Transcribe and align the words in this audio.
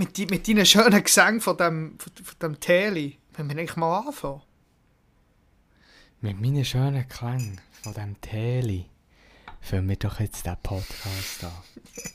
mit, 0.00 0.16
die, 0.16 0.26
mit 0.26 0.48
deinen 0.48 0.64
schönen 0.64 1.04
Gesängen 1.04 1.40
von 1.40 1.56
dem, 1.58 1.98
von, 1.98 2.12
von 2.24 2.38
dem 2.42 2.58
Teli, 2.58 3.18
wenn 3.34 3.48
wir 3.48 3.56
eigentlich 3.56 3.76
mal 3.76 3.98
anfangen. 3.98 4.40
Mit 6.22 6.40
meinen 6.40 6.64
schönen 6.64 7.06
Klängen 7.06 7.60
von 7.82 7.92
dem 7.92 8.18
Teli 8.20 8.86
fangen 9.60 9.88
wir 9.90 9.96
doch 9.96 10.18
jetzt 10.18 10.46
den 10.46 10.56
Podcast 10.62 11.44
an. 11.44 11.52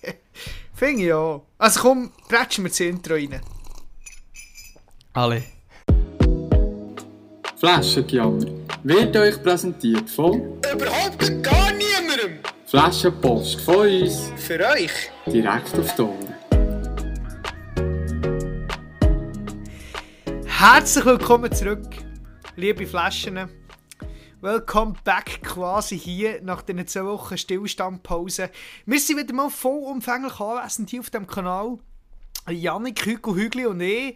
Finde 0.74 1.04
ich 1.04 1.14
auch. 1.14 1.46
Also 1.60 1.80
komm, 1.82 2.12
bretschen 2.28 2.64
wir 2.66 2.70
das 2.70 2.80
Intro 2.80 3.14
rein. 3.14 3.40
Alle. 5.14 5.44
Flaschengejammer 7.58 8.46
wird 8.84 9.16
euch 9.16 9.42
präsentiert 9.42 10.10
von 10.10 10.60
Überhaupt 10.74 11.44
gar 11.44 11.72
niemandem! 11.72 12.40
Flaschenpost 12.66 13.62
von 13.62 13.88
uns 13.88 14.32
Für 14.38 14.60
euch! 14.72 14.92
direkt 15.28 15.78
auf 15.80 15.96
die 15.96 16.02
Ohren. 16.02 16.35
Herzlich 20.58 21.04
willkommen 21.04 21.52
zurück, 21.52 21.98
liebe 22.56 22.88
Flaschen. 22.88 23.50
Welcome 24.40 24.94
back 25.04 25.44
quasi 25.44 26.00
hier 26.00 26.42
nach 26.44 26.62
diesen 26.62 26.88
zwei 26.88 27.04
Wochen 27.04 27.38
Stillstandpause. 27.38 28.50
Wir 28.86 29.00
sind 29.02 29.18
wieder 29.18 29.34
mal 29.34 29.50
vollumfänglich 29.50 30.40
anwesend 30.40 30.92
hier 30.92 31.02
auf 31.02 31.10
dem 31.10 31.28
Kanal. 31.28 31.78
Janik, 32.50 33.06
Hügel, 33.06 33.36
Hügli 33.36 33.66
und 33.66 33.82
ich, 33.82 34.16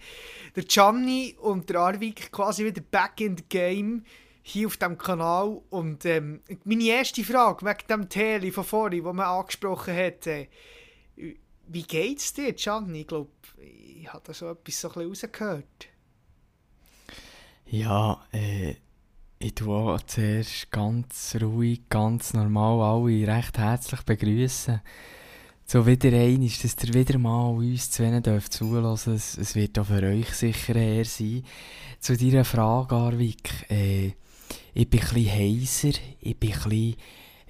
der 0.56 0.64
Gianni 0.64 1.36
und 1.42 1.70
der 1.70 1.82
Arvik 1.82 2.32
quasi 2.32 2.64
wieder 2.64 2.82
back 2.90 3.20
in 3.20 3.36
the 3.36 3.44
game 3.50 4.06
hier 4.42 4.68
auf 4.68 4.78
dem 4.78 4.98
Kanal. 4.98 5.62
Und 5.70 6.06
ähm, 6.06 6.40
meine 6.64 6.86
erste 6.86 7.26
Frage 7.26 7.66
wegen 7.66 7.88
dem 7.90 8.08
Tele 8.08 8.54
von 8.54 8.64
vorhin, 8.64 9.04
wo 9.04 9.12
man 9.12 9.26
angesprochen 9.26 9.94
hat, 9.94 10.26
äh, 10.26 10.48
wie 11.68 11.84
geht's 11.84 12.34
dir, 12.34 12.54
Gianni? 12.54 13.02
Ich 13.02 13.08
glaube, 13.08 13.30
ich 13.58 14.08
habe 14.08 14.24
da 14.26 14.34
so 14.34 14.50
etwas 14.50 14.80
so 14.80 14.88
ein 14.88 14.94
bisschen 14.94 15.10
rausgehört. 15.10 15.90
Ja, 17.72 18.20
äh, 18.32 18.74
ich 19.38 19.54
tue 19.54 19.76
auch 19.76 20.02
zuerst 20.02 20.72
ganz 20.72 21.38
ruhig, 21.40 21.82
ganz 21.88 22.34
normal 22.34 22.82
alle 22.82 23.28
recht 23.28 23.60
herzlich 23.60 24.02
begrüßen. 24.02 24.82
So 25.68 25.86
wieder 25.86 26.12
ein 26.12 26.42
ist, 26.42 26.64
dass 26.64 26.84
ihr 26.84 26.96
wieder 26.96 27.20
mal 27.20 27.50
uns 27.50 27.92
zu 27.92 28.02
wenig 28.02 28.24
dürft 28.24 28.54
zulassen. 28.54 29.14
Es, 29.14 29.38
es 29.38 29.54
wird 29.54 29.78
auch 29.78 29.86
für 29.86 30.02
euch 30.02 30.34
sicher 30.34 30.76
eher 30.76 31.06
sein. 31.06 31.44
Zu 32.00 32.18
deiner 32.18 32.44
Frage, 32.44 32.96
Arvik, 32.96 33.70
äh, 33.70 34.14
ich 34.74 34.90
bin 34.90 35.02
ein 35.02 35.32
heiser, 35.32 36.00
ich 36.22 36.40
bin 36.40 36.54
ein 36.54 36.96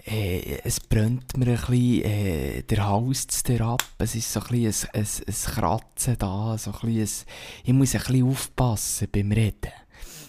äh, 0.06 0.60
es 0.66 0.82
brennt 0.82 1.38
mir 1.38 1.48
ein 1.48 1.56
bisschen 1.56 2.04
äh, 2.04 2.64
der 2.64 2.88
Hals 2.90 3.42
ab. 3.62 3.84
Es 3.98 4.16
ist 4.16 4.34
so 4.34 4.42
ein 4.42 4.48
bisschen 4.48 4.90
ein, 4.92 5.00
ein, 5.00 5.08
ein 5.28 5.54
Kratzen 5.54 6.18
da, 6.18 6.58
so 6.58 6.74
ein 6.74 6.94
bisschen 6.94 7.26
ein, 7.26 7.64
ich 7.64 7.74
muss 7.74 7.96
ein 7.96 8.02
bisschen 8.02 8.28
aufpassen 8.28 9.08
beim 9.10 9.32
Reden. 9.32 9.72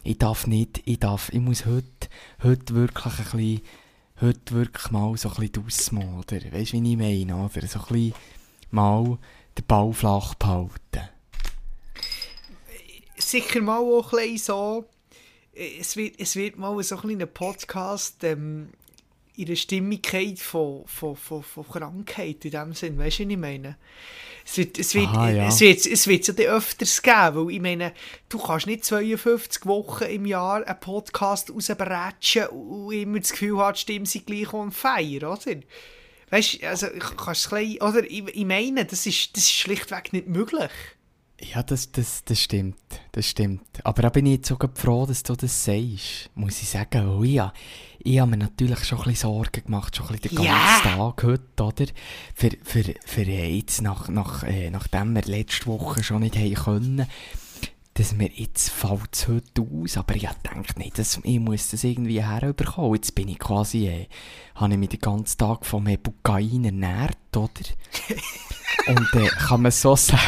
Ich 0.03 0.19
darf 0.19 0.47
nicht, 0.47 0.83
ich 0.87 0.99
darf, 0.99 1.31
ich 1.33 1.41
muss 1.41 1.67
heute, 1.67 2.09
heute 2.43 2.75
wirklich 2.75 3.05
ein 3.07 3.39
bisschen, 3.39 3.61
heute 4.21 4.55
wirklich 4.55 4.91
mal 4.91 5.17
so 5.17 5.29
ein 5.29 5.35
bisschen 5.35 5.67
ausmachen, 5.67 6.19
oder? 6.19 6.53
Weißt 6.53 6.73
du, 6.73 6.83
wie 6.83 6.93
ich 6.93 6.97
meine, 6.97 7.37
oder? 7.37 7.67
So 7.67 7.81
ein 7.81 7.85
bisschen 7.87 8.15
mal 8.71 9.19
den 9.59 9.67
Ball 9.67 9.93
flach 9.93 10.35
behalten. 10.35 11.09
sicher 13.17 13.61
mal 13.61 13.79
auch 13.79 14.13
ein 14.13 14.19
bisschen 14.19 14.39
so, 14.39 14.85
äh, 15.55 15.79
es 15.79 15.97
wird, 15.97 16.19
es 16.19 16.35
wird 16.37 16.57
mal 16.57 16.83
so 16.83 16.97
ein 16.97 17.03
kleiner 17.03 17.27
Podcast 17.27 18.25
ähm, 18.25 18.71
in 19.41 19.47
der 19.47 19.57
Stimmigkeit 19.57 20.39
von, 20.39 20.83
von, 20.87 21.17
von, 21.17 21.43
von 21.43 21.67
Krankheit 21.67 22.45
in 22.45 22.51
dem 22.51 22.73
Sinn, 22.75 22.99
weißt 22.99 23.21
du, 23.21 23.25
was 23.25 23.31
ich 23.33 23.37
meine? 23.39 23.77
Es 24.45 24.57
wird, 24.57 24.79
es 24.79 24.95
wird, 24.95 25.07
Aha, 25.09 25.31
ja. 25.31 25.49
es 25.49 25.61
wird, 25.61 25.87
es 25.87 26.07
wird 26.07 26.27
ja 26.27 26.33
dann 26.35 26.47
öfters 26.47 27.03
geben, 27.03 27.47
weil 27.47 27.51
ich 27.55 27.61
meine, 27.61 27.93
du 28.29 28.39
kannst 28.39 28.67
nicht 28.67 28.85
52 28.85 29.67
Wochen 29.67 30.05
im 30.05 30.27
Jahr 30.27 30.67
einen 30.67 30.81
Podcast 30.81 31.51
rausbretschen 31.51 32.47
und 32.49 32.93
immer 32.93 33.21
das 33.21 33.31
Gefühl 33.33 33.59
haben, 33.59 33.75
die 33.75 33.81
Stimmen 33.81 34.07
sind 34.07 34.27
gleich 34.27 34.53
on 34.53 34.73
fire, 34.73 35.29
oder? 35.29 35.57
Weißt 36.31 36.63
du, 36.63 36.69
also, 36.69 36.87
ich- 36.89 37.17
kannst 37.17 37.43
es 37.43 37.49
klein, 37.49 37.77
oder? 37.81 38.03
Ich, 38.05 38.25
ich 38.29 38.45
meine, 38.45 38.85
das 38.85 39.07
ist, 39.07 39.37
das 39.37 39.45
ist 39.45 39.53
schlichtweg 39.53 40.13
nicht 40.13 40.27
möglich. 40.29 40.71
Ja, 41.43 41.63
das, 41.63 41.91
das, 41.91 42.23
das 42.25 42.41
stimmt, 42.41 42.77
das 43.13 43.27
stimmt. 43.27 43.63
Aber 43.85 44.03
da 44.03 44.09
bin 44.11 44.27
ich 44.27 44.33
jetzt 44.37 44.49
sogar 44.49 44.71
froh, 44.75 45.07
dass 45.07 45.23
du 45.23 45.35
das 45.35 45.65
sagst, 45.65 46.29
muss 46.35 46.61
ich 46.61 46.69
sagen. 46.69 47.09
Oh 47.09 47.25
ja, 47.25 47.53
ich 48.03 48.19
habe 48.19 48.31
mir 48.31 48.37
natürlich 48.39 48.85
schon 48.85 48.99
ein 48.99 49.05
bisschen 49.05 49.31
Sorgen 49.31 49.65
gemacht, 49.65 49.97
schon 49.97 50.09
ein 50.09 50.19
bisschen 50.19 50.37
den 50.37 50.47
ganzen 50.47 50.83
Tag 50.83 51.23
heute, 51.23 51.63
oder? 51.63 51.87
Für, 52.35 52.51
für, 52.63 52.95
für 53.05 53.23
jetzt, 53.23 53.83
nach, 53.83 54.09
nach, 54.09 54.43
äh, 54.45 54.71
nachdem 54.71 55.15
wir 55.15 55.23
letzte 55.23 55.67
Woche 55.67 56.03
schon 56.03 56.23
nicht 56.23 56.37
haben 56.37 56.55
können, 56.55 57.07
dass 57.95 58.15
mir 58.15 58.31
jetzt 58.33 58.71
fällt 58.71 59.11
es 59.13 59.29
heute 59.29 59.63
aus, 59.63 59.97
aber 59.97 60.15
ich 60.17 60.29
denke 60.51 60.79
nicht, 60.79 60.99
dass 60.99 61.21
ich 61.23 61.41
muss 61.41 61.69
das 61.69 61.85
irgendwie 61.85 62.23
herüberkommen. 62.25 62.95
Jetzt 62.95 63.15
bin 63.15 63.29
ich 63.29 63.39
quasi, 63.39 63.89
äh, 63.89 64.09
habe 64.55 64.73
ich 64.73 64.79
mich 64.79 64.89
den 64.91 65.01
ganzen 65.01 65.37
Tag 65.37 65.67
vom 65.67 65.87
Ebukain 65.87 66.65
ernährt, 66.65 67.19
oder? 67.37 67.51
Und 68.87 69.15
äh, 69.15 69.27
kann 69.27 69.63
man 69.63 69.73
so 69.73 69.97
sagen, 69.97 70.21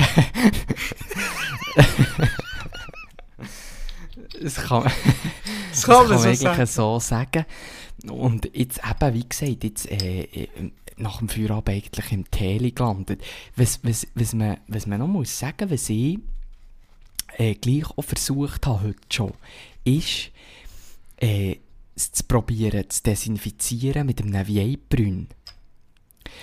das 4.43 4.57
kann, 4.57 4.91
Das 5.73 5.85
kann 5.85 6.09
man 6.09 6.19
so 6.19 6.25
eigentlich 6.25 6.39
sagen. 6.41 6.67
so 6.67 6.99
sagen. 7.01 7.45
Und 8.11 8.51
jetzt 8.55 8.79
eben, 8.79 9.15
wie 9.15 9.29
gesagt, 9.29 9.65
jetzt, 9.65 9.91
äh, 9.91 10.23
äh, 10.23 10.49
nach 10.97 11.19
dem 11.19 11.29
Feierabend 11.29 11.69
eigentlich 11.71 12.13
im 12.13 12.31
Tele 12.31 12.73
gelandet. 12.73 13.23
Was, 13.57 13.81
was, 13.83 14.07
was, 14.15 14.35
man, 14.35 14.59
was 14.69 14.87
man 14.87 15.01
noch 15.01 15.07
muss 15.07 15.39
sagen, 15.39 15.71
was 15.71 15.89
ich 15.89 16.19
äh, 17.39 17.55
gleich 17.55 17.87
auch 17.97 18.05
versucht 18.05 18.67
habe 18.67 18.83
heute 18.83 18.99
schon, 19.11 19.33
ist, 19.85 20.31
äh, 21.17 21.57
es 21.95 22.13
zu 22.13 22.25
probieren 22.25 22.89
zu 22.89 23.03
desinfizieren 23.03 24.07
mit 24.07 24.21
einem 24.21 24.47
Vieilbrünn. 24.47 25.29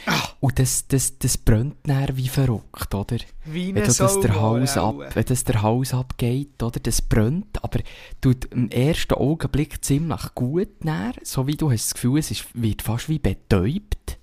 Ah. 0.05 0.29
Und 0.39 0.59
das, 0.59 0.87
das, 0.87 1.17
das 1.17 1.37
brennt 1.37 1.75
dann 1.83 2.15
wie 2.15 2.27
verrückt, 2.27 2.93
oder? 2.93 3.17
Wie 3.45 3.73
wenn, 3.73 3.83
das 3.83 3.97
der 3.97 4.39
Hals 4.39 4.77
ab, 4.77 4.95
wenn 5.13 5.25
das 5.25 5.43
der 5.43 5.61
Hals 5.61 5.93
abgeht, 5.93 6.61
oder, 6.63 6.79
das 6.79 7.01
brennt, 7.01 7.63
aber 7.63 7.79
tut 8.21 8.45
im 8.45 8.69
ersten 8.69 9.15
Augenblick 9.15 9.83
ziemlich 9.83 10.33
gut 10.35 10.83
näher, 10.83 11.13
so 11.23 11.47
wie 11.47 11.57
du 11.57 11.71
hast 11.71 11.87
das 11.87 11.93
Gefühl, 11.95 12.19
es 12.19 12.31
ist, 12.31 12.45
wird 12.53 12.81
fast 12.81 13.09
wie 13.09 13.19
betäubt. 13.19 14.17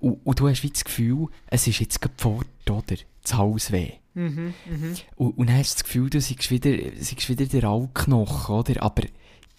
Und, 0.00 0.20
und 0.24 0.40
du 0.40 0.48
hast 0.48 0.62
wie 0.62 0.70
das 0.70 0.84
Gefühl, 0.84 1.28
es 1.46 1.66
ist 1.66 1.80
jetzt 1.80 2.00
fort, 2.16 2.46
oder? 2.68 2.96
Das 3.22 3.34
Halsweh. 3.34 3.92
Mhm, 4.14 4.54
mhm. 4.66 4.96
Und, 5.16 5.38
und 5.38 5.48
dann 5.48 5.58
hast 5.58 5.74
du 5.74 5.74
das 5.76 5.84
Gefühl, 5.84 6.10
du 6.10 6.20
seist 6.20 6.50
wieder, 6.50 6.76
seist 6.98 7.28
wieder 7.28 7.46
der 7.46 7.64
Altknochen, 7.64 8.54
oder? 8.54 8.82
Aber 8.82 9.02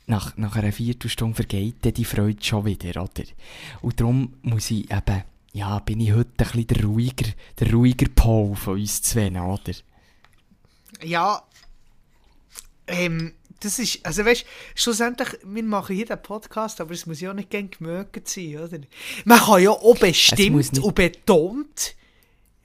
nach, 0.06 0.36
nach 0.38 0.56
einer 0.56 0.72
Viertelstunde 0.72 1.36
vergeht 1.36 1.98
die 1.98 2.06
Freude 2.06 2.44
schon 2.44 2.66
wieder, 2.66 3.02
oder? 3.02 3.24
Und 3.82 4.00
darum 4.00 4.34
muss 4.42 4.72
ich 4.72 4.92
eben, 4.92 5.24
ja, 5.54 5.80
bin 5.80 6.02
ich 6.02 6.14
heute 6.14 6.30
ein 6.30 6.36
bisschen 6.38 6.68
der 6.68 6.84
ruhiger, 6.84 7.30
der 7.60 7.72
ruhiger 7.72 8.08
Paul 8.14 8.56
von 8.56 8.80
uns 8.80 9.02
zwei, 9.02 9.30
oder? 9.30 9.74
Ja, 11.02 11.44
ähm, 12.88 13.34
das 13.60 13.80
ist, 13.80 14.06
also 14.06 14.26
weißt 14.26 14.46
schlussendlich, 14.76 15.30
wir 15.44 15.64
machen 15.64 15.96
hier 15.96 16.06
den 16.06 16.22
Podcast, 16.22 16.82
aber 16.82 16.94
es 16.94 17.06
muss 17.06 17.22
ja 17.22 17.32
auch 17.32 17.36
nicht 17.36 17.50
gern 17.50 17.70
gemögt 17.70 18.28
sein, 18.28 18.58
oder? 18.58 18.80
Man 19.26 19.40
kann 19.40 19.64
ja 19.64 19.72
auch 19.72 19.98
bestimmt 19.98 20.80
und 20.80 20.96
betont 20.96 21.96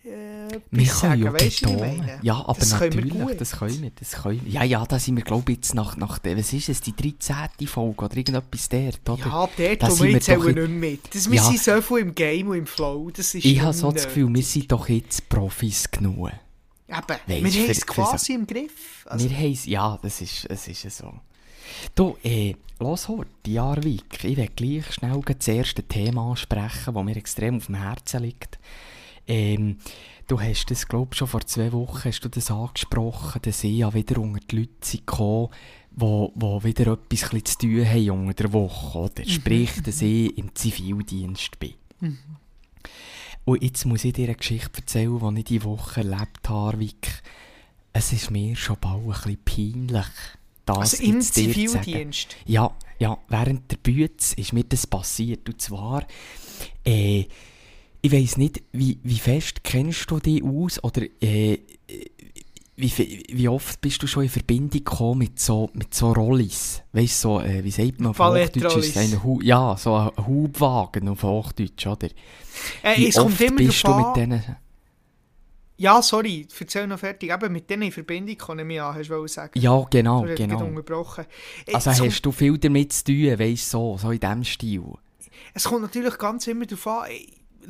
äh, 0.09 0.61
Wir 0.71 0.87
können 0.87 0.87
sagen, 0.87 1.23
ja 1.23 1.33
weißt 1.33 1.65
du? 1.67 1.95
Ja, 2.23 2.35
aber 2.47 2.59
das 2.59 2.79
können 2.79 2.97
natürlich, 2.97 3.13
gut. 3.13 3.41
das 3.41 3.53
können 3.53 3.83
wir, 3.83 3.91
das 3.91 4.13
können 4.13 4.41
wir. 4.45 4.53
Ja, 4.53 4.63
ja, 4.65 4.85
da 4.87 4.99
sind 4.99 5.17
wir, 5.17 5.25
glaube 5.25 5.53
ich, 5.53 5.59
jetzt 5.59 5.75
nach, 5.75 5.97
nach 5.97 6.19
der, 6.19 6.37
was 6.39 6.53
ist 6.53 6.69
es, 6.69 6.81
die 6.81 6.95
13. 6.95 7.67
Folge 7.67 8.05
oder 8.05 8.17
irgendetwas 8.17 8.69
dort, 8.69 9.09
oder? 9.09 9.27
Ja, 9.27 9.49
dort, 9.57 9.83
Da 9.83 9.91
wo 9.91 10.03
wir 10.05 10.21
zählen 10.21 10.41
doch 10.55 10.69
nicht 10.69 10.71
mit. 10.71 11.15
Das, 11.15 11.31
wir 11.31 11.37
Ja. 11.37 11.43
sind 11.45 11.61
so 11.61 11.81
viel 11.83 11.99
im 11.99 12.15
Game 12.15 12.49
und 12.49 12.57
im 12.59 12.67
Flow, 12.67 13.11
das 13.11 13.35
ist 13.35 13.45
Ich 13.45 13.61
habe 13.61 13.73
so 13.73 13.93
das. 13.93 14.05
Gefühl, 14.07 14.33
wir 14.35 14.43
sind 14.43 14.71
doch 14.73 14.89
jetzt 14.89 15.29
Profis 15.29 15.91
genug. 15.91 16.31
Eben, 16.89 17.45
Weisst, 17.45 17.55
wir 17.55 17.63
haben 17.63 17.71
es 17.71 17.87
quasi 17.87 18.33
im 18.33 18.47
Griff. 18.47 19.05
Also, 19.07 19.29
wir 19.29 19.37
haben 19.37 19.59
ja, 19.65 19.99
das 20.01 20.21
ist, 20.23 20.47
es 20.49 20.69
ist 20.69 20.97
so. 20.97 21.13
Du, 21.95 22.17
äh, 22.23 22.55
los 22.81 23.09
hort, 23.09 23.29
die 23.45 23.55
Jarvik. 23.55 24.25
Ich 24.25 24.37
will 24.39 24.49
gleich 24.57 24.91
schnell 24.95 25.21
das 25.27 25.49
erste 25.49 25.83
Thema 25.83 26.31
ansprechen, 26.31 26.95
das 26.95 27.05
mir 27.05 27.17
extrem 27.17 27.57
auf 27.59 27.67
dem 27.67 27.75
Herzen 27.75 28.23
liegt. 28.23 28.59
Ähm, 29.29 29.77
du 30.27 30.41
hast 30.41 30.71
das, 30.71 30.89
glaube 30.89 31.11
ich, 31.13 31.19
schon 31.19 31.29
vor 31.29 31.47
zwei 31.47 31.71
Wochen 31.73 32.05
hast 32.05 32.21
du 32.21 32.29
das 32.29 32.51
angesprochen, 32.51 33.41
dass 33.43 33.63
ich 33.63 33.77
ja 33.77 33.93
wieder 33.93 34.19
unter 34.19 34.41
die 34.41 34.57
Leute 34.57 34.99
gekommen, 34.99 35.51
wo, 35.91 36.33
wo 36.35 36.65
wieder 36.65 36.93
etwas 36.93 37.31
zu 37.45 37.59
tun 37.59 37.87
haben 37.87 38.11
unter 38.11 38.45
der 38.45 38.53
Woche, 38.53 38.99
oder? 38.99 39.25
Sprich, 39.27 39.83
dass 39.83 40.03
ich 40.03 40.37
im 40.39 40.55
Zivildienst 40.55 41.59
bin. 41.59 41.75
Und 43.45 43.63
jetzt 43.63 43.85
muss 43.87 44.05
ich 44.05 44.13
dir 44.13 44.27
eine 44.27 44.35
Geschichte 44.35 44.81
erzählen, 44.81 45.35
die 45.35 45.41
ich 45.41 45.45
diese 45.47 45.65
Woche 45.65 46.01
erlebt 46.01 46.49
habe, 46.49 46.81
Vic. 46.81 47.23
Es 47.93 48.13
ist 48.13 48.31
mir 48.31 48.55
schon 48.55 48.77
bald 48.81 49.03
ein 49.03 49.39
bisschen 49.45 49.87
peinlich, 49.87 50.07
das 50.67 50.79
also 50.79 51.03
im. 51.03 51.21
Zivildienst. 51.21 52.37
Ja, 52.45 52.71
ja, 52.99 53.19
während 53.29 53.71
der 53.71 53.79
Bütze 53.79 54.37
ist 54.37 54.53
mir 54.53 54.65
das 54.65 54.87
passiert. 54.87 55.49
Und 55.49 55.61
zwar, 55.61 56.07
äh, 56.85 57.25
ich 58.01 58.13
weiss 58.13 58.37
nicht, 58.37 58.63
wie, 58.73 58.99
wie 59.03 59.19
fest 59.19 59.65
kennst 59.65 60.11
du 60.11 60.19
dich 60.21 60.43
aus 60.43 60.83
oder 60.83 61.03
äh, 61.21 61.59
wie, 62.77 63.25
wie 63.33 63.49
oft 63.49 63.81
bist 63.81 64.01
du 64.03 64.07
schon 64.07 64.25
in 64.25 64.29
Verbindung 64.29 64.85
gekommen 64.85 65.19
mit 65.19 65.41
so, 65.41 65.69
mit 65.73 65.93
so 65.93 66.13
Rollis? 66.13 66.83
Weißt 66.93 67.25
du, 67.25 67.29
so, 67.29 67.41
äh, 67.41 67.65
wie 67.65 67.73
sagt 67.73 68.01
man 68.01 68.11
auf. 68.11 68.19
Hochdeutsch? 68.21 68.77
Ist 68.77 68.97
ein 68.97 69.23
Hu 69.25 69.41
ja, 69.43 69.77
so 69.77 69.95
ein 69.95 70.11
Hubwagen 70.27 71.09
auf 71.09 71.25
Hochdeutsch, 71.25 71.87
oder? 71.89 72.09
Äh, 72.83 72.97
Wie 72.97 73.09
es 73.09 73.17
kommt 73.17 73.33
oft 73.33 73.41
immer 73.41 73.57
bist 73.57 73.87
du 73.87 73.95
mit 73.95 74.17
denen... 74.17 74.57
Ja, 75.81 76.03
sorry, 76.03 76.47
erzähl 76.59 76.89
noch 76.89 76.99
fertig. 76.99 77.33
Eben 77.33 77.53
mit 77.53 77.71
denen 77.71 77.83
in 77.83 77.93
Verbindung 77.93 78.37
kann 78.37 78.59
ich 78.59 78.65
mich 78.65 78.83
an, 78.83 78.97
hast 78.97 79.11
du 79.11 79.27
sagen. 79.29 79.61
Ja, 79.61 79.87
genau, 79.89 80.23
gerade 80.23 80.35
genau. 80.35 80.65
unterbrochen. 80.65 81.25
Äh, 81.67 81.75
Also 81.75 81.91
hast 81.91 82.23
du 82.23 82.33
viel 82.33 82.59
damit 82.59 82.93
zu 82.93 83.05
tun, 83.05 83.39
weißt 83.39 83.75
du, 83.75 83.79
so, 83.79 83.99
so 83.99 84.11
in 84.11 84.21
diesem 84.21 84.45
Stil? 84.45 84.83
es 85.55 85.65
kommt 85.65 85.83
natürlich 85.83 86.17
ganz 86.19 86.47
immer 86.47 86.67
darauf 86.67 86.87
an, 86.87 87.11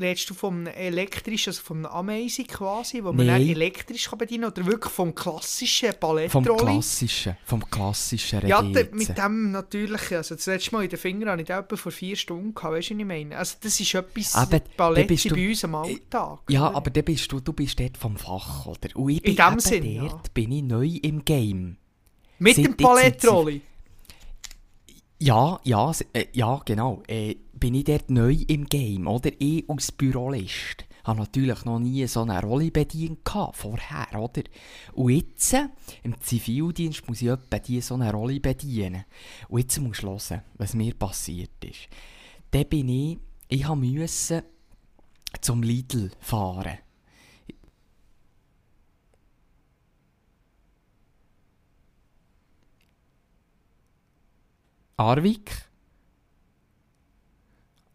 redest 0.00 0.30
du 0.30 0.34
vom 0.34 0.66
elektrischen, 0.66 1.50
also 1.50 1.62
vom 1.62 1.84
Amazing 1.86 2.46
quasi, 2.46 3.02
wo 3.02 3.12
man 3.12 3.26
dann 3.26 3.40
elektrisch 3.42 4.08
kann 4.08 4.18
bedienen 4.18 4.42
kann, 4.52 4.52
oder 4.64 4.66
wirklich 4.72 4.92
vom 4.92 5.14
klassischen 5.14 5.90
Vom 5.92 6.00
Ballettrolli? 6.00 6.56
Klassischen, 6.56 7.36
vom 7.44 7.68
Klassischen 7.70 8.46
Ja, 8.46 8.62
mit 8.62 9.16
dem 9.18 9.52
natürlich. 9.52 10.12
Also 10.14 10.34
das 10.34 10.46
letzte 10.46 10.72
Mal 10.74 10.84
in 10.84 10.90
den 10.90 10.98
Fingern 10.98 11.30
hatte 11.30 11.42
ich 11.42 11.48
da 11.48 11.60
etwa 11.60 11.76
vor 11.76 11.92
vier 11.92 12.16
Stunden, 12.16 12.54
gehabt, 12.54 12.74
weißt 12.74 12.90
du, 12.90 12.94
was 12.94 13.00
ich 13.00 13.06
meine? 13.06 13.36
Also 13.36 13.56
das 13.60 13.80
ist 13.80 13.94
etwas, 13.94 14.34
Aber 14.34 14.60
dann 14.76 15.06
bist 15.06 15.24
ist 15.24 15.30
du- 15.30 15.34
bei 15.34 15.48
uns 15.48 15.64
am 15.64 15.74
Alltag. 15.74 16.38
Ja, 16.48 16.68
oder? 16.68 16.76
aber 16.76 16.90
dann 16.90 17.04
bist 17.04 17.30
du, 17.32 17.40
du 17.40 17.52
bist 17.52 17.78
dort 17.80 17.96
vom 17.96 18.16
Fach, 18.16 18.66
oder? 18.66 18.94
Und 18.96 19.10
ich 19.10 19.22
bin 19.22 19.36
dem 19.36 19.46
eben 19.52 19.60
Sinn, 19.60 19.84
ja. 19.84 20.22
bin 20.34 20.52
ich 20.52 20.62
neu 20.62 20.86
im 21.02 21.24
Game. 21.24 21.76
Mit 22.38 22.54
sind 22.54 22.64
dem 22.66 22.70
in 22.72 22.76
Ballettrolli? 22.76 23.60
Ja, 25.20 25.60
ja, 25.64 25.92
äh, 26.12 26.26
ja, 26.32 26.60
genau. 26.64 27.02
Äh, 27.08 27.36
bin 27.52 27.74
ich 27.74 27.84
dort 27.84 28.08
neu 28.08 28.36
im 28.46 28.66
Game, 28.66 29.06
oder? 29.08 29.30
Ich 29.38 29.68
als 29.68 29.90
Bürolist 29.90 30.84
habe 31.08 31.20
natürlich 31.20 31.64
noch 31.64 31.78
nie 31.78 32.06
so 32.06 32.22
eine 32.22 32.40
Rolle 32.40 32.70
bedient 32.70 33.20
vorher, 33.24 34.06
oder? 34.16 34.42
Und 34.92 35.10
jetzt, 35.10 35.54
äh, 35.54 35.68
im 36.02 36.20
Zivildienst, 36.20 37.08
muss 37.08 37.22
ich 37.22 37.28
etwa 37.28 37.58
die 37.58 37.80
so 37.80 37.94
eine 37.94 38.12
Rolle 38.12 38.40
bedienen. 38.40 39.04
Und 39.48 39.60
jetzt 39.60 39.80
musst 39.80 40.02
du 40.02 40.08
hören, 40.08 40.42
was 40.54 40.74
mir 40.74 40.94
passiert 40.94 41.64
ist. 41.64 41.88
Dann 42.50 42.68
bin 42.68 42.88
ich, 42.88 43.18
ich 43.48 43.68
müssen 43.68 44.42
zum 45.40 45.62
Lidl 45.62 46.10
fahren. 46.20 46.78
Arvik? 54.98 55.50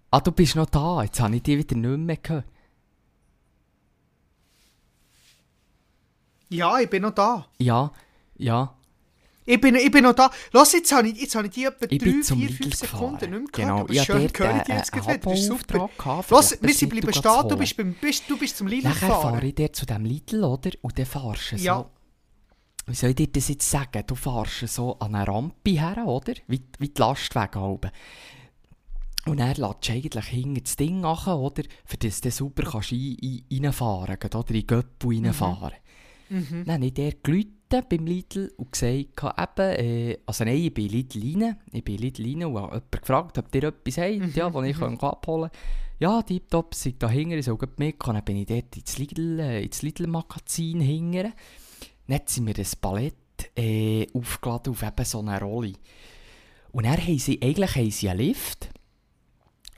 Ah, 0.09 0.19
du 0.21 0.31
bist 0.31 0.55
noch 0.55 0.67
da. 0.67 1.03
Jetzt 1.03 1.19
habe 1.19 1.35
ich 1.35 1.43
dich 1.43 1.57
wieder 1.57 1.75
nicht 1.75 1.99
mehr 1.99 2.17
gehört. 2.17 2.45
Ja, 6.49 6.79
ich 6.79 6.89
bin 6.89 7.01
noch 7.01 7.11
da. 7.11 7.47
Ja, 7.57 7.91
ja. 8.37 8.75
Ich 9.45 9.59
bin, 9.59 9.75
ich 9.75 9.91
bin 9.91 10.03
noch 10.03 10.13
da. 10.13 10.29
Lass, 10.53 10.71
jetzt 10.71 10.91
habe 10.93 11.09
ich, 11.09 11.19
jetzt 11.19 11.35
habe 11.35 11.47
ich 11.47 11.53
die 11.53 11.65
etwa 11.65 11.85
Ich 11.89 11.97
3, 11.99 12.05
bin 12.05 12.23
zum 12.23 12.39
4, 12.39 12.47
Lidl 12.47 12.63
5 12.63 12.75
Sekunden 12.75 13.15
nicht 13.15 13.29
mehr 13.31 13.39
gehört. 13.39 13.53
Genau, 13.53 13.79
aber 13.81 13.91
ich 13.93 13.99
habe 13.99 14.05
schön 14.05 14.21
dort, 14.21 14.33
gehört 14.33 14.67
ich 14.69 14.73
äh, 14.73 14.77
jetzt 14.77 14.93
einen 14.93 15.01
gerade 15.03 15.17
wieder. 15.21 15.31
Das 15.31 15.39
ist 15.39 15.47
super. 15.47 15.89
Gehabt, 15.97 16.31
Lass, 16.31 16.49
die 16.49 16.61
wir 16.67 16.73
sind 16.73 16.89
bleiben 16.89 17.13
stehen. 17.13 17.49
Du 17.49 17.57
bist, 17.57 17.77
beim, 17.77 17.93
bist, 17.99 18.23
du 18.29 18.37
bist 18.37 18.55
zum 18.57 18.67
Lidl 18.67 18.87
Nachher 18.87 19.07
fahre 19.09 19.21
gefahren. 19.31 19.45
ich 19.47 19.55
dort 19.55 19.75
zu 19.75 19.85
diesem 19.85 20.05
Lidl, 20.05 20.43
oder? 20.45 20.71
Und 20.81 20.97
dann 20.97 21.05
fahrst 21.05 21.51
du 21.51 21.55
Ja. 21.57 21.77
so... 21.79 21.89
Wie 22.85 22.95
soll 22.95 23.11
ich 23.11 23.15
dir 23.15 23.27
das 23.27 23.47
jetzt 23.47 23.69
sagen? 23.69 24.03
Du 24.05 24.15
fahrst 24.15 24.67
so 24.67 24.99
an 24.99 25.15
eine 25.15 25.27
Rampe 25.27 25.71
her, 25.71 26.05
oder? 26.05 26.33
Wie, 26.47 26.61
wie 26.79 26.89
die 26.89 26.99
Lastwagen 26.99 27.61
oben. 27.61 27.91
Und 29.25 29.39
dann 29.39 29.55
lässt 29.55 29.89
eigentlich 29.89 30.25
hinten 30.25 30.63
das 30.63 30.75
Ding 30.75 30.99
nach, 30.99 31.27
oder? 31.27 31.63
Für 31.85 31.97
das 31.97 32.19
du 32.19 32.29
super 32.29 32.63
kannst 32.63 32.91
rein, 32.91 33.15
rein, 33.21 33.41
reinfahren 33.63 34.19
kannst, 34.19 34.35
oder? 34.35 34.49
In 34.49 34.55
die 34.55 34.67
Göppel 34.67 35.23
reinfahren. 35.23 35.77
Mhm. 36.29 36.63
Dann 36.65 36.75
habe 36.75 36.85
ich 36.85 36.93
der 36.93 37.13
geläutet 37.23 37.89
beim 37.89 38.05
Lidl 38.05 38.51
und 38.57 38.71
gesagt, 38.71 39.23
eben, 39.23 39.69
äh, 39.75 40.17
also 40.25 40.43
nein, 40.43 40.57
ich 40.57 40.73
bin 40.73 40.89
Lidl 40.89 41.21
rein, 41.21 41.57
ich 41.71 41.83
bin 41.83 41.97
Lidl 41.97 42.23
rein 42.23 42.43
und 42.43 42.57
habe 42.57 42.75
jemanden 42.75 42.91
gefragt, 42.91 43.37
ob 43.37 43.55
ihr 43.55 43.63
etwas 43.63 43.97
habt, 43.97 44.35
ja, 44.35 44.49
das 44.49 44.65
ich 44.65 44.77
kann 44.77 44.99
abholen 44.99 45.49
kann. 45.49 45.59
Ja, 45.99 46.21
tipptopp, 46.21 46.75
seid 46.75 46.95
da 46.99 47.09
hinten, 47.09 47.37
ich 47.37 47.45
soll 47.45 47.57
mitkommen. 47.77 48.17
Dann 48.17 48.25
bin 48.25 48.37
ich 48.37 48.47
dort 48.47 48.75
ins 48.75 48.97
Lidl, 48.97 49.39
äh, 49.39 49.63
ins 49.63 49.81
Lidl-Magazin 49.83 50.81
hinten. 50.81 51.33
Dann 52.07 52.21
sie 52.25 52.41
mir 52.41 52.53
das 52.53 52.75
Palett 52.75 53.15
äh, 53.57 54.07
aufgeladen 54.13 54.73
auf 54.73 54.83
eben 54.83 55.05
so 55.05 55.19
eine 55.19 55.39
Rolle. 55.39 55.73
Und 56.71 56.85
dann 56.85 56.97
haben 56.97 57.19
sie, 57.19 57.41
eigentlich 57.41 57.75
haben 57.75 57.91
sie 57.91 58.09
einen 58.09 58.19
Lift. 58.19 58.69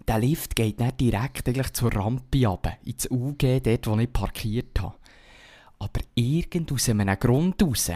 Der 0.07 0.19
Lift 0.19 0.55
geht 0.55 0.79
dann 0.79 0.95
direkt 0.97 1.47
eigentlich 1.47 1.73
zur 1.73 1.93
Rampe 1.93 2.45
runter, 2.47 2.77
ins 2.85 3.09
UG, 3.09 3.61
dort 3.63 3.87
wo 3.87 3.97
ich 3.97 4.13
parkiert 4.13 4.79
habe. 4.79 4.95
Aber 5.79 6.01
irgend 6.13 6.71
aus 6.71 6.89
einem 6.89 7.19
Grund 7.19 7.61
raus 7.61 7.91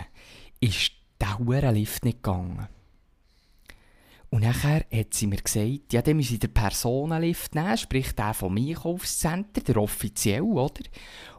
ist 0.60 0.92
der 1.22 1.72
Lift 1.72 2.04
nicht 2.04 2.24
gegangen. 2.24 2.68
Und 4.32 4.44
nachher 4.44 4.86
hat 4.94 5.16
sie 5.16 5.26
mir 5.26 5.42
gesagt, 5.42 5.92
ja, 5.92 6.04
dann 6.04 6.18
müssen 6.18 6.34
sie 6.34 6.40
den 6.40 6.54
Personenlift 6.54 7.56
nehmen, 7.56 7.78
sprich 7.78 8.14
der 8.14 8.36
vom 8.36 8.58
Einkaufscenter, 8.58 9.62
der 9.62 9.78
offiziell, 9.78 10.44
oder? 10.44 10.84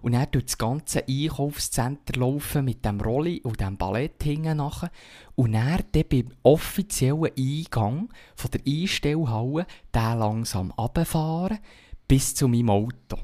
Und 0.03 0.13
dann 0.13 0.27
durch 0.33 0.47
das 0.47 0.59
ganze 0.59 1.07
Einkaufscenter 1.07 2.19
laufen 2.19 2.65
mit 2.65 2.85
dem 2.85 3.01
Rolli 3.01 3.43
und 3.43 3.61
dem 3.61 3.77
Ballett 3.77 4.21
hinten 4.25 4.57
nachher. 4.57 4.91
Und 5.37 5.53
dann, 5.53 5.85
dann 5.93 6.05
beim 6.11 6.33
offiziellen 6.43 7.31
Eingang 7.39 8.09
von 8.35 8.51
der 8.51 8.61
Einstellhalle 8.67 9.67
den 9.95 10.19
langsam 10.19 10.73
runterfahren 10.73 11.61
bis 12.09 12.35
zu 12.35 12.49
meinem 12.49 12.71
Auto. 12.71 13.19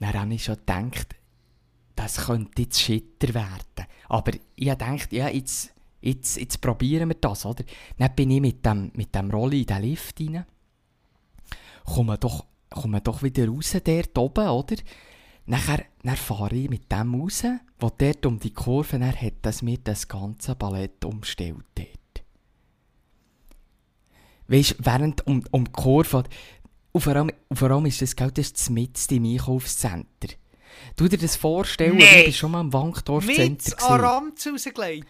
Dann 0.00 0.14
habe 0.14 0.34
ich 0.34 0.44
schon 0.44 0.56
gedacht, 0.56 1.14
das 1.94 2.26
könnte 2.26 2.62
jetzt 2.62 2.80
Schitter 2.80 3.34
werden. 3.34 3.86
Aber 4.08 4.32
ich 4.54 4.70
habe 4.70 4.84
gedacht, 4.84 5.12
ja, 5.12 5.28
jetzt, 5.28 5.72
jetzt, 6.06 6.36
jetzt 6.36 6.60
probieren 6.60 7.08
wir 7.08 7.16
das, 7.16 7.44
oder? 7.44 7.64
Dann 7.98 8.14
bin 8.14 8.30
ich 8.30 8.40
mit 8.40 8.64
dem, 8.64 8.90
mit 8.94 9.14
dem 9.14 9.30
Rolli 9.30 9.60
in 9.60 9.66
den 9.66 9.82
Lift 9.82 10.20
rein. 10.20 10.44
Komme 11.84 12.18
doch, 12.18 12.46
komme 12.70 13.00
doch 13.00 13.22
wieder 13.22 13.48
raus 13.48 13.76
dort 13.84 14.18
oben, 14.18 14.48
oder? 14.48 14.76
Nachher, 15.46 15.84
dann 16.02 16.16
fahre 16.16 16.56
ich 16.56 16.68
mit 16.68 16.90
dem 16.90 17.14
raus, 17.14 17.44
wo 17.78 17.90
dort 17.96 18.26
um 18.26 18.38
die 18.40 18.52
Kurve, 18.52 18.98
dann 18.98 19.14
hat 19.14 19.34
das 19.42 19.62
mir 19.62 19.78
das 19.78 20.08
ganze 20.08 20.56
Ballett 20.56 21.04
umgestellt 21.04 21.64
dort. 21.76 21.88
Weißt 24.48 24.72
du, 24.72 24.74
während 24.84 25.26
um, 25.26 25.44
um 25.50 25.64
die 25.64 25.72
Kurve, 25.72 26.24
und 26.92 27.00
vor 27.00 27.14
allem, 27.14 27.30
und 27.48 27.56
vor 27.56 27.70
allem 27.70 27.86
ist 27.86 28.02
das 28.02 28.16
Geld 28.16 28.38
das 28.38 28.50
ist 28.50 28.70
mitten 28.70 29.14
im 29.14 29.24
Einkaufscenter. 29.24 30.28
Du 30.96 31.08
dir 31.08 31.18
das 31.18 31.36
vorstellen, 31.36 31.96
Nee. 31.96 32.20
du 32.20 32.24
bist 32.26 32.38
schon 32.38 32.50
mal 32.50 32.60
im 32.60 32.72
Wankdorf 32.72 33.26
Mit. 33.26 33.38
Ramz 33.38 34.46
rausgelegt. 34.46 35.06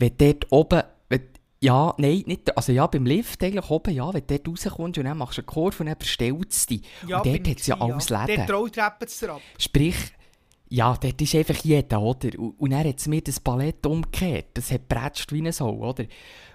Wenn 0.00 0.16
dort 0.16 0.46
oben, 0.50 0.82
wenn, 1.08 1.22
ja, 1.60 1.94
nein, 1.98 2.24
nicht, 2.26 2.56
also 2.56 2.72
ja, 2.72 2.86
beim 2.86 3.06
Lift 3.06 3.44
eigentlich 3.44 3.70
oben, 3.70 3.94
ja, 3.94 4.12
wenn 4.12 4.26
du 4.26 4.38
dort 4.38 4.48
rauskommst 4.48 4.98
und 4.98 5.04
dann 5.04 5.18
machst 5.18 5.38
du 5.38 5.42
eine 5.42 5.46
Kurve 5.46 5.80
und 5.80 5.86
dann 5.86 5.96
verstellt 5.96 6.50
es 6.50 6.66
dich. 6.66 6.82
Ja, 7.06 7.18
und 7.18 7.26
dort 7.26 7.48
hat 7.48 7.60
es 7.60 7.66
ja 7.66 7.74
gewesen, 7.76 7.92
alles 7.92 8.08
ja. 8.08 8.24
Läden. 8.24 8.46
Dort 8.46 8.58
Rolltreppen 8.58 9.08
zu 9.08 9.32
ab. 9.32 9.40
Sprich, 9.58 9.96
ja, 10.70 10.96
dort 11.00 11.20
ist 11.20 11.34
einfach 11.34 11.56
jeder, 11.62 12.00
oder? 12.00 12.38
Und, 12.38 12.58
und 12.58 12.70
dann 12.70 12.86
hat 12.88 12.98
es 12.98 13.06
mir 13.06 13.20
das 13.20 13.38
Ballett 13.40 13.84
umgekehrt. 13.84 14.46
Das 14.54 14.70
hat 14.70 14.88
prätscht 14.88 15.32
wie 15.32 15.38
eine 15.38 15.52
Sau, 15.52 15.70
oder? 15.74 16.04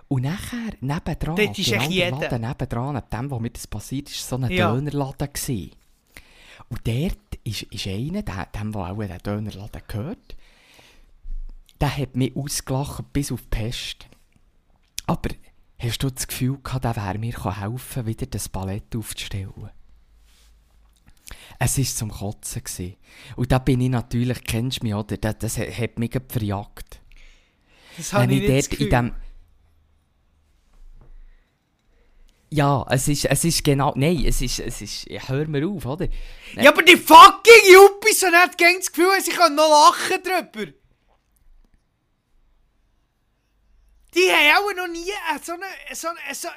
Und 0.07 0.23
nachher, 0.23 0.73
nebendran, 0.81 1.35
Dort 1.35 1.57
ist 1.59 1.71
echt 1.71 1.81
der 1.81 1.89
jeder. 1.89 2.11
Laden 2.19 2.41
nebendran, 2.41 2.95
an 2.95 3.03
dem, 3.11 3.31
wo 3.31 3.39
mir 3.39 3.49
das 3.49 3.67
passiert 3.67 4.09
ist, 4.09 4.27
so 4.27 4.37
ein 4.37 4.49
Ja. 4.51 4.71
Dönerladen 4.73 5.29
gewesen. 5.33 5.71
Und 6.69 6.81
dort 6.87 7.17
ist, 7.43 7.63
ist 7.63 7.87
einer, 7.87 8.21
der, 8.21 8.47
dem, 8.57 8.71
der 8.71 8.81
auch 8.81 8.97
den 8.97 9.17
Dönerladen 9.17 9.81
gehört, 9.87 10.35
der 11.81 11.97
hat 11.97 12.15
mich 12.15 12.35
ausgelacht 12.35 13.11
bis 13.13 13.31
auf 13.31 13.41
die 13.41 13.47
Pest. 13.49 14.07
Aber 15.07 15.29
hast 15.77 16.03
du 16.03 16.09
das 16.09 16.27
Gefühl 16.27 16.57
gehabt, 16.63 16.85
der 16.85 16.95
wäre 16.95 17.17
mir 17.17 17.61
helfen 17.61 18.05
wieder 18.05 18.25
das 18.25 18.49
Ballett 18.49 18.95
aufzustellen? 18.95 19.71
Es 21.59 21.77
war 21.77 21.85
zum 21.85 22.11
Kotzen. 22.11 22.63
Gewesen. 22.63 22.95
Und 23.35 23.51
da 23.51 23.59
bin 23.59 23.81
ich 23.81 23.89
natürlich, 23.89 24.43
kennst 24.43 24.81
du 24.81 24.85
mich, 24.85 24.95
oder? 24.95 25.17
Das, 25.17 25.37
das 25.39 25.57
hat 25.57 25.99
mich 25.99 26.11
verjagt. 26.27 27.01
Das 27.97 28.13
habe 28.13 28.33
ich 28.33 28.43
ich 28.43 28.49
nicht 28.49 28.73
in 28.81 28.89
dem... 28.89 29.15
Ja, 32.51 32.85
es 32.89 33.07
ist, 33.07 33.25
es 33.25 33.43
ist 33.43 33.63
genau... 33.63 33.93
Nein, 33.95 34.23
es 34.25 34.41
ist... 34.41 34.59
Es 34.59 34.81
ist 34.81 35.09
ja, 35.09 35.27
hör 35.27 35.47
mir 35.47 35.67
auf, 35.67 35.85
oder? 35.85 36.07
Ja, 36.55 36.71
aber 36.71 36.83
die 36.83 36.97
fucking 36.97 37.73
Yuppies 37.73 38.23
haben 38.23 38.31
nicht 38.31 38.79
das 38.79 38.91
Gefühl, 38.91 39.21
sie 39.21 39.31
können 39.31 39.55
noch 39.55 39.69
lachen 39.69 40.21
drüber. 40.23 40.71
Die 44.15 44.31
haben 44.31 44.63
auch 44.63 44.75
noch 44.75 44.87
nie 44.87 45.11
so 45.43 45.53
eine, 45.53 45.65
so 45.93 46.07
eine, 46.07 46.17
so, 46.33 46.47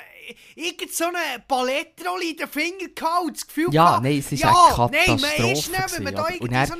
irgend 0.54 0.92
so 0.92 1.04
eine 1.06 1.42
Palettrolle 1.46 2.30
in 2.30 2.36
den 2.36 2.48
Finger 2.48 2.88
gehabt 2.94 3.24
und 3.26 3.36
das 3.36 3.46
Gefühl 3.46 3.68
Ja, 3.72 3.84
gehabt, 3.86 4.02
nein, 4.04 4.18
es 4.18 4.30
ist 4.32 4.40
ja, 4.40 4.48
eine 4.48 4.56
Nein, 4.56 4.68
Katastrophe 4.76 5.20
man 5.40 5.50
ist 5.52 5.68
nicht, 5.68 5.96
wenn 5.96 6.02
man 6.04 6.14
da 6.14 6.28
irgendwie 6.28 6.66
so 6.66 6.72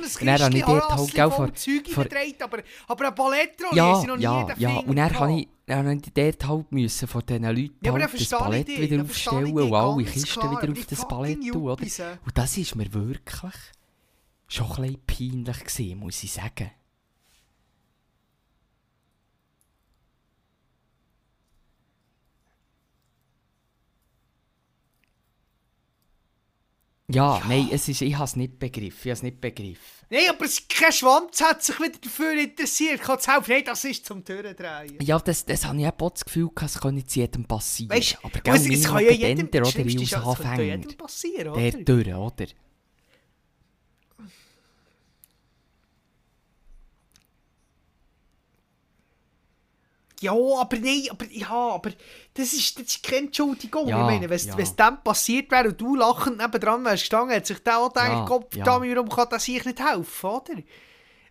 ein 0.45 0.61
dort 0.61 0.89
halt, 0.97 1.13
gell, 1.13 1.31
vor- 1.31 1.53
Zeug 1.53 1.87
vor- 1.89 2.05
überträgt, 2.05 2.41
aber, 2.41 2.59
aber 2.87 3.05
eine 3.05 3.15
Palettrolle 3.15 3.75
Ja, 3.75 3.95
sie 4.01 4.07
noch 4.07 4.15
nie 4.17 4.23
in 4.23 4.29
ja, 4.31 4.43
den 4.45 4.59
ja. 4.59 4.69
Finger 4.69 4.87
Und 4.87 4.95
dann 4.95 5.19
habe 5.19 5.33
ich, 5.33 5.47
dann 5.65 6.01
dort 6.13 6.47
halt 6.47 6.71
müssen 6.71 7.07
von 7.07 7.25
diesen 7.25 7.43
Leuten 7.43 7.75
Ja, 7.85 7.91
halt 7.91 8.13
das 8.13 8.29
Palett 8.29 8.67
dich, 8.67 8.79
wieder 8.79 9.03
aufstellen 9.03 9.51
und 9.57 9.73
alle 9.73 10.03
Kisten 10.05 10.39
klar, 10.39 10.61
wieder 10.61 10.71
auf 10.71 10.79
die 10.85 10.95
das 10.95 11.07
Palett 11.07 11.39
tun, 11.51 11.61
oder? 11.63 11.83
Und 11.83 12.37
das 12.37 12.57
ist 12.57 12.75
mir 12.75 12.93
wirklich 12.93 13.53
schon 14.47 14.65
ein 14.71 14.97
bisschen 15.05 15.43
peinlich 15.45 15.59
gewesen, 15.59 15.99
muss 15.99 16.23
ich 16.23 16.31
sagen. 16.31 16.71
Ja, 27.11 27.41
nein, 27.47 27.69
es 27.71 27.87
ist, 27.87 28.01
ich 28.01 28.13
habe 28.15 28.25
es 28.25 28.35
nicht 28.35 28.59
begriffen, 28.59 28.97
ich 28.99 29.05
habe 29.05 29.13
es 29.13 29.23
nicht 29.23 29.41
begriffen. 29.41 29.83
Nein, 30.11 30.23
aber 30.29 30.45
es- 30.45 30.67
kein 30.67 30.91
Schwanz 30.91 31.41
hat 31.41 31.63
sich 31.63 31.79
wieder 31.79 31.97
dafür 32.01 32.33
interessiert. 32.33 33.01
Kann 33.01 33.17
es 33.19 33.27
helfen? 33.27 33.51
Nein, 33.51 33.63
das 33.65 33.83
ist 33.83 34.05
zum 34.05 34.23
Türendrehen. 34.25 34.97
Ja, 35.01 35.19
das, 35.19 35.45
das 35.45 35.65
habe 35.65 35.79
ich 35.79 35.87
auch 35.87 36.11
das 36.11 36.25
Gefühl, 36.25 36.49
es 36.63 36.79
könnte 36.79 37.01
jetzt 37.01 37.15
jedem 37.15 37.45
passieren. 37.45 37.91
Weißt 37.95 38.17
aber 38.23 38.39
gell, 38.39 38.55
es, 38.55 38.67
es 38.69 38.85
kann 38.87 39.03
ja 39.05 39.11
jedem, 39.11 39.47
oder 39.47 39.63
ja, 39.63 39.85
es 40.03 40.09
ja 40.11 40.21
Anfänger. 40.23 40.63
jedem 40.63 40.97
passieren, 40.97 41.53
Der 41.53 41.73
oder? 41.75 41.83
durch, 41.83 42.13
oder? 42.13 42.45
Ja, 50.21 50.33
aber 50.33 50.77
nein, 50.77 51.03
aber, 51.11 51.25
ja, 51.31 51.49
aber 51.49 51.91
das 52.33 52.51
ist, 52.53 52.77
das 52.77 52.87
ist 52.87 53.03
keine 53.03 53.27
Entschuldigung. 53.27 53.87
Ja, 53.87 53.99
ich 54.01 54.05
meine, 54.05 54.29
wenn 54.29 54.37
ja. 54.39 54.55
es 54.57 54.75
dem 54.75 54.97
passiert 55.03 55.49
wäre 55.51 55.69
und 55.69 55.79
du 55.79 55.95
lachend 55.95 56.37
nebendran 56.37 56.83
wärst 56.83 57.03
gestanden, 57.03 57.35
hat 57.35 57.45
sich 57.45 57.59
der 57.59 57.77
auch 57.79 57.87
gedacht, 57.89 58.07
Ja, 58.09 58.25
Gott, 58.25 58.55
ja. 58.55 58.63
verdammt, 58.65 58.95
warum 58.95 59.09
kann 59.09 59.27
das 59.29 59.45
sich 59.45 59.63
nicht 59.63 59.79
helfen, 59.79 60.29
oder? 60.29 60.53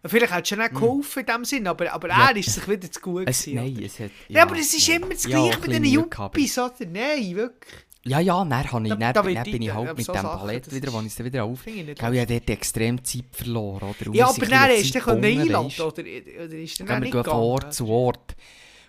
Vielleicht 0.05 0.33
hättest 0.33 0.53
du 0.53 0.57
ja 0.57 0.63
nicht 0.63 0.75
geholfen 0.75 1.21
in 1.21 1.27
dem 1.27 1.45
Sinn, 1.45 1.67
aber, 1.67 1.93
aber 1.93 2.09
Hm. 2.09 2.19
Ja. 2.21 2.31
er 2.31 2.37
ist 2.37 2.55
sich 2.55 2.69
wieder 2.69 2.91
zu 2.91 3.01
gut 3.01 3.25
Es, 3.29 3.43
gewesen, 3.45 3.57
nein, 3.57 3.83
es 3.85 3.99
hat... 4.01 4.11
Ja, 4.29 4.43
aber 4.43 4.57
es 4.57 4.73
ist 4.73 4.87
ja. 4.87 4.95
immer 4.97 5.09
das 5.09 5.25
Ja, 5.25 5.31
Gleiche 5.51 5.81
Mühe 5.81 6.09
gehabt. 6.09 6.37
Yuppies, 6.37 6.59
oder? 6.59 6.73
Nein, 6.91 7.35
wirklich. 7.37 7.75
Ja, 8.05 8.21
ja, 8.21 8.43
dann, 8.45 8.73
habe 8.73 8.85
ich, 8.85 8.91
Da- 8.91 8.97
dann, 8.97 9.13
da 9.13 9.25
wird 9.27 9.37
dann 9.37 9.45
bin 9.45 9.61
ich 9.63 9.75
halt 9.75 9.97
mit 9.99 10.07
so 10.07 10.13
dem 10.13 10.23
das 10.23 10.73
wieder, 10.73 10.87
ist- 10.89 10.93
wo 10.95 11.01
ich 11.01 11.07
es 11.09 11.25
wieder 11.25 11.45
auf... 11.45 11.67
Ich 11.67 12.01
habe 12.03 12.27
dort 12.27 12.49
extrem 12.51 13.05
Zeit 13.05 13.25
verloren, 13.33 13.83
oder? 14.01 14.15
Ja, 14.15 14.29
aber 14.29 14.47
dann 14.47 14.71
ist 14.71 14.95
der 14.95 15.03
können 15.03 15.21
gebunden, 15.21 15.41
einladen, 15.43 15.81
oder? 15.83 16.03
Oder 16.45 16.57
ist 16.57 16.81
dann 16.81 16.89
wir 16.89 17.01
nicht 17.01 17.13
gegangen? 17.13 17.37
Ort 17.37 17.75
zu 17.75 17.89
Ort. 17.89 18.37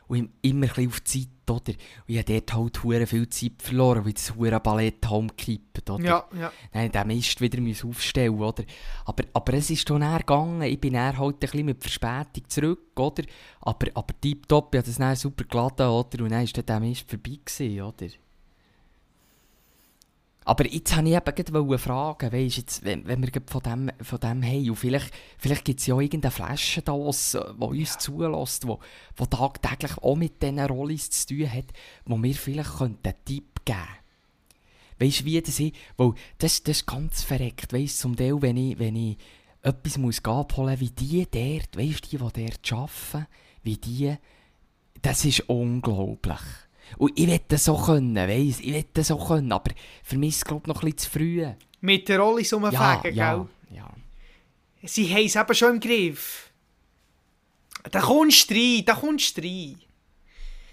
Und 0.10 0.18
im- 0.18 0.30
immer 0.42 0.66
ein 0.66 0.70
bisschen 0.74 0.88
auf 0.90 1.00
die 1.00 1.22
Zeit, 1.22 1.30
oder? 1.50 1.72
Und 1.72 1.78
ich 2.08 2.18
habe 2.18 2.34
dort 2.34 2.54
halt 2.54 2.84
hure 2.84 3.08
viel 3.08 3.30
Zeit 3.30 3.54
verloren, 3.60 4.04
weil 4.06 4.14
das 4.14 4.36
hure 4.36 4.60
Ballett 4.60 5.10
umgekippt, 5.10 5.90
oder? 5.90 6.04
Ja, 6.04 6.26
ja. 6.40 6.52
Dann 6.74 6.92
den 6.92 7.08
Mist 7.08 7.40
wieder 7.40 7.62
müssen 7.62 7.90
aufstellen, 7.90 8.38
oder? 8.40 8.64
Aber, 9.06 9.24
aber 9.34 9.54
es 9.54 9.70
ist 9.70 9.90
dann 9.90 10.18
gegangen. 10.18 10.64
Ich 10.64 10.82
bin 10.82 10.94
dann 10.94 11.18
halt 11.18 11.36
ein 11.36 11.40
bisschen 11.40 11.66
mit 11.66 11.82
Verspätung 11.82 12.44
zurück, 12.50 13.00
oder? 13.00 13.24
Aber, 13.62 13.88
aber 13.94 14.14
tipptopp, 14.20 14.74
ich 14.76 14.80
habe 14.80 14.88
das 14.88 14.98
dann 14.98 15.16
super 15.16 15.46
geladen, 15.46 15.88
oder? 15.88 16.24
Und 16.24 16.32
dann 16.32 16.44
war 16.46 16.46
dann 16.54 16.66
der 16.66 16.80
Mist 16.82 17.10
vorbei, 17.10 17.40
gewesen, 17.46 17.82
oder? 17.82 18.08
Aber 20.50 20.66
jetzt 20.66 20.98
wollte 20.98 21.10
ich 21.10 21.16
eben 21.16 21.54
gerade 21.54 21.78
fragen, 21.78 22.32
weißt, 22.32 22.58
jetzt, 22.58 22.84
wenn, 22.84 23.06
wenn 23.06 23.22
wir 23.22 23.30
von 23.46 23.62
dem, 23.62 23.92
von 24.02 24.20
dem 24.20 24.44
haben, 24.44 24.70
und 24.72 24.76
vielleicht, 24.78 25.14
vielleicht 25.38 25.64
gibt 25.64 25.80
es 25.80 25.86
ja 25.86 25.94
auch 25.94 26.02
irgendeine 26.02 26.32
Flaschendose, 26.32 27.56
die 27.56 27.64
uns 27.64 28.00
zulässt, 28.00 28.64
die, 28.64 28.74
die 29.20 29.28
tagtäglich 29.28 30.00
auch 30.00 30.16
mit 30.16 30.42
diesen 30.42 30.60
Rollis 30.60 31.12
zu 31.12 31.28
tun 31.28 31.54
hat, 31.54 31.66
wo 32.06 32.18
mir 32.18 32.34
vielleicht 32.34 32.82
einen 32.82 32.98
Tipp 33.04 33.64
geben 33.64 33.78
könnte. 33.78 33.78
Weißt 34.98 35.20
du, 35.20 35.26
wie 35.26 35.40
das 35.40 35.60
ist? 35.60 35.76
Weil 35.98 36.14
das, 36.40 36.64
das 36.64 36.78
ist 36.78 36.88
ganz 36.88 37.22
verreckt. 37.22 37.72
Weißt 37.72 38.00
du, 38.00 38.02
zum 38.02 38.16
Teil, 38.16 38.42
wenn 38.42 38.58
ich, 38.58 38.80
wenn 38.80 38.96
ich 38.96 39.18
etwas 39.62 40.00
muss 40.00 40.26
abholen 40.26 40.80
wie 40.80 40.90
die 40.90 41.28
dort, 41.30 41.78
weißt 41.78 42.12
du, 42.12 42.18
die, 42.18 42.18
die 42.18 42.18
dort 42.18 42.74
arbeiten, 42.74 43.28
wie 43.62 43.78
die, 43.78 44.16
das 45.04 45.26
ist 45.26 45.42
unglaublich. 45.42 46.42
Und 46.98 47.18
ich 47.18 47.42
das 47.48 47.66
so 47.66 47.78
können, 47.78 48.16
weißt 48.16 48.62
ich 48.62 48.86
das 48.94 49.08
so 49.08 49.18
können, 49.18 49.52
aber 49.52 49.72
für 50.04 50.18
mich 50.18 50.30
ist 50.30 50.38
es, 50.38 50.46
glaube 50.46 50.68
noch 50.68 50.82
ein 50.84 50.92
bisschen 50.92 50.98
zu 50.98 51.10
früh. 51.12 51.48
Mit 51.82 52.08
der 52.10 52.20
Rolli 52.20 52.44
Ja, 52.44 52.56
rumfegen, 52.58 53.16
ja, 53.16 53.34
gell? 53.36 53.48
ja. 53.72 53.90
Sie 54.84 55.14
haben 55.14 55.26
es 55.26 55.36
eben 55.36 55.54
schon 55.56 55.74
im 55.76 55.80
Griff. 55.80 56.52
Da 57.92 58.02
kommst 58.02 58.50
du 58.50 58.54
rein, 58.56 58.84
da 58.86 58.94
kommst 58.96 59.38
du 59.38 59.42
rein. 59.42 59.80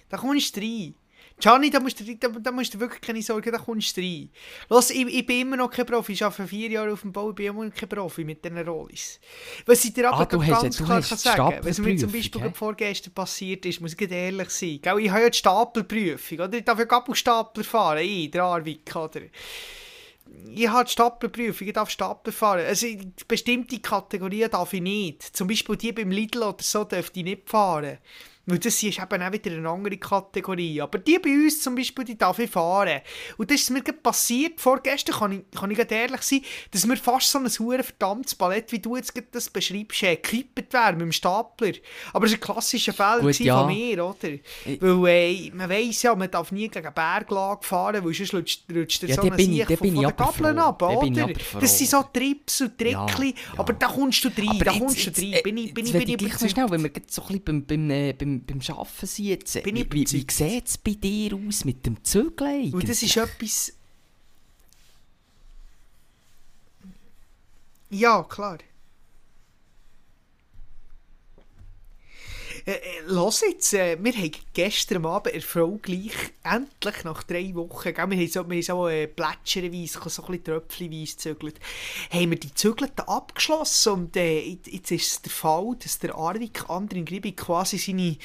Da 0.08 0.16
kommst 0.16 0.56
du 0.56 0.60
rein. 0.60 0.94
Gianni, 1.38 1.68
da 1.70 1.80
musst, 1.80 2.00
du, 2.00 2.16
da, 2.16 2.28
da 2.28 2.50
musst 2.50 2.72
du 2.72 2.80
wirklich 2.80 3.00
keine 3.02 3.20
Sorgen, 3.20 3.52
da 3.52 3.58
kommst 3.58 3.94
du 3.96 4.00
rein. 4.00 4.30
Los, 4.70 4.88
ich, 4.90 5.06
ich 5.06 5.26
bin 5.26 5.42
immer 5.42 5.56
noch 5.58 5.70
kein 5.70 5.84
Profi, 5.84 6.12
ich 6.14 6.24
arbeite 6.24 6.48
vier 6.48 6.70
Jahre 6.70 6.92
auf 6.94 7.02
dem 7.02 7.12
Bau, 7.12 7.28
ich 7.30 7.34
bin 7.36 7.46
immer 7.46 7.64
noch 7.66 7.74
kein 7.74 7.88
Profi 7.90 8.24
mit 8.24 8.42
diesen 8.42 8.58
Rollis. 8.66 9.20
Was 9.66 9.84
ich 9.84 9.92
dir 9.92 10.08
aber 10.08 10.20
Ah, 10.20 10.24
gerade 10.24 10.46
hast- 10.46 10.62
ganz 10.62 10.76
du 10.78 10.84
klar 10.84 10.96
hast 10.98 11.08
kann 11.10 11.18
sagen 11.18 11.58
was 11.62 11.78
mir 11.78 11.96
zum 11.98 12.10
Beispiel 12.10 12.40
gerade 12.40 12.54
vorgestern 12.54 13.12
passiert 13.12 13.66
ist, 13.66 13.80
muss 13.82 13.92
ich 13.92 14.10
ehrlich 14.10 14.48
sein. 14.50 14.78
Gell? 14.80 14.98
Ich 15.00 15.10
habe 15.10 15.20
ja 15.22 15.28
die 15.30 15.36
Stapelprüfung, 15.38 16.38
oder? 16.40 16.54
Ich 16.56 16.64
darf 16.64 16.78
ja 16.78 16.84
Gabelstapler 16.86 17.64
fahren, 17.64 17.98
ich, 17.98 18.30
der 18.30 18.42
Arvik, 18.44 18.96
oder? 18.96 19.20
ich 20.54 20.68
habe 20.68 20.84
die 20.84 20.90
Staplerprüfung, 20.90 21.66
ich 21.68 21.72
darf 21.74 21.90
Stapler 21.90 22.32
fahren. 22.32 22.64
Also 22.66 22.86
bestimmte 23.28 23.78
Kategorien 23.78 24.50
darf 24.50 24.72
ich 24.72 24.80
nicht. 24.80 25.22
Zum 25.36 25.48
Beispiel 25.48 25.76
die 25.76 25.92
beim 25.92 26.10
Lidl 26.10 26.42
oder 26.42 26.56
so 26.62 26.84
dürfte 26.84 27.20
ich 27.20 27.24
nicht 27.24 27.48
fahren. 27.48 27.98
Weil 28.48 28.58
das 28.60 28.80
ist 28.80 28.98
eben 29.00 29.22
auch 29.22 29.32
wieder 29.32 29.50
eine 29.50 29.68
andere 29.68 29.96
Kategorie. 29.96 30.80
Aber 30.80 30.98
die 30.98 31.18
bei 31.18 31.30
uns 31.30 31.60
zum 31.60 31.74
Beispiel, 31.74 32.04
die 32.04 32.16
darf 32.16 32.38
ich 32.38 32.48
fahren. 32.48 33.00
Und 33.38 33.50
das 33.50 33.60
ist 33.62 33.70
mir 33.70 33.82
gerade 33.82 33.98
passiert, 33.98 34.60
vorgestern, 34.60 35.16
kann 35.16 35.32
ich, 35.32 35.58
kann 35.58 35.70
ich 35.72 35.90
ehrlich 35.90 36.22
sein, 36.22 36.40
dass 36.70 36.86
mir 36.86 36.96
fast 36.96 37.30
so 37.30 37.38
ein 37.38 37.46
hure 37.58 37.82
verdammtes 37.82 38.36
Ballett, 38.36 38.70
wie 38.70 38.78
du 38.78 38.94
jetzt 38.96 39.12
das 39.32 39.50
beschreibst, 39.50 40.00
äh, 40.04 40.14
gekippt 40.14 40.72
wäre 40.72 40.92
mit 40.92 41.00
dem 41.00 41.12
Stapler. 41.12 41.72
Aber 42.12 42.26
es 42.26 42.32
war 42.32 42.38
ein 42.38 42.40
klassischer 42.40 42.92
Fall 42.92 43.20
Gut, 43.20 43.36
ja. 43.40 43.58
von 43.58 43.66
mir, 43.66 44.04
oder? 44.04 44.28
Weil 44.80 45.08
äh, 45.08 45.50
man 45.52 45.68
weiss 45.68 46.02
ja, 46.02 46.14
man 46.14 46.30
darf 46.30 46.52
nie 46.52 46.68
gegen 46.68 46.94
Berglage 46.94 47.64
fahren, 47.66 48.04
weil 48.04 48.14
sonst 48.14 48.32
rutscht, 48.32 48.62
rutscht 48.72 49.02
Ja, 49.02 49.14
so 49.16 49.22
ein 49.22 49.38
ich- 49.38 49.58
da 49.66 49.76
von, 49.76 49.76
von 49.78 49.86
ich 49.88 50.06
den 50.06 50.16
Gabeln 50.16 50.58
ab, 50.60 50.82
ich 51.02 51.10
oder? 51.10 51.32
Das 51.60 51.76
sind 51.78 51.90
so 51.90 52.04
Trips 52.12 52.60
und 52.60 52.78
Trickli, 52.78 52.92
Ja, 52.92 53.54
ja. 53.54 53.58
aber 53.58 53.72
da 53.72 53.88
kommst 53.88 54.24
du 54.24 54.28
rein, 54.28 54.48
Aber 54.50 54.64
da 54.64 54.70
jetzt- 54.72 54.80
kommst 54.80 55.06
du 55.06 55.20
rein. 55.20 55.32
äh, 55.32 55.42
Bin 55.42 55.56
ich, 55.56 55.74
bin 55.74 55.86
ich, 55.86 55.92
bin 55.92 56.08
ich 56.08 56.16
gleich 56.16 56.36
so 56.38 56.48
schnell, 56.48 56.70
wenn 56.70 56.82
wir 56.84 56.90
so 57.08 57.22
ein 57.22 57.26
bisschen 57.26 57.44
beim, 57.44 57.66
beim, 57.66 57.90
äh, 57.90 58.12
beim, 58.40 58.60
beim 58.60 58.76
Arbeiten 58.76 59.06
sind 59.06 59.24
jetzt, 59.26 59.62
Bin 59.62 59.76
ich 59.76 59.92
wie, 59.92 60.00
wie, 60.10 60.26
sieht 60.30 60.66
es 60.66 60.78
bei 60.78 60.92
dir 60.92 61.34
aus 61.34 61.64
mit 61.64 61.84
dem 61.86 62.02
Zügeln? 62.04 62.72
Und 62.72 62.88
das 62.88 63.02
ist 63.02 63.16
etwas... 63.16 63.72
Ja, 67.90 68.22
klar. 68.24 68.58
Äh, 72.68 72.72
äh, 72.72 72.78
los 73.06 73.42
jetzt, 73.42 73.72
äh, 73.74 73.96
wir 74.02 74.12
haben 74.12 74.32
gestern 74.52 75.06
Abend 75.06 75.32
erfolgreich, 75.32 76.10
endlich 76.42 77.04
nach 77.04 77.22
drei 77.22 77.54
Wochen, 77.54 77.94
gell, 77.94 78.10
wir 78.10 78.16
haben 78.18 78.26
so, 78.28 78.48
wir 78.50 78.56
haben 78.56 78.62
so 78.62 78.88
äh, 78.88 79.06
plätscherenweise, 79.06 80.00
so 80.08 80.22
ein 80.22 80.26
bisschen 80.32 80.44
tröpfchenweise 80.44 81.14
gezügelt, 81.14 81.60
haben 82.10 82.30
wir 82.30 82.38
die 82.40 82.52
Zügelten 82.52 83.06
abgeschlossen 83.06 83.92
und 83.92 84.16
äh, 84.16 84.40
jetzt- 84.40 84.90
ist 84.90 85.12
es 85.12 85.22
der 85.22 85.30
Fall, 85.30 85.76
dass 85.80 86.00
der 86.00 86.16
Arvik 86.16 86.68
Andrin 86.68 87.04
Gribi 87.04 87.32
quasi 87.36 87.78
seine, 87.78 88.16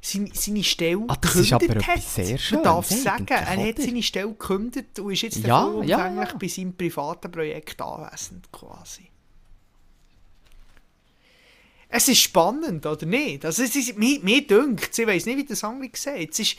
seine, 0.00 0.30
seine 0.32 0.64
Stelle 0.64 1.04
Ah, 1.08 1.16
das 1.20 1.36
ist 1.36 1.52
aber 1.52 1.66
gekündigt 1.66 1.86
hat. 1.88 2.02
sehr 2.02 2.38
Man 2.52 2.62
darf 2.64 2.88
sagen, 2.88 3.26
er 3.28 3.44
hat 3.68 3.76
seine 3.82 4.02
Stelle 4.02 4.28
gekündigt 4.28 4.98
und 4.98 5.12
ist 5.12 5.20
jetzt 5.22 5.36
Ja, 5.44 5.70
ja, 5.82 6.10
ja. 6.10 6.28
bei 6.40 6.48
seinem 6.48 6.74
privaten 6.74 7.30
Projekt 7.30 7.82
anwesend 7.82 8.50
quasi. 8.50 9.09
Es 11.92 12.06
ist 12.06 12.20
spannend, 12.20 12.86
oder 12.86 13.04
nicht? 13.04 13.44
Also 13.44 13.64
es 13.64 13.74
ist, 13.74 13.98
mir, 13.98 14.20
mir 14.20 14.46
dünkt, 14.46 14.96
ich 14.96 15.06
weiß 15.06 15.26
nicht, 15.26 15.38
wie 15.38 15.44
das 15.44 15.64
andere 15.64 15.90
sieht. 15.92 16.30
Es 16.32 16.38
ist 16.38 16.56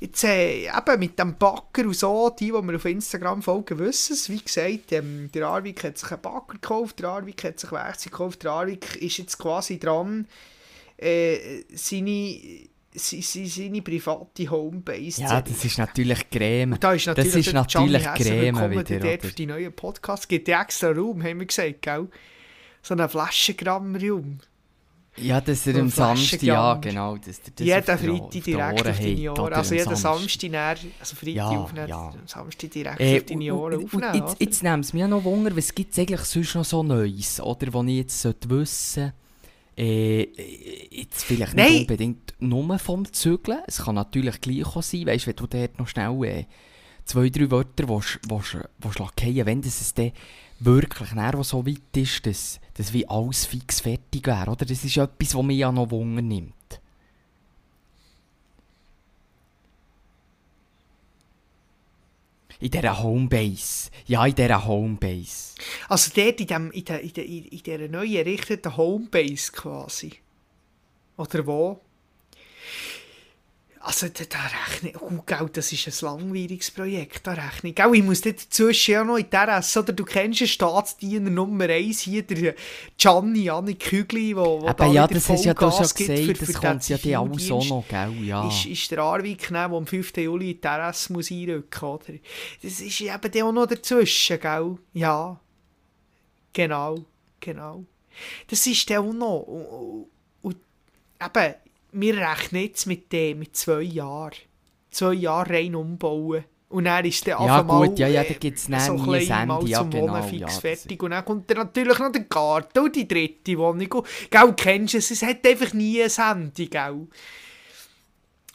jetzt, 0.00 0.24
äh, 0.24 0.64
eben 0.66 0.98
mit 0.98 1.18
dem 1.18 1.36
Backer 1.36 1.82
und 1.82 1.94
so, 1.94 2.30
die, 2.30 2.46
die 2.50 2.62
mir 2.62 2.76
auf 2.76 2.84
Instagram 2.86 3.42
folgen, 3.42 3.78
wissen 3.78 4.14
es. 4.14 4.30
Wie 4.30 4.40
gesagt, 4.40 4.92
ähm, 4.92 5.30
der 5.34 5.46
Arvik 5.46 5.84
hat 5.84 5.98
sich 5.98 6.10
einen 6.10 6.22
Backer 6.22 6.54
gekauft, 6.54 7.00
der 7.00 7.10
Arvik 7.10 7.44
hat 7.44 7.60
sich 7.60 7.70
Werkzeug 7.70 8.12
gekauft, 8.12 8.42
der 8.44 8.52
Arvik 8.52 8.96
ist 8.96 9.18
jetzt 9.18 9.38
quasi 9.38 9.78
dran, 9.78 10.26
äh, 10.96 11.64
seine, 11.74 12.38
se- 12.94 13.20
se- 13.20 13.46
seine 13.46 13.82
private 13.82 14.50
Homebase 14.50 15.20
Ja, 15.20 15.42
das 15.42 15.62
ist 15.66 15.76
natürlich 15.76 16.30
Creme. 16.30 16.72
und 16.72 16.82
da 16.82 16.94
ist 16.94 17.06
natürlich, 17.06 17.32
das 17.34 17.46
ist 17.46 17.52
natürlich 17.52 18.04
Creme 18.04 18.56
willkommen 18.56 18.70
wieder, 18.72 19.00
dort 19.00 19.18
oder? 19.18 19.28
für 19.28 19.34
die 19.34 19.46
neuen 19.46 19.72
Podcasts. 19.74 20.26
Gibt 20.26 20.48
extra 20.48 20.92
Raum, 20.92 21.22
haben 21.22 21.40
wir 21.40 21.46
gesagt, 21.46 21.82
gell? 21.82 22.08
So 22.80 22.94
einen 22.94 23.06
Flaschengramm-Raum. 23.08 24.38
Ja, 25.16 25.40
dass 25.42 25.66
er 25.66 25.76
am 25.78 25.90
Samstag, 25.90 26.42
ja 26.42 26.74
genau. 26.74 27.16
Dass 27.18 27.38
er 27.40 27.52
das 27.54 27.66
Jeden 27.66 27.82
Freitag 28.30 28.30
direkt 28.42 28.88
auf 28.88 28.98
deine 28.98 29.32
Ohren. 29.32 29.52
Also 29.52 29.74
jeden 29.74 29.96
Samstag. 29.96 30.50
Näher, 30.50 30.76
also 31.00 31.16
Freitag 31.16 31.34
Ja, 31.34 31.48
aufnehmen, 31.50 31.88
ja. 31.88 32.08
am 32.08 32.26
Samstag 32.26 32.70
direkt 32.70 33.00
Äh, 33.00 33.18
auf 33.18 33.24
deine 33.26 33.54
Ohren 33.54 33.84
aufnehmen. 33.84 34.14
jetzt, 34.14 34.40
jetzt 34.40 34.62
nimmt 34.62 34.84
es 34.84 34.92
mich 34.94 35.06
noch 35.06 35.22
Wunder, 35.24 35.54
was 35.54 35.74
gibt 35.74 35.92
es 35.92 35.98
eigentlich 35.98 36.20
sonst 36.22 36.54
noch 36.54 36.64
so 36.64 36.82
Neues, 36.82 37.40
oder? 37.40 37.72
Was 37.74 37.86
ich 37.86 37.96
jetzt 37.96 38.20
sollte 38.22 38.48
wissen 38.50 39.12
Äh, 39.76 40.28
jetzt 40.90 41.24
vielleicht 41.24 41.54
Nein. 41.56 41.72
nicht 41.72 41.80
unbedingt 41.82 42.34
nur 42.40 42.78
vom 42.78 43.10
Zügeln. 43.12 43.60
Es 43.66 43.82
kann 43.84 43.94
natürlich 43.94 44.40
gleich 44.40 44.64
auch 44.66 44.82
sein, 44.82 45.06
weißt, 45.06 45.26
wenn 45.26 45.36
du 45.36 45.46
dort 45.46 45.78
noch 45.78 45.88
schnell 45.88 46.24
äh, 46.24 46.44
zwei, 47.04 47.28
drei 47.30 47.50
Wörter 47.50 47.88
willst, 47.88 48.18
willst, 48.28 48.58
willst 48.78 48.98
lackieren 48.98 49.46
wenn 49.46 49.60
das 49.62 49.80
es 49.80 49.94
dann 49.94 50.12
wirklich 50.64 51.12
näher, 51.12 51.42
so 51.44 51.66
weit 51.66 51.96
ist, 51.96 52.26
dass, 52.26 52.60
dass 52.74 52.92
wie 52.92 53.08
alles 53.08 53.46
fix 53.46 53.80
fertig 53.80 54.26
wäre. 54.26 54.50
Oder? 54.50 54.64
Das 54.64 54.84
ist 54.84 54.96
etwas, 54.96 55.34
was 55.34 55.42
mich 55.42 55.58
ja 55.58 55.72
noch 55.72 55.90
Wunder 55.90 56.22
nimmt. 56.22 56.54
In 62.60 62.70
dieser 62.70 63.02
Homebase. 63.02 63.90
Ja, 64.06 64.24
in 64.24 64.36
dieser 64.36 64.64
Homebase. 64.64 65.54
Also 65.88 66.12
dort 66.14 66.40
in, 66.40 66.46
dem, 66.46 66.70
in, 66.70 66.84
der, 66.84 67.00
in, 67.00 67.12
der, 67.12 67.26
in 67.26 67.48
dieser 67.50 67.88
neu 67.88 68.06
errichteten 68.06 68.76
Homebase 68.76 69.50
quasi. 69.50 70.12
Oder 71.16 71.46
wo? 71.46 71.80
Also 73.84 74.06
da, 74.08 74.22
da 74.28 74.38
rechne 74.38 74.90
ich, 74.90 75.00
oh, 75.02 75.22
gell, 75.26 75.50
das 75.52 75.72
ist 75.72 75.88
ein 75.88 76.06
langweiliges 76.06 76.70
Projekt, 76.70 77.26
da 77.26 77.32
rechne 77.32 77.70
ich. 77.70 77.74
Gell, 77.74 77.90
ich 77.94 78.02
muss 78.04 78.20
dazwischen 78.20 78.92
ja 78.92 79.02
noch 79.02 79.16
in 79.16 79.28
der 79.28 79.48
S, 79.58 79.76
oder 79.76 79.92
du 79.92 80.04
kennst 80.04 80.40
den 80.40 80.46
Staatsdiener 80.46 81.30
Nummer 81.30 81.64
1 81.64 82.00
hier, 82.02 82.22
der 82.22 82.54
Gianni, 82.96 83.40
Janni 83.42 83.74
Kügli, 83.74 84.36
wo, 84.36 84.62
wo 84.62 84.68
Aber 84.68 84.86
ja, 84.86 85.08
das 85.08 85.28
hast 85.28 85.44
ja 85.44 85.52
du 85.52 85.68
schon 85.70 85.78
gesagt, 85.82 85.98
für- 85.98 86.32
das 86.32 86.52
für 86.52 86.60
kommt 86.60 86.88
ja 86.88 86.96
die 86.96 87.16
auch 87.16 87.26
Zivildienst 87.32 87.70
noch, 87.70 87.84
gell? 87.88 88.12
Ja. 88.24 88.46
ist, 88.46 88.66
ist 88.66 88.90
der 88.92 88.98
Arwig 89.00 89.48
der 89.48 89.58
am 89.58 89.84
5. 89.86 90.16
Juli 90.16 90.52
in 90.52 90.60
die 90.60 90.66
RS 90.68 91.10
muss 91.10 91.32
einrücken 91.32 91.88
muss. 91.88 92.00
Das 92.62 92.80
ist 92.80 93.00
eben 93.00 93.42
auch 93.42 93.52
noch 93.52 93.66
dazwischen, 93.66 94.38
gell? 94.38 94.78
Ja. 94.92 95.40
Genau, 96.52 97.04
genau. 97.40 97.84
Das 98.46 98.64
ist 98.66 98.88
dann 98.90 98.98
auch 98.98 99.12
noch. 99.12 99.38
Und, 99.40 100.06
und, 100.42 100.56
eben, 101.20 101.54
wir 101.92 102.16
rechnen 102.16 102.62
jetzt 102.62 102.86
mit 102.86 103.12
dem, 103.12 103.40
mit 103.40 103.56
zwei 103.56 103.82
Jahren. 103.82 104.32
Zwei 104.90 105.14
Jahre 105.14 105.50
rein 105.50 105.74
umbauen. 105.74 106.44
Und 106.68 106.84
dann 106.84 107.04
ist 107.04 107.26
der 107.26 107.38
Ja, 107.38 107.60
gut, 107.60 107.98
ja, 107.98 108.08
ja, 108.08 108.22
äh, 108.22 108.28
da 108.28 108.34
gibt's 108.34 108.64
so 108.64 108.72
dann 108.72 108.80
ein 108.80 108.96
nie 108.96 109.30
ein 109.30 109.48
mal 109.48 109.58
Ende, 109.58 109.70
ja, 109.70 109.82
genau, 109.82 110.12
Wohnen 110.12 110.22
fix 110.22 110.40
ja, 110.40 110.48
fertig. 110.48 111.02
Und 111.02 111.10
dann 111.10 111.24
kommt 111.24 111.50
dann 111.50 111.58
natürlich 111.58 111.98
noch 111.98 112.12
der 112.12 112.22
Garten 112.22 112.78
und 112.78 112.96
die 112.96 113.06
dritte 113.06 113.58
Wohnung. 113.58 114.04
Gell, 114.30 114.54
kennst 114.56 114.94
du 114.94 114.98
es? 114.98 115.10
Es 115.10 115.22
hat 115.22 115.46
einfach 115.46 115.74
nie 115.74 116.02
ein 116.02 116.10
Ende, 116.10 116.66
gell? 116.66 117.08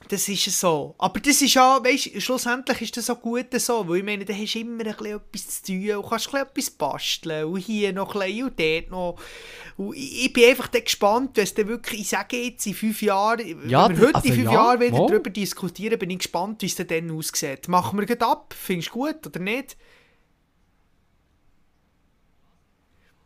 Das 0.10 0.30
ist 0.30 0.46
so. 0.60 0.96
Aber 0.98 1.20
das 1.20 1.42
ist 1.42 1.54
ja, 1.54 1.84
weißt 1.84 2.22
schlussendlich 2.22 2.82
ist 2.82 2.98
das 2.98 3.10
auch 3.10 3.22
gut 3.22 3.48
so, 3.60 3.88
weil 3.88 3.98
ich 3.98 4.04
meine, 4.04 4.26
da 4.26 4.34
hast 4.34 4.56
du 4.56 4.60
immer 4.60 4.86
ein 4.86 4.96
bisschen 4.96 5.18
etwas 5.18 5.62
zu 5.62 5.74
tun 5.74 5.96
und 5.98 6.10
kannst 6.10 6.34
ein 6.34 6.42
etwas 6.42 6.70
basteln 6.70 7.46
und 7.46 7.58
hier 7.60 7.94
noch 7.94 8.16
ein 8.16 8.22
bisschen 8.22 8.44
und 8.46 8.60
dort 8.60 8.92
noch. 8.92 9.20
Und 9.78 9.96
ich, 9.96 10.32
bin 10.34 10.46
einfach 10.46 10.68
dann 10.68 10.84
gespannt, 10.84 11.32
wenn 11.36 11.44
es 11.44 11.54
dann 11.54 11.68
wirklich, 11.68 12.02
ich 12.02 12.10
sage 12.10 12.38
jetzt, 12.38 12.66
in 12.66 12.74
fünf 12.74 13.02
Jahren, 13.02 13.70
Ja, 13.70 13.90
wenn 13.90 14.00
wir 14.00 14.08
heute 14.08 14.16
also 14.16 14.28
in 14.28 14.34
fünf 14.36 14.46
ja, 14.46 14.54
Jahren 14.54 14.80
wieder 14.80 14.98
darüber 14.98 15.30
diskutieren, 15.30 16.00
bin 16.00 16.10
ich 16.10 16.20
gespannt, 16.20 16.62
wie 16.62 16.66
es 16.68 16.76
dann, 16.76 17.12
aussieht. 17.12 17.68
Machen 17.68 18.00
wir 18.00 18.06
gleich 18.06 18.22
ab? 18.22 18.56
Findest 18.58 18.90
du 18.90 18.94
gut 18.94 19.28
oder 19.28 19.40
nicht? 19.40 19.78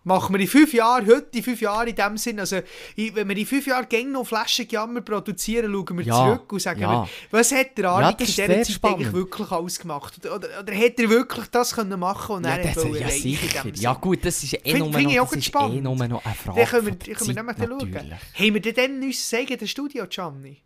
Machen 0.03 0.33
wir 0.33 0.39
in 0.39 0.47
fünf 0.47 0.73
Jahren, 0.73 1.05
heute 1.05 1.37
in 1.37 1.43
fünf 1.43 1.61
Jahren 1.61 1.87
in 1.87 1.95
dem 1.95 2.17
Sinn, 2.17 2.39
also 2.39 2.59
wenn 2.95 3.29
wir 3.29 3.37
in 3.37 3.45
fünf 3.45 3.67
Jahren 3.67 3.87
gängig 3.87 4.11
noch 4.13 4.25
Flaschenjammer 4.25 5.01
produzieren, 5.01 5.71
schauen 5.71 5.97
wir 5.99 6.05
Ja, 6.05 6.15
zurück 6.25 6.51
und 6.53 6.59
sagen, 6.59 6.81
ja. 6.81 7.03
wir, 7.03 7.09
was 7.29 7.51
hat 7.51 7.77
der 7.77 7.83
Ja, 7.85 7.91
Arvik 7.91 8.17
das 8.17 8.29
in 8.29 8.45
dieser 8.47 8.63
Zeit 8.63 8.67
spannend. 8.73 8.97
eigentlich 8.97 9.13
wirklich 9.13 9.51
alles 9.51 9.79
gemacht? 9.79 10.17
Oder, 10.25 10.35
oder, 10.37 10.47
oder 10.61 10.73
hat 10.75 10.99
er 10.99 11.09
wirklich 11.09 11.45
das 11.51 11.75
können 11.75 11.99
machen 11.99 12.35
und 12.37 12.45
Ja, 12.45 12.55
er 12.55 12.73
das, 12.73 12.83
ja 12.83 13.09
sicher. 13.09 13.67
Ja 13.75 13.93
gut, 13.93 14.25
das 14.25 14.43
ist 14.43 14.53
eh 14.65 14.79
nur 14.79 14.91
find 14.91 15.13
noch, 15.13 15.21
auch 15.21 15.29
das 15.29 15.37
ist 15.37 15.53
eh 15.55 15.81
nur 15.81 15.95
noch 15.95 16.01
eine 16.25 16.35
Frage 16.35 16.59
Dann 16.61 16.67
können 16.69 16.85
wir, 16.87 17.15
können 17.15 17.27
wir 17.27 17.43
nämlich 17.43 17.57
schauen. 17.57 18.11
Haben 18.33 18.53
wir 18.55 18.61
denn 18.61 18.73
dann 18.75 19.03
unser 19.03 19.37
eigenes 19.37 19.69
Studio, 19.69 20.07
Gianni? 20.07 20.57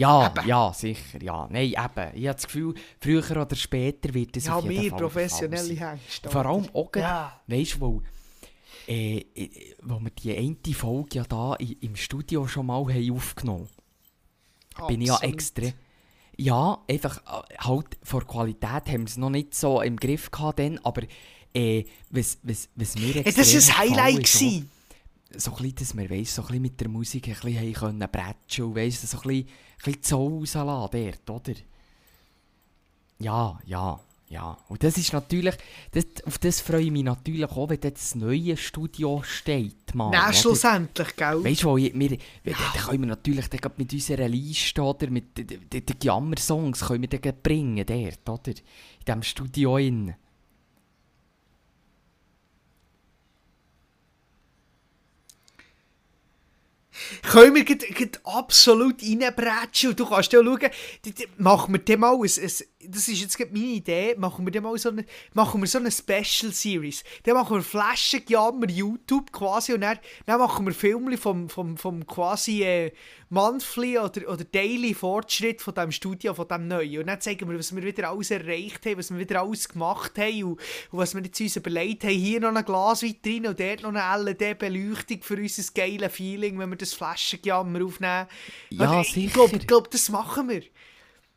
Ja, 0.00 0.26
Eben. 0.34 0.48
ja, 0.48 0.72
sicher, 0.72 1.22
ja. 1.22 1.46
Nein, 1.50 1.66
eben. 1.68 1.74
Ich 1.76 2.26
habe 2.26 2.34
das 2.34 2.44
Gefühl, 2.46 2.74
früher 3.00 3.30
oder 3.42 3.54
später 3.56 4.14
wird 4.14 4.34
das 4.34 4.46
Ja, 4.46 4.56
auf 4.56 4.64
jeden 4.64 4.82
wir 4.84 4.90
Fall 4.90 4.98
professionelle. 4.98 5.74
Hengste. 5.74 6.30
Vor 6.30 6.46
allem 6.46 6.68
auch, 6.72 6.90
Ja. 6.96 7.40
weißt 7.46 7.74
du, 7.74 7.80
wo, 7.80 8.02
äh, 8.88 9.18
äh, 9.34 9.50
wo 9.82 10.00
wir 10.00 10.10
die 10.10 10.36
eine 10.36 10.74
Folge 10.74 11.18
ja 11.18 11.24
da 11.24 11.54
im 11.56 11.96
Studio 11.96 12.46
schon 12.46 12.66
mal 12.66 12.82
haben 12.82 13.12
aufgenommen 13.12 13.68
haben, 14.76 14.86
bin 14.88 15.02
ich 15.02 15.08
ja 15.08 15.18
extra. 15.20 15.66
Ja, 16.36 16.78
einfach 16.88 17.18
äh, 17.18 17.54
halt 17.58 17.98
vor 18.02 18.26
Qualität 18.26 18.86
haben 18.88 19.00
wir 19.02 19.06
es 19.06 19.18
noch 19.18 19.28
nicht 19.30 19.54
so 19.54 19.82
im 19.82 19.96
Griff 19.96 20.30
gehabt, 20.30 20.58
dann, 20.60 20.78
aber 20.82 21.02
äh, 21.54 21.84
was, 22.08 22.38
was, 22.42 22.70
was 22.74 22.94
mir 22.96 23.16
extrem 23.16 23.34
das 23.44 23.68
war 23.68 23.80
ein 23.80 23.90
Highlight. 23.90 24.20
ist. 24.20 24.62
So 25.36 25.50
ein 25.52 25.56
bisschen, 25.58 25.74
dass 25.76 25.96
wir 25.96 26.10
weiss, 26.10 26.34
so 26.34 26.42
ein 26.42 26.46
bisschen 26.48 26.62
mit 26.62 26.80
der 26.80 26.88
Musik 26.88 27.28
ein 27.28 27.34
bisschen 27.34 27.58
haben 27.58 27.72
können 27.72 28.08
bretschen 28.10 28.64
und 28.64 28.74
weiss, 28.74 29.00
so 29.02 29.16
ein 29.18 29.22
bisschen, 29.22 29.46
ein 29.46 29.84
bisschen 29.84 30.02
Zoll 30.02 30.32
rauslassen 30.32 31.14
dort, 31.26 31.48
oder? 31.48 31.58
Ja, 33.18 33.58
ja, 33.66 34.00
ja. 34.28 34.56
Und 34.68 34.82
das 34.82 34.96
ist 34.96 35.12
natürlich, 35.12 35.54
das, 35.92 36.04
auf 36.24 36.38
das 36.38 36.60
freue 36.60 36.82
ich 36.82 36.90
mich 36.90 37.04
natürlich 37.04 37.44
auch, 37.50 37.68
wenn 37.68 37.80
das 37.80 38.14
neue 38.14 38.56
Studio 38.56 39.22
steht, 39.24 39.94
mal. 39.94 40.10
Nein, 40.10 40.24
oder? 40.24 40.32
schlussendlich, 40.32 41.16
gell? 41.16 41.44
Weißt 41.44 41.62
du, 41.62 41.66
wo 41.68 41.76
ich- 41.76 41.92
wir, 41.98 42.18
dann 42.44 42.54
können 42.86 43.00
wir 43.02 43.06
natürlich 43.08 43.48
dann 43.48 43.72
mit 43.76 43.92
unserer 43.92 44.28
Liste 44.28 44.82
oder 44.82 45.10
mit 45.10 45.36
den, 45.36 45.84
Jammer-Songs 46.02 46.80
können 46.80 47.02
wir 47.10 47.18
dann 47.20 47.34
bringen, 47.42 47.84
dort, 47.86 48.28
oder? 48.28 48.50
In 48.58 49.04
diesem 49.06 49.22
Studio 49.22 49.76
innen. 49.76 50.14
Können 57.22 57.54
wir 57.54 57.64
grad, 57.64 57.80
grad 57.94 58.20
absolut 58.24 59.02
reinbretschen 59.02 59.90
und 59.90 60.00
du 60.00 60.06
kannst 60.06 60.32
ja 60.32 60.42
schauen, 60.42 60.70
machen 61.36 61.74
wir 61.74 61.78
dem 61.80 62.00
mal 62.00 62.14
ein, 62.14 62.22
ein, 62.22 62.28
das 62.28 63.08
ist 63.08 63.20
jetzt 63.20 63.38
meine 63.38 63.58
Idee, 63.58 64.14
machen 64.16 64.44
wir 64.44 64.50
dem 64.50 64.64
mal 64.64 64.76
so 64.78 64.88
eine, 64.88 65.04
machen 65.34 65.60
wir 65.60 65.66
so 65.66 65.78
eine 65.78 65.90
Special 65.90 66.52
Series. 66.52 67.04
Dann 67.24 67.34
machen 67.34 67.56
wir 67.56 67.62
Flaschenjammer 67.62 68.68
YouTube 68.68 69.32
quasi 69.32 69.74
und 69.74 69.82
dann, 69.82 69.98
dann 70.26 70.38
machen 70.38 70.66
wir 70.66 70.72
Filme 70.72 71.16
vom, 71.18 71.48
vom, 71.48 71.76
vom 71.76 72.06
quasi 72.06 72.62
äh, 72.62 72.92
Monthly 73.30 73.96
oder, 73.98 74.28
oder 74.28 74.44
Daily 74.44 74.92
Fortschritt 74.92 75.62
von 75.62 75.72
diesem 75.72 75.92
Studio, 75.92 76.34
von 76.34 76.48
dem 76.48 76.66
Neuen. 76.66 76.98
Und 77.00 77.06
dann 77.06 77.20
zeigen 77.20 77.48
wir, 77.48 77.58
was 77.58 77.74
wir 77.74 77.82
wieder 77.82 78.10
alles 78.10 78.30
erreicht 78.32 78.84
haben, 78.84 78.98
was 78.98 79.10
wir 79.10 79.18
wieder 79.18 79.40
alles 79.40 79.68
gemacht 79.68 80.18
haben 80.18 80.42
und, 80.44 80.52
und 80.90 80.98
was 80.98 81.14
wir 81.14 81.22
jetzt 81.22 81.40
uns 81.40 81.54
überlegt 81.56 82.02
haben. 82.02 82.10
Hier 82.10 82.40
noch 82.40 82.54
ein 82.54 82.64
Glas 82.64 83.02
weit 83.04 83.16
rein 83.24 83.46
und 83.46 83.60
dort 83.60 83.82
noch 83.82 83.94
eine 83.94 84.22
LED-Beleuchtung 84.32 85.22
für 85.22 85.36
unser 85.36 85.72
geiles 85.72 86.12
Feeling, 86.12 86.58
wenn 86.58 86.70
wir 86.70 86.76
das 86.76 86.92
Flaschenjammer 86.92 87.84
aufnehmen. 87.84 88.26
Ja, 88.70 88.90
Und 88.90 89.00
ich 89.02 89.12
sicher. 89.12 89.32
glaube, 89.32 89.58
glaub, 89.60 89.90
das 89.90 90.08
machen 90.08 90.48
wir. 90.48 90.62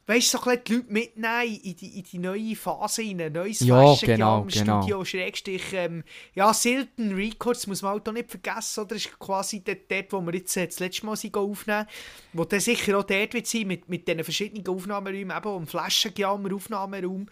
Weißt 0.05 0.33
du, 0.33 0.37
so 0.37 0.49
ein 0.49 0.59
die 0.67 0.73
Leute 0.73 0.91
mitnehmen 0.91 1.59
in 1.63 1.75
die, 1.77 1.99
in 1.99 2.03
die 2.03 2.17
neue 2.19 2.55
Phase, 2.57 3.03
in 3.03 3.21
ein 3.21 3.31
neues 3.31 3.61
Ja, 3.61 3.95
Flaschenjammer, 3.95 4.47
genau, 4.51 4.81
Studio, 4.81 5.05
Schrägstrich, 5.05 5.63
ähm, 5.73 6.03
ja, 6.35 6.53
Silton 6.53 7.15
Records 7.15 7.67
muss 7.67 7.81
man 7.81 7.91
halt 7.93 8.09
auch 8.09 8.13
nicht 8.13 8.29
vergessen, 8.29 8.81
oder? 8.83 8.95
ist 8.97 9.17
quasi 9.17 9.63
dort, 9.63 9.89
dort 9.89 10.11
wo 10.11 10.19
wir 10.21 10.33
jetzt 10.35 10.57
äh, 10.57 10.67
das 10.67 10.79
letzte 10.79 11.05
Mal 11.05 11.15
sind 11.15 11.37
aufnehmen, 11.37 11.85
wo 12.33 12.43
dann 12.43 12.59
sicher 12.59 12.97
auch 12.99 13.03
dort 13.03 13.33
wird 13.33 13.47
sein, 13.47 13.65
mit, 13.67 13.87
mit 13.87 14.05
diesen 14.05 14.23
verschiedenen 14.25 14.67
Aufnahmeräumen, 14.67 15.37
eben 15.37 15.57
im 15.57 15.67
Flaschenjammer, 15.67 16.53
Aufnahmeraum. 16.53 17.27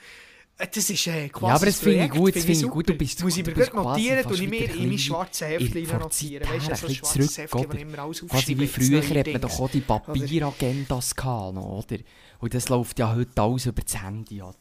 Äh, 0.58 0.68
Das 0.74 0.90
ist 0.90 1.08
äh, 1.08 1.28
quasi 1.28 1.50
Ja, 1.50 1.56
aber 1.56 1.66
das 1.66 1.80
finde 1.80 2.06
ich 2.06 2.12
gut, 2.12 2.36
das 2.38 2.46
finde 2.46 2.60
ich 2.66 2.70
gut. 2.70 2.88
Du 2.90 2.94
bist, 2.94 3.22
Muss 3.22 3.34
du 3.34 3.40
ich 3.42 3.46
mir 3.48 3.54
quasi 3.54 3.76
notieren, 3.76 4.26
und 4.26 4.42
ich 4.42 4.50
mir 4.50 4.74
in 4.74 4.80
mein 4.80 4.92
ein 4.92 4.98
schwarzes 4.98 5.48
Heftchen 5.48 6.00
notieren. 6.00 6.48
Weißt 6.50 6.70
du, 6.72 6.76
so 6.76 6.88
ein 6.88 6.96
schwarzes 6.96 7.38
Heftchen, 7.38 7.68
wo 7.70 7.78
immer 7.78 8.00
alles 8.00 8.20
Quasi 8.20 8.54
aufschreibe. 8.54 8.62
wie 8.62 8.68
früher 8.68 9.20
hat 9.20 9.28
man 9.28 9.42
doch 9.42 9.60
auch 9.60 9.70
die 9.70 9.82
Papieragendas 9.82 11.16
gehabt, 11.16 11.58
oder? 11.58 11.98
Und 12.42 12.54
das 12.54 12.70
läuft 12.70 13.00
ja 13.00 13.16
heute 13.16 13.42
alles 13.42 13.66
über 13.68 13.82
das 13.82 14.02
Handy, 14.02 14.42
oder? 14.42 14.56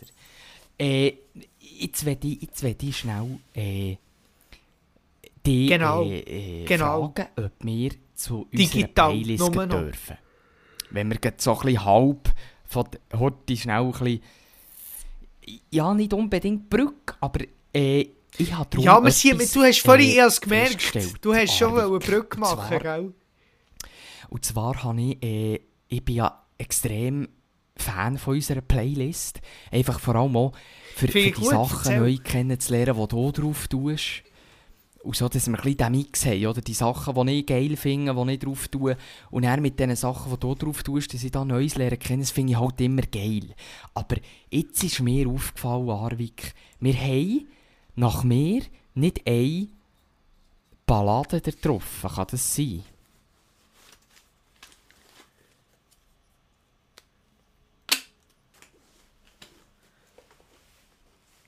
Äh, 0.79 1.15
jetzt 1.59 2.05
werde 2.05 2.29
ich, 2.29 2.43
jetzt 2.43 2.63
will 2.63 2.77
ich 2.81 2.97
schnell 2.99 3.39
äh, 3.55 3.97
die 5.45 5.67
Genau, 5.67 6.05
äh, 6.05 6.19
äh, 6.21 6.65
genau. 6.67 7.13
fragen, 7.15 7.29
ob 7.37 7.53
wir 7.61 7.91
zu 8.15 8.43
unserer 8.43 8.51
Digital, 8.59 9.11
Playlist 9.13 9.41
nur 9.41 9.51
gehen 9.51 9.69
noch. 9.69 9.81
dürfen. 9.81 10.17
Wenn 10.91 11.09
wir 11.11 11.19
gerade 11.19 11.37
so 11.39 11.53
ein 11.57 11.61
bisschen 11.65 11.85
halb 11.85 12.33
von 12.67 12.89
heute 13.17 13.57
schnell 13.57 13.81
ein 13.83 13.91
bisschen 13.93 14.21
ja, 15.71 15.95
nicht 15.95 16.13
unbedingt 16.13 16.69
Brücke, 16.71 17.15
aber 17.21 17.41
äh, 17.75 18.07
ich 18.39 18.53
habe 18.55 18.69
darum 18.71 18.85
Ja, 18.85 19.03
wir 19.03 19.11
sind, 19.11 19.41
du 19.57 19.63
hast 19.63 19.81
vorhin 19.81 20.11
äh, 20.11 20.15
erst 20.17 20.43
gemerkt, 20.43 20.95
du 21.25 21.35
hast 21.35 21.57
schon 21.57 21.73
Arvid. 21.79 21.85
eine 21.85 21.99
Brücke 21.99 22.35
Und 22.37 22.41
machen, 22.41 22.69
zwar- 22.69 22.79
gell? 22.81 23.15
Und 24.29 24.45
zwar 24.45 24.83
habe 24.85 25.01
ich, 25.01 25.23
äh, 25.23 25.61
ich 25.89 26.05
bin 26.05 26.17
ja 26.17 26.45
extrem 26.59 27.29
Fan 27.81 28.19
von 28.19 28.35
unserer 28.35 28.61
Playlist. 28.61 29.41
Einfach 29.71 29.99
vor 30.01 30.17
allem 30.17 30.37
auch 30.37 30.53
für, 30.95 31.09
für 31.09 31.21
die 31.21 31.33
gut, 31.33 31.47
Sachen 31.47 31.79
erzähl. 31.79 32.01
neu 32.01 32.17
kennenzulernen, 32.17 32.97
die 33.01 33.09
du 33.09 33.33
drauf 33.33 33.69
tust. 33.69 34.23
Und 35.03 35.17
so, 35.17 35.29
dass 35.29 35.47
wir 35.47 35.55
ein 35.55 35.63
bisschen 35.63 35.79
den 35.79 35.93
Mix 35.93 36.27
haben, 36.27 36.47
oder? 36.47 36.61
Die 36.61 36.75
Sachen, 36.75 37.27
die 37.27 37.39
ich 37.39 37.47
geil 37.47 37.77
finde, 37.77 38.15
die 38.15 38.33
ich 38.33 38.39
drauf 38.39 38.69
tue. 38.69 38.97
Und 39.31 39.45
dann 39.45 39.63
mit 39.63 39.81
den 39.81 39.97
Sachen, 39.97 40.31
die 40.31 40.39
du 40.39 40.55
drauf 40.55 40.83
tust, 40.83 41.15
dass 41.15 41.25
ich 41.25 41.31
da 41.31 41.43
Neues 41.43 41.77
lernen 41.77 41.99
kann, 41.99 42.21
das 42.21 42.31
finde 42.31 42.53
ich 42.53 42.59
halt 42.59 42.81
immer 42.83 43.03
geil. 43.03 43.55
Aber 43.95 44.17
jetzt 44.51 44.85
ist 44.85 45.01
mir 45.01 45.27
aufgefallen, 45.27 45.89
Arvik, 45.89 46.55
wir 46.81 46.95
haben 46.95 47.47
nach 47.97 48.25
mir 48.25 48.63
nicht 48.95 49.27
eine 49.27 49.69
Ballade 50.85 51.41
drauf. 51.41 52.05
Kann 52.15 52.27
das 52.31 52.55
sein? 52.55 52.83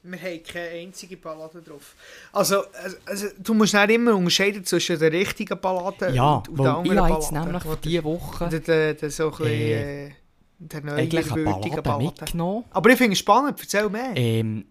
Wir 0.04 0.20
haben 0.20 0.42
keine 0.42 0.68
einzige 0.68 1.16
Ballade 1.16 1.62
drauf. 1.62 1.94
Also, 2.32 2.64
also, 3.06 3.26
du 3.38 3.54
musst 3.54 3.72
nicht 3.74 3.90
immer 3.90 4.14
unterscheiden 4.16 4.64
zwischen 4.64 4.98
der 4.98 5.12
richtigen 5.12 5.58
Ballade 5.60 6.12
Ja, 6.12 6.34
und, 6.36 6.48
und 6.48 6.58
der 6.64 6.74
anderen 6.76 6.98
habe 6.98 7.08
Ballade. 7.08 7.22
jetzt 7.22 7.32
nämlich 7.32 7.62
für 7.62 7.76
diese 7.76 8.04
Woche 8.04 8.48
der, 8.48 8.60
der, 8.60 8.94
der 8.94 9.10
so 9.10 9.24
ein 9.26 9.30
bisschen, 9.30 9.46
Äh, 9.46 10.06
äh, 10.06 10.12
der 10.58 10.84
eigentlich 10.94 11.32
eine 11.32 11.42
neuerwürdige 11.42 11.82
Ballade 11.82 11.82
Ballade. 11.82 12.04
mitgenommen. 12.22 12.64
Aber 12.70 12.90
ich 12.90 12.96
finde 12.98 13.12
es 13.12 13.18
spannend, 13.20 13.60
erzähl 13.60 13.88
mehr. 13.88 14.12
Ähm, 14.16 14.64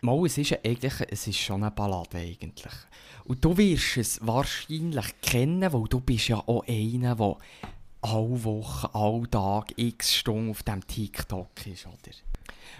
mal, 0.00 0.26
es 0.26 0.38
ist 0.38 0.50
ja 0.50 0.58
eigentlich 0.64 0.94
es 1.08 1.26
ist 1.28 1.38
schon 1.38 1.62
eine 1.62 1.70
Ballade 1.70 2.18
eigentlich. 2.18 2.72
Und 3.24 3.44
du 3.44 3.56
wirst 3.56 3.96
es 3.96 4.26
wahrscheinlich 4.26 5.20
kennen, 5.22 5.72
weil 5.72 5.84
du 5.88 6.00
bist 6.00 6.28
ja 6.28 6.38
auch 6.38 6.66
einer, 6.66 7.14
der 7.14 7.36
alle 8.00 8.44
Woche, 8.44 8.92
alle 8.94 9.30
Tag 9.30 9.72
x 9.76 10.14
Stunden 10.16 10.50
auf 10.50 10.62
dem 10.62 10.84
TikTok 10.86 11.66
ist, 11.66 11.86
oder? 11.86 12.14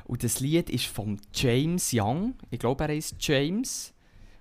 Und 0.08 0.24
das 0.24 0.40
Lied 0.40 0.70
ist 0.70 0.86
von 0.86 1.20
James 1.34 1.90
Young. 1.92 2.34
Ich 2.50 2.58
glaube, 2.58 2.84
er 2.84 2.90
heißt 2.90 3.16
James. 3.20 3.92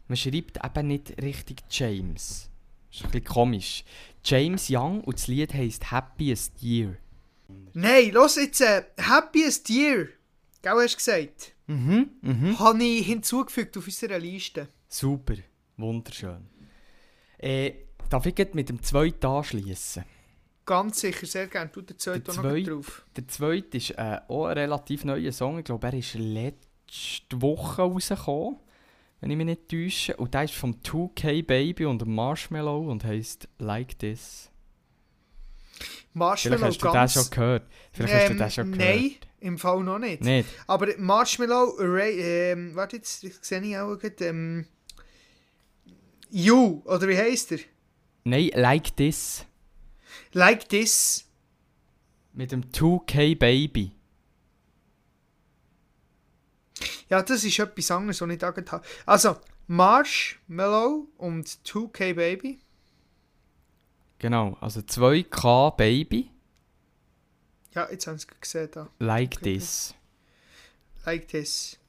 Man 0.08 0.16
schreibt 0.16 0.58
eben 0.64 0.88
nicht 0.88 1.22
richtig 1.22 1.62
James. 1.70 2.50
Das 2.90 3.00
ist 3.02 3.06
ein 3.06 3.12
bisschen 3.12 3.26
komisch. 3.26 3.84
James 4.24 4.68
Young 4.70 5.02
und 5.04 5.18
das 5.18 5.28
Lied 5.28 5.54
heisst 5.54 5.92
Happiest 5.92 6.64
Year. 6.64 6.96
Nein, 7.74 8.12
los 8.12 8.38
jetzt, 8.38 8.62
äh, 8.62 8.84
Happiest 8.98 9.70
Year, 9.70 10.08
gell, 10.62 10.74
hast 10.74 10.94
du 10.94 10.98
gesagt, 10.98 11.54
Mhm, 11.70 12.12
mhm. 12.22 12.60
habe 12.60 12.82
ich 12.82 13.06
hinzugefügt 13.06 13.78
auf 13.78 13.86
unserer 13.86 14.20
Liste. 14.20 14.70
Super, 14.88 15.36
wunderschön. 15.76 16.48
Äh, 17.38 17.74
darf 18.10 18.26
ich 18.26 18.54
mit 18.54 18.70
dem 18.70 18.82
zweiten 18.82 19.26
anschließen? 19.26 20.06
Ganz 20.68 21.00
sicher, 21.00 21.26
sehr 21.26 21.48
gerne. 21.48 21.72
Du 21.74 21.82
der 21.82 21.98
zweite 21.98 22.32
Der 22.32 22.44
noch 22.44 22.64
drauf. 22.70 23.06
Der 23.16 23.26
zweite 23.28 23.78
ist 23.78 23.92
äh, 23.92 24.20
auch 24.28 24.48
ein 24.48 24.58
relativ 24.58 25.06
neuer 25.06 25.32
Song. 25.32 25.58
Ich 25.60 25.64
glaube, 25.66 25.88
er 25.88 25.94
ist 25.94 26.14
letzte 26.14 27.42
Woche 27.42 27.82
rausgekommen, 27.84 28.58
wenn 29.22 29.32
ich 29.32 29.38
mich 29.38 29.46
nicht 29.46 29.70
täusche. 29.70 30.18
Und 30.18 30.34
der 30.34 30.44
ist 30.44 30.54
vom 30.56 30.74
2K 30.84 31.42
Baby 31.46 31.86
und 31.86 32.06
Marshmallow 32.06 32.92
und 32.92 33.06
heisst 33.06 33.48
Like 33.60 33.98
This. 33.98 34.52
Vielleicht 35.80 36.06
Marshmallow 36.14 36.62
hast 36.66 36.82
du 36.82 36.92
den 36.92 37.08
schon 37.08 37.30
gehört. 37.32 37.64
Vielleicht 37.94 38.14
hast 38.14 38.28
du 38.28 38.32
Ähm, 38.34 38.38
den 38.38 38.52
schon 38.52 38.72
gehört. 38.74 38.96
Nein, 38.96 39.12
im 39.40 39.58
Fall 39.58 39.84
noch 39.86 40.00
nicht. 40.00 40.22
Nicht? 40.22 40.50
Aber 40.68 40.88
Marshmallow, 40.98 41.76
Ray, 41.80 42.20
ähm, 42.20 42.76
warte 42.76 42.98
jetzt, 42.98 43.24
das 43.24 43.38
sehe 43.42 43.62
ich 43.62 43.78
auch 43.78 43.96
gerade, 43.98 44.26
ähm, 44.26 44.66
You, 46.30 46.82
oder 46.84 47.08
wie 47.08 47.18
heisst 47.18 47.54
er? 47.54 47.60
Nein, 48.26 48.50
Like 48.54 48.98
This. 48.98 49.46
Like 50.38 50.70
This. 50.70 51.26
Mit 52.34 52.52
dem 52.52 52.70
2K 52.72 53.36
Baby. 53.36 53.92
Ja, 57.10 57.24
das 57.24 57.44
ist 57.44 57.58
etwas 57.58 57.90
anderes, 57.90 58.22
was 58.22 58.30
ich 58.30 58.38
da 58.38 58.54
habe. 58.56 58.86
Also, 59.08 59.38
Marshmallow 59.66 61.08
und 61.18 61.48
2K 61.48 62.14
Baby. 62.14 62.60
Genau, 64.20 64.56
also 64.62 64.82
2K 64.82 65.76
Baby. 65.76 66.30
Ja, 67.74 67.90
jetzt 67.90 68.06
haben 68.06 68.20
sie 68.20 68.28
es 68.30 68.40
gesehen 68.40 68.70
da. 68.72 68.90
Like 69.00 69.38
Okay. 69.38 69.56
This. 69.56 69.96
Like 71.04 71.28
This. 71.30 71.80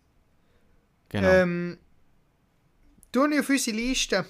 Genau. 1.10 1.28
Ähm, 1.28 1.78
tue 3.12 3.30
ich 3.34 3.40
auf 3.40 3.48
unsere 3.50 3.76
Liste. 3.76 4.24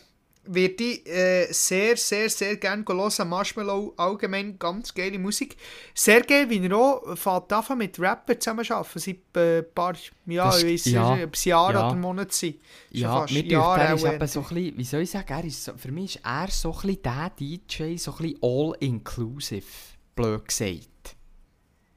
Würde 0.50 0.82
ich 0.82 1.06
äh, 1.06 1.52
sehr, 1.52 1.96
sehr, 1.98 2.30
sehr 2.30 2.56
gerne 2.56 2.82
hören. 2.88 3.28
Marshmallow, 3.28 3.92
allgemein 3.98 4.58
ganz 4.58 4.94
geile 4.94 5.18
Musik. 5.18 5.56
Sehr 5.94 6.22
geil, 6.22 6.48
wie 6.48 6.64
er 6.66 6.74
auch 6.74 7.16
fährt 7.16 7.52
an 7.52 7.76
mit 7.78 8.00
Rapper 8.00 8.40
zusammenarbeiten. 8.40 8.98
Seit 8.98 9.16
äh, 9.36 9.58
ein 9.58 9.66
paar 9.74 9.94
Jahren, 10.26 10.50
Das- 10.50 10.62
ich 10.62 10.86
ja, 10.86 11.14
nicht, 11.16 11.24
ob 11.26 11.34
es 11.34 11.44
Jahre 11.44 11.74
ja. 11.74 11.86
oder 11.88 11.96
Monate 11.96 12.34
sind. 12.34 12.56
Schon 12.90 13.00
Ja, 13.00 13.20
fast 13.20 13.34
mir 13.34 13.44
Jahre 13.44 13.80
er 13.82 13.94
ist 13.94 14.04
eben 14.04 14.26
so 14.26 14.40
ein 14.40 14.46
bisschen, 14.54 14.78
wie 14.78 14.84
soll 14.84 15.00
ich 15.02 15.10
sagen, 15.10 15.32
er 15.32 15.44
ist 15.44 15.64
so, 15.64 15.72
für 15.76 15.92
mich 15.92 16.16
ist 16.16 16.24
er 16.24 16.48
so 16.50 16.72
ein 16.72 16.80
bisschen 16.80 17.02
der 17.02 17.30
DJ, 17.38 17.96
so 17.98 18.12
ein 18.12 18.16
bisschen 18.16 18.38
all-inclusive, 18.42 19.66
blöd 20.14 20.48
gesagt. 20.48 21.16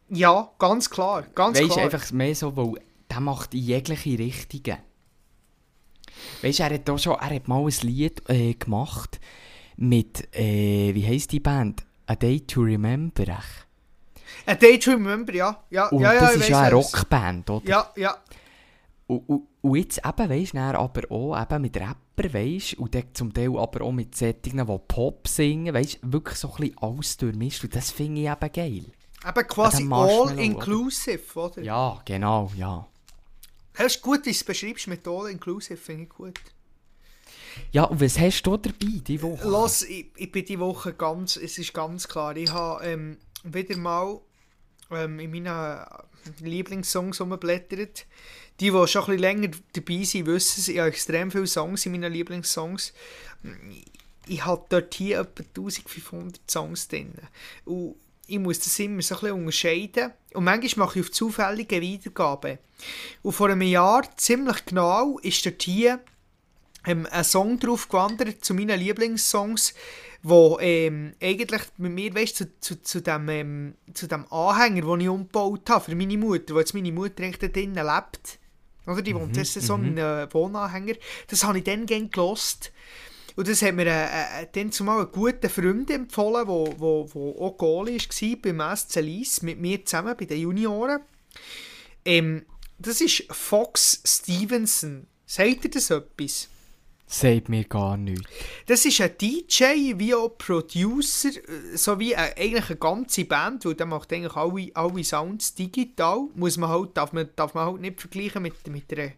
Ja, 0.09 0.51
ganz 0.59 0.89
klar, 0.89 1.23
ganz 1.33 1.57
Weißt 1.57 1.69
du, 1.69 1.73
klar. 1.73 1.85
einfach 1.85 2.11
mehr 2.11 2.35
so, 2.35 2.53
weil 2.57 2.81
der 3.09 3.21
macht 3.21 3.53
in 3.53 3.61
jegliche 3.61 4.19
Richtungen. 4.19 4.77
Weißt 6.41 6.59
du, 6.59 6.63
er 6.63 6.73
hat 6.73 6.89
auch 6.89 6.97
schon, 6.97 7.13
er 7.13 7.35
hat 7.35 7.47
mal 7.47 7.63
ein 7.63 7.73
Lied 7.81 8.29
äh, 8.29 8.53
gemacht 8.53 9.19
mit, 9.77 10.35
äh, 10.35 10.93
wie 10.93 11.07
heisst 11.07 11.31
die 11.31 11.39
Band? 11.39 11.85
A 12.07 12.15
Day 12.15 12.41
to 12.41 12.61
Remember. 12.61 13.39
A 14.45 14.55
Day 14.55 14.79
to 14.79 14.91
Remember, 14.91 15.33
ja. 15.33 15.63
Ja, 15.69 15.87
Und 15.87 16.01
ja, 16.01 16.13
ja, 16.13 16.19
das 16.19 16.35
ist 16.35 16.49
ja 16.49 16.61
eine 16.61 16.75
Rockband, 16.75 17.49
oder? 17.49 17.69
Ja, 17.69 17.91
ja. 17.95 18.17
Und, 19.07 19.29
und, 19.29 19.47
und 19.61 19.75
jetzt 19.75 20.01
eben, 20.05 20.29
weisst 20.29 20.53
du, 20.53 20.59
aber 20.59 21.11
auch 21.11 21.41
eben 21.41 21.61
mit 21.61 21.77
Rapper, 21.77 22.33
weisst 22.33 22.75
und 22.75 22.95
dann 22.95 23.03
zum 23.13 23.33
Teil 23.33 23.57
aber 23.57 23.85
auch 23.85 23.91
mit 23.91 24.15
Settingen, 24.15 24.65
die 24.65 24.77
Pop 24.87 25.27
singen, 25.27 25.73
weisst 25.73 25.99
wirklich 26.01 26.37
so 26.37 26.49
ein 26.49 26.55
bisschen 26.57 26.77
alles 26.79 27.17
durchmischt. 27.17 27.63
Und 27.63 27.75
das 27.75 27.91
finde 27.91 28.21
ich 28.21 28.27
eben 28.27 28.51
geil. 28.51 28.85
Eben 29.27 29.47
quasi 29.47 29.87
all-inclusive, 29.91 31.39
oder? 31.39 31.61
Ja, 31.61 32.01
genau, 32.05 32.51
ja. 32.55 32.87
Das 33.73 33.95
ist 33.95 34.01
gut, 34.01 34.19
dass 34.19 34.23
du 34.23 34.29
es 34.31 34.43
beschreibst 34.43 34.87
mit 34.87 35.07
all-inclusive, 35.07 35.77
finde 35.77 36.03
ich 36.03 36.09
gut. 36.09 36.39
Ja, 37.71 37.85
und 37.85 38.01
was 38.01 38.19
hast 38.19 38.43
du 38.43 38.57
dabei, 38.57 39.01
die 39.07 39.21
Woche? 39.21 39.47
Los, 39.47 39.83
ich, 39.83 40.11
ich 40.15 40.31
bin 40.31 40.45
die 40.45 40.59
Woche 40.59 40.93
ganz, 40.93 41.37
es 41.37 41.57
ist 41.57 41.73
ganz 41.73 42.07
klar, 42.07 42.35
ich 42.35 42.51
habe 42.51 42.83
ähm, 42.85 43.17
wieder 43.43 43.77
mal 43.77 44.19
ähm, 44.89 45.19
in 45.19 45.31
meinen 45.31 45.85
Lieblingssongs 46.39 47.21
rumblättert. 47.21 48.05
Die, 48.59 48.69
die 48.69 48.87
schon 48.87 49.01
ein 49.01 49.05
bisschen 49.07 49.19
länger 49.19 49.51
dabei 49.73 50.03
sind, 50.03 50.27
wissen 50.27 50.61
es, 50.61 50.67
ich 50.67 50.77
habe 50.77 50.89
extrem 50.89 51.31
viele 51.31 51.47
Songs 51.47 51.85
in 51.85 51.93
meinen 51.93 52.13
Lieblingssongs. 52.13 52.93
Ich 54.27 54.45
habe 54.45 54.65
dort 54.69 54.93
hier 54.93 55.21
etwa 55.21 55.43
1500 55.43 56.39
Songs 56.49 56.87
drin. 56.87 57.13
Und 57.65 57.95
ich 58.31 58.39
muss 58.39 58.59
das 58.59 58.79
immer 58.79 59.01
so 59.01 59.15
ein 59.15 59.21
bisschen 59.21 59.37
unterscheiden. 59.37 60.11
Und 60.33 60.45
manchmal 60.45 60.87
mache 60.87 60.99
ich 60.99 61.05
auf 61.05 61.11
zufällige 61.11 61.81
Wiedergabe. 61.81 62.59
Und 63.21 63.33
vor 63.33 63.49
einem 63.49 63.61
Jahr, 63.61 64.03
ziemlich 64.15 64.65
genau, 64.65 65.19
ist 65.19 65.45
dort 65.45 65.61
hier 65.61 65.99
ähm, 66.85 67.07
ein 67.11 67.23
Song 67.23 67.59
drauf 67.59 67.89
gewandert 67.89 68.43
zu 68.43 68.53
meinen 68.53 68.79
Lieblingssongs, 68.79 69.73
wo 70.23 70.57
ähm, 70.61 71.13
eigentlich 71.21 71.61
mit 71.77 71.91
mir, 71.91 72.15
weißt, 72.15 72.37
zu, 72.37 72.59
zu, 72.59 72.81
zu, 72.81 73.01
dem, 73.01 73.29
ähm, 73.29 73.73
zu 73.93 74.07
dem 74.07 74.31
Anhänger, 74.31 74.81
den 74.81 75.01
ich 75.01 75.09
umgebaut 75.09 75.69
habe 75.69 75.85
für 75.85 75.95
meine 75.95 76.17
Mutter, 76.17 76.55
wo 76.55 76.59
jetzt 76.59 76.73
meine 76.73 76.91
Mutter 76.91 77.23
eigentlich 77.23 77.51
drinnen 77.51 77.85
lebt. 77.85 78.39
Oder 78.87 79.01
die 79.01 79.13
wohnt 79.13 79.37
jetzt 79.37 79.61
so 79.61 79.75
in 79.75 79.99
einem 79.99 80.33
Wohnanhänger. 80.33 80.95
Das 81.27 81.43
habe 81.43 81.59
ich 81.59 81.63
dann 81.63 81.85
gerne 81.85 82.07
gelost. 82.07 82.71
Und 83.35 83.47
das 83.47 83.61
hat 83.61 83.75
mir 83.75 83.87
äh, 83.87 84.43
äh, 84.43 84.47
dann 84.51 84.71
zumal 84.71 84.99
einen 84.99 85.11
guten 85.11 85.49
Freund 85.49 85.89
empfohlen, 85.89 86.45
der 86.45 86.47
wo, 86.47 86.73
wo, 86.77 87.09
wo 87.13 87.45
auch 87.45 87.57
Goalie 87.57 87.97
war 87.97 88.53
beim 88.53 88.75
SC 88.75 88.95
Lies, 89.01 89.41
mit 89.41 89.59
mir 89.59 89.85
zusammen 89.85 90.15
bei 90.17 90.25
den 90.25 90.39
Junioren. 90.39 91.01
Ähm, 92.05 92.45
das 92.77 93.01
ist 93.01 93.25
Fox 93.31 94.01
Stevenson. 94.05 95.07
Sagt 95.25 95.65
ihr 95.65 95.71
das 95.71 95.89
etwas? 95.91 96.49
Sagt 97.13 97.49
mir 97.49 97.65
gar 97.65 97.97
nichts. 97.97 98.25
Das 98.67 98.85
ist 98.85 99.01
ein 99.01 99.11
DJ 99.19 99.93
wie 99.97 100.15
auch 100.15 100.29
Producer, 100.37 101.27
äh, 101.27 101.75
sowie 101.75 102.13
äh, 102.13 102.33
eigentlich 102.37 102.69
eine 102.69 102.79
ganze 102.79 103.25
Band, 103.25 103.65
weil 103.65 103.75
der 103.75 103.85
macht 103.85 104.13
eigentlich 104.13 104.35
alle, 104.35 104.71
alle 104.73 105.03
Sounds 105.03 105.53
digital. 105.53 106.29
Muss 106.35 106.55
man 106.55 106.69
halt, 106.69 106.95
darf, 106.95 107.11
man, 107.11 107.29
darf 107.35 107.53
man 107.53 107.65
halt 107.65 107.81
nicht 107.81 107.99
vergleichen 107.99 108.41
mit, 108.41 108.65
mit, 108.67 108.97
einer, 108.97 109.11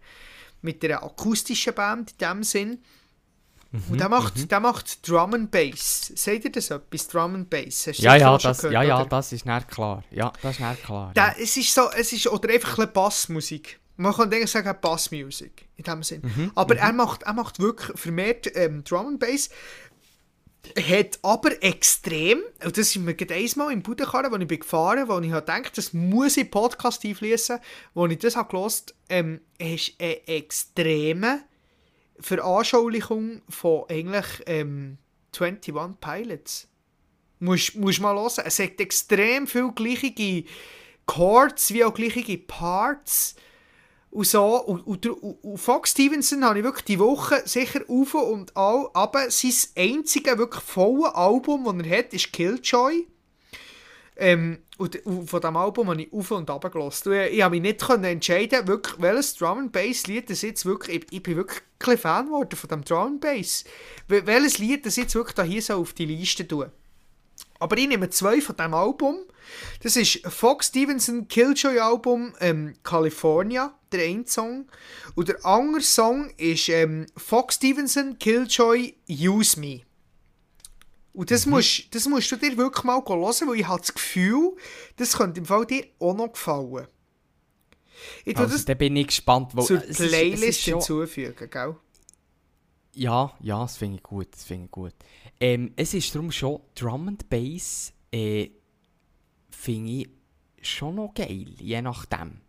mit 0.63 0.83
einer 0.83 1.03
akustischen 1.03 1.75
Band 1.75 2.13
in 2.13 2.17
dem 2.17 2.43
Sinn. 2.43 2.79
Und 3.89 3.99
der 3.99 4.07
macht, 4.07 4.51
der 4.51 4.59
macht 4.59 5.07
Drum 5.07 5.33
and 5.33 5.49
Bass. 5.49 6.11
Seht 6.15 6.45
ihr 6.45 6.51
das 6.51 6.69
etwas? 6.69 7.07
Drum 7.07 7.33
and 7.33 7.49
Bass? 7.49 7.87
Hast 7.87 7.99
du 7.99 8.03
Ja, 8.03 8.15
ja, 8.15 8.37
das, 8.37 8.57
gehört, 8.59 8.73
ja, 8.73 8.83
ja, 8.83 8.99
oder? 9.01 9.09
das 9.09 9.31
ist 9.31 9.47
nicht 9.47 9.67
klar. 9.67 10.03
Ja, 10.11 10.31
das 10.43 10.59
ist 10.59 10.61
nicht 10.61 10.83
klar. 10.83 11.11
Da, 11.15 11.29
ja. 11.29 11.35
es 11.39 11.57
ist 11.57 11.73
so, 11.73 11.89
es 11.97 12.13
ist, 12.13 12.27
oder 12.27 12.53
einfach 12.53 12.77
ein 12.77 12.93
Bassmusik. 12.93 13.79
Man 13.97 14.13
kann 14.13 14.31
eigentlich 14.31 14.51
sagen, 14.51 14.75
Bassmusik, 14.79 15.67
in 15.75 15.83
dem 15.83 16.03
Sinn. 16.03 16.21
Mhm, 16.21 16.51
aber 16.53 16.77
er 16.77 16.93
macht, 16.93 17.23
er 17.23 17.33
macht 17.33 17.59
wirklich 17.59 17.99
vermehrt 17.99 18.51
ähm, 18.55 18.83
Drum 18.83 19.07
and 19.07 19.19
Bass. 19.19 19.49
Hat 20.77 21.19
aber 21.23 21.61
extrem, 21.61 22.41
und 22.63 22.77
das 22.77 22.87
ist 22.87 22.97
mir 22.97 23.15
gerade 23.15 23.33
einmal 23.33 23.73
im 23.73 23.81
Budenkarren, 23.81 24.31
wo 24.31 24.37
ich 24.37 24.47
bin 24.47 24.59
gefahren 24.59 25.09
wo 25.09 25.19
ich 25.19 25.31
habe 25.31 25.41
gedacht, 25.41 25.77
das 25.77 25.93
muss 25.93 26.37
ich 26.37 26.49
Podcast 26.49 27.03
einfließen, 27.03 27.59
wo 27.95 28.05
ich 28.05 28.19
das 28.19 28.35
habe 28.35 28.49
gehört, 28.49 28.93
ähm, 29.09 29.41
ist 29.57 29.93
eine 29.99 30.27
extreme 30.27 31.41
Veranschaulichung 32.23 33.41
von 33.49 33.83
eigentlich 33.89 34.25
ähm, 34.45 34.97
21 35.37 35.73
Pilots. 35.99 36.67
Musst, 37.39 37.75
musst 37.75 37.99
mal 37.99 38.15
hören. 38.15 38.43
Es 38.45 38.59
hat 38.59 38.79
extrem 38.79 39.47
viele 39.47 39.73
gleiche 39.73 40.45
Chords 41.05 41.73
wie 41.73 41.83
auch 41.83 41.93
gleiche 41.93 42.37
Parts. 42.37 43.35
Und 44.13 44.27
so, 44.27 44.63
und, 44.63 44.85
und, 44.85 45.05
und, 45.07 45.43
und 45.43 45.57
Fox 45.57 45.91
Stevenson 45.91 46.45
habe 46.45 46.59
ich 46.59 46.63
wirklich 46.63 46.85
die 46.85 46.99
Woche 46.99 47.41
sicher 47.45 47.81
auf 47.87 48.13
und 48.13 48.55
all, 48.55 48.87
aber 48.93 49.31
sein 49.31 49.53
einziges 49.75 50.37
wirklich 50.37 50.63
volle 50.63 51.15
Album, 51.15 51.65
das 51.65 51.87
er 51.87 51.97
hat, 51.97 52.13
ist 52.13 52.31
Killjoy. 52.31 53.07
Ähm, 54.15 54.59
und, 54.77 55.05
und 55.05 55.29
von 55.29 55.41
diesem 55.41 55.55
Album 55.57 55.89
habe 55.89 56.01
ich 56.01 56.13
auf 56.13 56.31
und 56.31 56.49
runter 56.49 56.69
gelassen. 56.69 57.13
Ich, 57.13 57.33
ich 57.33 57.41
habe 57.41 57.59
mich 57.59 57.61
nicht 57.61 57.89
entscheiden, 57.89 58.67
wirklich, 58.67 59.01
welches 59.01 59.35
Drum 59.35 59.57
and 59.59 59.71
Bass 59.71 60.07
Lied 60.07 60.29
das 60.29 60.41
jetzt 60.41 60.65
wirklich, 60.65 61.03
ich, 61.03 61.11
ich 61.11 61.23
bin 61.23 61.35
wirklich 61.35 61.61
ein 61.85 61.97
Fan 61.97 62.25
geworden 62.27 62.55
von 62.55 62.69
dem 62.69 62.83
Drum 62.83 63.07
and 63.07 63.21
Bass. 63.21 63.63
Wel- 64.07 64.25
Welches 64.25 64.59
Lied 64.59 64.85
das 64.85 64.95
jetzt 64.95 65.15
wirklich 65.15 65.35
da 65.35 65.43
hier 65.43 65.61
so 65.61 65.75
auf 65.75 65.93
die 65.93 66.05
Liste 66.05 66.47
tun. 66.47 66.71
Aber 67.59 67.77
ich 67.77 67.87
nehme 67.87 68.09
zwei 68.09 68.41
von 68.41 68.55
diesem 68.55 68.73
Album. 68.73 69.19
Das 69.81 69.95
ist 69.95 70.21
Fox 70.27 70.67
Stevenson 70.67 71.27
Killjoy 71.27 71.79
Album 71.79 72.33
ähm, 72.39 72.75
California, 72.83 73.73
der 73.91 74.05
eine 74.05 74.25
Song. 74.27 74.67
Und 75.15 75.29
der 75.29 75.45
andere 75.45 75.81
Song 75.81 76.29
ist 76.37 76.69
ähm, 76.69 77.05
Fox 77.15 77.55
Stevenson 77.55 78.17
Killjoy 78.19 78.95
Use 79.09 79.59
Me. 79.59 79.81
Und 81.13 81.29
das, 81.29 81.45
musst, 81.45 81.93
das 81.93 82.07
musst 82.07 82.31
du 82.31 82.37
dir 82.37 82.57
wirklich 82.57 82.83
mal 82.83 82.95
hören, 83.05 83.47
weil 83.47 83.59
ich 83.59 83.67
habe 83.67 83.79
das 83.81 83.93
Gefühl, 83.93 84.55
das 84.95 85.15
könnte 85.17 85.39
im 85.39 85.45
Fall 85.45 85.65
dir 85.65 85.85
auch 85.99 86.15
noch 86.15 86.33
gefallen. 86.33 86.87
Ich 88.25 88.35
Also, 88.35 88.53
das 88.53 88.65
da 88.65 88.73
bin 88.73 88.95
ich 88.95 89.07
gespannt. 89.07 89.51
Wo, 89.55 89.61
zur 89.61 89.77
es 89.77 89.83
ist- 89.83 89.89
es 89.91 89.99
ist 89.99 90.11
Playlist 90.11 90.59
hinzufügen, 90.61 91.49
gell? 91.49 91.75
Ja, 92.95 93.33
ja, 93.41 93.61
das 93.61 93.77
finde 93.77 93.97
ich 93.97 94.03
gut, 94.03 94.27
das 94.33 94.43
finde 94.43 94.65
ich 94.65 94.71
gut. 94.71 94.93
Ähm, 95.39 95.73
es 95.75 95.93
ist 95.93 96.13
darum 96.13 96.31
schon, 96.31 96.61
Drum 96.75 97.07
and 97.07 97.29
Bass 97.29 97.91
äh, 98.11 98.49
finde 99.49 99.91
ich 99.91 100.09
schon 100.61 100.95
noch 100.95 101.13
geil, 101.13 101.47
je 101.59 101.81
nachdem. 101.81 102.41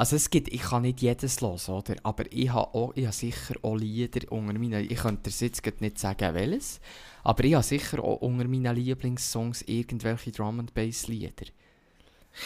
Also 0.00 0.16
es 0.16 0.30
gibt, 0.30 0.48
ich 0.48 0.62
kann 0.62 0.80
nicht 0.80 1.02
jedes 1.02 1.42
hören, 1.42 1.60
oder? 1.68 1.94
Aber 2.04 2.24
ich 2.32 2.48
habe, 2.48 2.74
auch, 2.74 2.92
ich 2.94 3.04
habe 3.04 3.14
sicher 3.14 3.54
auch 3.60 3.76
Lieder 3.76 4.32
unter 4.32 4.54
meinen, 4.54 4.90
ich 4.90 4.96
könnte 4.96 5.28
dir 5.28 5.46
jetzt 5.46 5.80
nicht 5.82 5.98
sagen 5.98 6.34
welches, 6.34 6.80
aber 7.22 7.44
ich 7.44 7.52
habe 7.52 7.62
sicher 7.62 8.02
auch 8.02 8.22
unter 8.22 8.48
meinen 8.48 8.74
Lieblingssongs 8.74 9.60
irgendwelche 9.60 10.32
Drum 10.32 10.58
and 10.58 10.72
Bass 10.72 11.06
Lieder. 11.06 11.44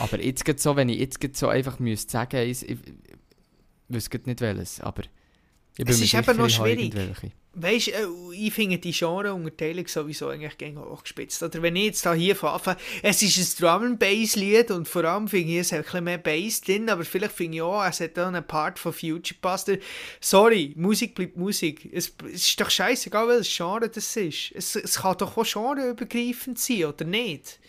Aber 0.00 0.20
jetzt 0.20 0.44
gerade 0.44 0.58
so, 0.58 0.74
wenn 0.74 0.88
ich 0.88 0.98
jetzt 0.98 1.36
so 1.36 1.46
einfach 1.46 1.78
müsste 1.78 2.10
sagen, 2.10 2.38
ich, 2.38 2.68
ich, 2.68 2.70
ich 2.72 3.04
wüsste 3.86 4.20
nicht 4.24 4.40
welches, 4.40 4.80
aber 4.80 5.04
ich 5.78 5.84
bin 5.84 5.94
Es 5.94 6.00
ist 6.00 6.12
eben 6.12 6.36
noch 6.36 6.50
schwierig. 6.50 6.92
Weißt 7.56 7.88
du, 7.88 8.32
ich 8.32 8.52
finde 8.52 8.78
die 8.78 8.92
Genreunterteilung 8.92 9.86
sowieso 9.86 10.28
eigentlich 10.28 10.58
gegen 10.58 10.78
hochgespitzt. 10.78 11.42
Oder 11.42 11.62
wenn 11.62 11.76
ich 11.76 11.84
jetzt 11.84 12.06
da 12.06 12.12
hier 12.12 12.42
Anfang, 12.42 12.76
es 13.02 13.22
ist 13.22 13.38
ein 13.38 13.64
Drum 13.64 13.82
and 13.86 13.98
Bass 13.98 14.34
Lied 14.34 14.70
und 14.70 14.88
vor 14.88 15.04
allem 15.04 15.28
finde 15.28 15.52
ich, 15.52 15.58
es 15.58 15.72
hat 15.72 15.78
ein 15.78 15.84
bisschen 15.84 16.04
mehr 16.04 16.18
Bass 16.18 16.60
drin, 16.60 16.90
aber 16.90 17.04
vielleicht 17.04 17.34
finde 17.34 17.56
ich 17.56 17.62
auch, 17.62 17.84
es 17.84 18.00
hat 18.00 18.18
auch 18.18 18.26
einen 18.26 18.46
Part 18.46 18.78
von 18.78 18.92
Future 18.92 19.38
Buster. 19.40 19.76
Sorry, 20.20 20.72
Musik 20.76 21.14
bleibt 21.14 21.36
Musik. 21.36 21.88
Es, 21.92 22.12
es 22.32 22.48
ist 22.48 22.60
doch 22.60 22.70
scheißegal, 22.70 23.28
welches 23.28 23.56
Genre 23.56 23.88
das 23.88 24.16
ist. 24.16 24.52
Es, 24.54 24.74
es 24.74 24.96
kann 24.96 25.16
doch 25.18 25.36
auch 25.36 25.44
genreübergreifend 25.44 26.58
sein, 26.58 26.84
oder 26.86 27.04
nicht? 27.04 27.60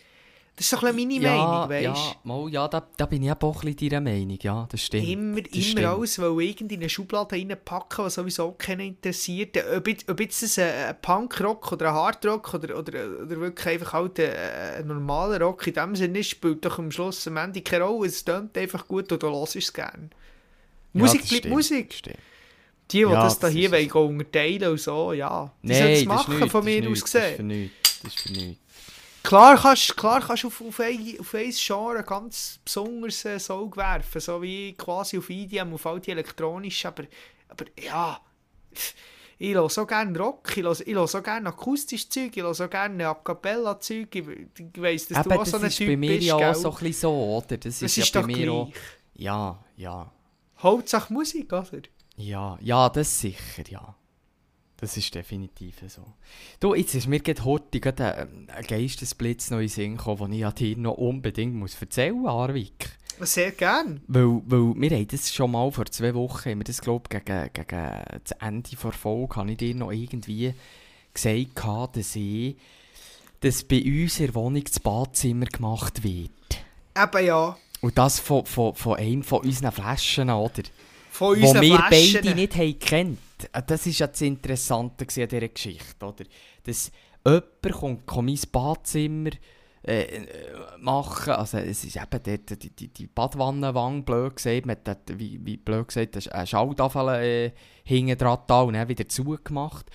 Das 0.56 0.64
ist 0.64 0.72
doch 0.72 0.84
ein 0.84 0.96
meine 0.96 1.20
Meinung, 1.20 1.68
weißt 1.68 1.84
du? 1.84 1.90
Ja, 1.90 2.14
mal, 2.24 2.48
ja 2.50 2.66
da, 2.66 2.88
da 2.96 3.04
bin 3.04 3.22
ich 3.22 3.30
auch 3.30 3.62
ein 3.62 3.74
bisschen 3.74 3.90
deiner 3.90 4.00
Meinung, 4.00 4.38
ja, 4.40 4.66
das 4.70 4.80
stimmt. 4.80 5.06
Immer, 5.06 5.42
das 5.42 5.52
immer 5.52 5.62
stimmt. 5.64 5.84
alles 5.84 6.18
weil 6.18 6.40
irgendwie 6.40 6.74
in 6.76 6.80
eine 6.80 6.88
Schublade 6.88 7.36
reinpacken, 7.36 8.06
was 8.06 8.14
sowieso 8.14 8.52
keinen 8.52 8.80
interessiert. 8.80 9.58
Ob 9.76 9.86
jetzt, 9.86 10.08
ob 10.08 10.18
jetzt 10.18 10.42
das 10.42 10.58
ein, 10.58 10.96
Punkrock 11.02 11.72
oder 11.72 11.88
ein 11.88 11.94
Hardrock 11.94 12.54
oder, 12.54 12.78
oder, 12.78 12.92
oder 13.22 13.40
wirklich 13.40 13.66
einfach 13.66 13.92
halt 13.92 14.18
ein, 14.18 14.32
ein 14.78 14.86
normaler 14.86 15.42
Rock 15.42 15.66
in 15.66 15.74
dem 15.74 15.94
Sinne 15.94 16.20
ist, 16.20 16.30
spielt 16.30 16.64
doch 16.64 16.78
am 16.78 16.90
Schluss 16.90 17.28
am 17.28 17.36
Ende 17.36 17.60
keine 17.60 17.84
Rolle. 17.84 18.08
Es 18.08 18.24
tönt 18.24 18.56
einfach 18.56 18.88
gut 18.88 19.12
und 19.12 19.22
du 19.22 19.28
hörst 19.28 19.56
es 19.56 19.70
gerne. 19.70 20.08
Ja, 20.94 21.02
Musik 21.02 21.20
bleibt 21.20 21.36
stimmt, 21.36 21.54
Musik. 21.54 21.92
Stimmt. 21.92 22.16
Die, 22.90 22.96
die 22.96 23.02
Ja, 23.02 23.24
das 23.24 23.38
da 23.38 23.48
das 23.48 23.54
hier 23.54 23.70
wollen, 23.70 23.90
unterteilen 23.90 24.70
und 24.70 24.80
so, 24.80 25.12
ja. 25.12 25.52
Die 25.62 25.68
Nein, 25.68 25.76
sollen 25.76 25.92
es 25.92 26.04
machen, 26.06 26.48
von 26.48 26.64
mir 26.64 26.90
aus 26.90 27.04
gesehen. 27.04 27.70
Das 28.02 28.14
ist 28.14 28.20
für 28.20 28.32
nichts. 28.32 28.65
Klar 29.26 29.56
kannst 29.56 29.96
klar 29.96 30.20
kannst 30.20 30.44
du 30.44 30.46
auf, 30.46 30.60
auf, 30.60 30.78
ein, 30.78 31.16
auf 31.18 31.34
ein 31.34 31.50
Genre 31.50 32.04
ganz 32.04 32.60
besonders 32.64 33.24
äh, 33.24 33.40
Song 33.40 33.74
werfen, 33.76 34.20
so 34.20 34.40
wie 34.40 34.72
quasi 34.74 35.18
auf 35.18 35.28
EDM, 35.28 35.74
auf 35.74 35.84
all 35.84 35.98
die 35.98 36.12
elektronisch, 36.12 36.86
aber, 36.86 37.04
aber 37.48 37.64
ja, 37.82 38.20
ich 39.36 39.52
höre 39.52 39.68
so 39.68 39.84
gerne 39.84 40.16
Rock, 40.16 40.56
ich 40.56 40.62
höre, 40.62 40.80
ich 40.80 40.94
höre 40.94 41.08
so 41.08 41.20
gerne 41.22 41.48
akustisches 41.48 42.08
Zeug, 42.08 42.36
ich 42.36 42.42
höre 42.42 42.54
so 42.54 42.68
gerne 42.68 43.08
A 43.08 43.14
Cappella 43.14 43.80
Zeug, 43.80 44.14
ich, 44.14 44.28
ich 44.28 44.80
weiss, 44.80 45.08
dass 45.08 45.18
Eben, 45.18 45.30
du 45.30 45.34
auch 45.34 45.40
das 45.40 45.50
so 45.50 45.56
ein 45.56 45.64
ist 45.64 45.76
Typ 45.76 45.88
bei 45.88 45.96
mir 45.96 46.14
bist, 46.14 46.26
ja 46.28 46.50
auch 46.50 46.54
so 46.54 46.70
ein 46.70 46.76
bisschen 46.76 46.92
so, 46.92 47.12
oder? 47.12 47.56
Das, 47.56 47.80
das 47.80 47.82
ist, 47.82 47.98
ist 47.98 48.14
ja 48.14 48.20
bei 48.20 48.26
mir 48.28 48.36
gleich. 48.36 48.48
auch... 48.48 48.70
Ja, 49.14 49.64
ja. 49.76 50.12
Hauptsache 50.58 51.12
Musik, 51.12 51.52
oder? 51.52 51.82
Ja, 52.16 52.58
ja, 52.60 52.88
das 52.90 53.20
sicher, 53.20 53.64
ja. 53.68 53.96
Das 54.78 54.96
ist 54.96 55.14
definitiv 55.14 55.76
so. 55.88 56.02
Du, 56.60 56.74
jetzt 56.74 56.94
ist 56.94 57.06
mir 57.06 57.20
gerade 57.20 57.44
heute 57.44 57.80
gerade 57.80 58.14
ein, 58.14 58.50
ein 58.54 58.64
Geistesblitz 58.66 59.50
noch 59.50 59.60
in 59.60 59.68
Sinn 59.68 59.96
gekommen, 59.96 60.18
den 60.30 60.32
ich 60.34 60.40
ja 60.40 60.52
dir 60.52 60.76
noch 60.76 60.94
unbedingt 60.98 61.54
muss 61.54 61.80
erzählen 61.80 62.14
muss, 62.14 62.30
Arvik. 62.30 62.90
Sehr 63.20 63.52
gern. 63.52 64.02
Weil, 64.06 64.42
weil 64.44 64.74
wir 64.76 64.90
haben 64.90 65.08
das 65.08 65.32
schon 65.32 65.50
mal 65.52 65.70
vor 65.72 65.86
zwei 65.86 66.14
Wochen, 66.14 66.50
haben 66.50 66.58
wir 66.58 66.64
das 66.64 66.82
glaube 66.82 67.08
gegen, 67.08 67.48
gegen 67.54 68.02
das 68.22 68.32
Ende 68.40 68.70
der 68.70 68.92
Folge, 68.92 69.36
habe 69.36 69.50
ich 69.52 69.56
dir 69.56 69.74
noch 69.74 69.90
irgendwie 69.90 70.52
gesagt, 71.14 71.96
dass 71.96 72.14
ich, 72.14 72.56
dass 73.40 73.64
bei 73.64 73.82
uns 73.82 74.20
in 74.20 74.26
der 74.26 74.34
Wohnung 74.34 74.62
das 74.64 74.78
Badzimmer 74.80 75.46
gemacht 75.46 76.04
wird. 76.04 76.30
Eben 76.94 77.26
ja, 77.26 77.56
Und 77.80 77.96
das 77.96 78.20
von, 78.20 78.44
von, 78.44 78.74
von 78.74 78.96
einem 78.96 79.22
von 79.22 79.40
unseren 79.40 79.72
Flaschen, 79.72 80.28
oder? 80.28 80.62
von 81.10 81.28
Wo 81.40 81.46
unseren 81.46 81.62
wir 81.62 81.76
Flaschen. 81.78 82.20
beide 82.22 82.34
nicht 82.34 82.54
haben 82.56 82.78
gekannt. 82.78 83.18
Äh, 83.52 83.62
Das 83.66 83.86
ist 83.86 83.98
ja 83.98 84.06
das 84.06 84.20
Interessante 84.20 85.04
an 85.04 85.28
dieser 85.28 85.48
Geschichte, 85.48 86.06
oder? 86.06 86.24
Dass 86.64 86.90
jemand 87.24 87.72
kommt, 87.72 88.06
kommt 88.06 88.26
mein 88.26 88.50
Badzimmer 88.50 89.30
äh, 89.82 90.26
machen, 90.78 91.32
also 91.34 91.58
es 91.58 91.84
ist 91.84 91.96
eben 91.96 92.22
dort 92.22 92.62
die, 92.62 92.70
die, 92.70 92.88
die 92.88 93.06
Badwannenwange, 93.06 94.02
blöd 94.02 94.36
gesagt, 94.36 94.66
man 94.66 94.76
hat 94.76 94.88
dort, 94.88 95.18
wie, 95.18 95.38
wie 95.44 95.56
blöd 95.56 95.88
gesagt, 95.88 96.32
eine 96.32 96.46
Schalltafel 96.46 97.08
äh, 97.22 97.52
hinten 97.84 98.18
dran 98.18 98.40
da 98.48 98.62
und 98.62 98.74
dann 98.74 98.88
wieder 98.88 99.08
zugemacht. 99.08 99.86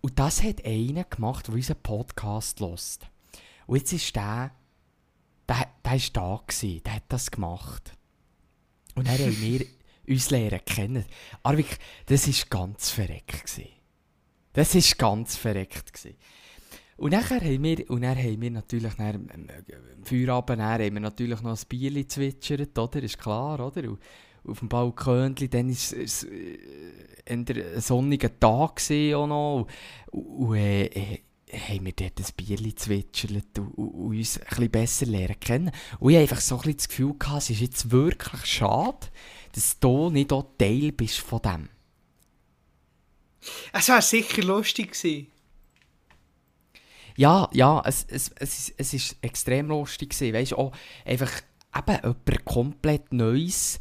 Und 0.00 0.18
das 0.18 0.42
hat 0.42 0.64
einer 0.64 1.04
gemacht, 1.04 1.46
der 1.48 1.54
unseren 1.54 1.82
Podcast 1.82 2.60
hört. 2.60 3.10
Und 3.66 3.76
jetzt 3.76 3.92
ist 3.92 4.16
der, 4.16 4.50
der, 5.48 5.66
der 5.84 5.94
ist 5.94 6.16
da 6.16 6.40
gewesen, 6.46 6.82
der 6.84 6.96
hat 6.96 7.04
das 7.08 7.30
gemacht. 7.30 7.92
Und 8.94 9.06
dann 9.08 9.18
haben 9.18 9.40
wir 9.40 9.66
uns 10.08 10.30
lernen 10.30 10.60
kennen. 10.64 11.04
Arvik, 11.42 11.78
das 12.06 12.26
war 12.26 12.60
ganz 12.60 12.90
verreckt. 12.90 13.44
Gewesen. 13.44 13.70
Das 14.52 14.74
war 14.74 14.82
ganz 14.98 15.36
verreckt. 15.36 15.92
Gewesen. 15.92 16.16
Und 16.96 17.10
nachher 17.10 17.40
haben 17.40 17.62
wir, 17.62 17.90
und 17.90 18.02
dann 18.02 18.16
haben 18.16 18.40
wir 18.40 18.50
natürlich 18.50 18.96
nach 18.96 19.12
dem 19.12 19.28
Feierabend 20.04 20.60
dann 20.60 20.60
haben 20.60 20.94
wir 20.94 21.00
natürlich 21.00 21.40
noch 21.42 21.58
ein 21.58 21.68
Bier 21.68 21.90
gezwitschert, 21.90 22.78
oder? 22.78 23.02
Ist 23.02 23.18
klar, 23.18 23.58
oder? 23.66 23.88
Und 23.90 23.98
auf 24.46 24.58
dem 24.60 24.68
Balkon, 24.68 25.34
dann 25.34 25.68
war 25.68 26.02
es 26.02 26.24
äh, 26.24 26.58
ein 27.26 27.46
sonniger 27.78 28.38
Tag 28.38 28.80
auch 28.90 29.26
noch. 29.26 29.66
Und, 30.12 30.22
und 30.22 30.56
äh, 30.56 30.84
äh, 30.86 31.18
haben 31.52 31.86
wir 31.86 31.92
dort 31.92 32.18
ein 32.18 32.34
Bier 32.36 32.56
gezwitschert 32.58 33.58
und, 33.58 33.68
und, 33.76 33.88
und 33.88 34.16
uns 34.16 34.38
ein 34.38 34.46
bisschen 34.48 34.70
besser 34.70 35.06
lernen 35.06 35.40
kennen. 35.40 35.70
Und 35.98 36.10
ich 36.10 36.16
hatte 36.16 36.30
einfach 36.30 36.40
so 36.40 36.56
ein 36.56 36.60
bisschen 36.62 36.76
das 36.76 36.88
Gefühl, 36.88 37.14
es 37.38 37.50
ist 37.50 37.60
jetzt 37.60 37.90
wirklich 37.90 38.46
schade, 38.46 39.06
dass 39.54 39.78
du 39.78 40.10
nicht 40.10 40.32
auch 40.32 40.46
Teil 40.58 40.92
bist 40.92 41.18
von 41.18 41.40
dem. 41.42 41.68
Es 43.72 43.88
wäre 43.88 44.02
sicher 44.02 44.42
lustig 44.42 44.92
gewesen. 44.92 45.28
Ja, 47.16 47.48
ja, 47.52 47.82
es, 47.86 48.04
es, 48.08 48.32
es, 48.36 48.58
ist, 48.58 48.74
es 48.76 48.94
ist 48.94 49.16
extrem 49.22 49.68
lustig 49.68 50.10
gewesen, 50.10 50.34
weißt 50.34 50.52
du, 50.52 50.56
auch 50.56 50.72
einfach 51.04 51.30
eben 51.76 51.96
jemand 52.02 52.44
komplett 52.44 53.12
Neues 53.12 53.78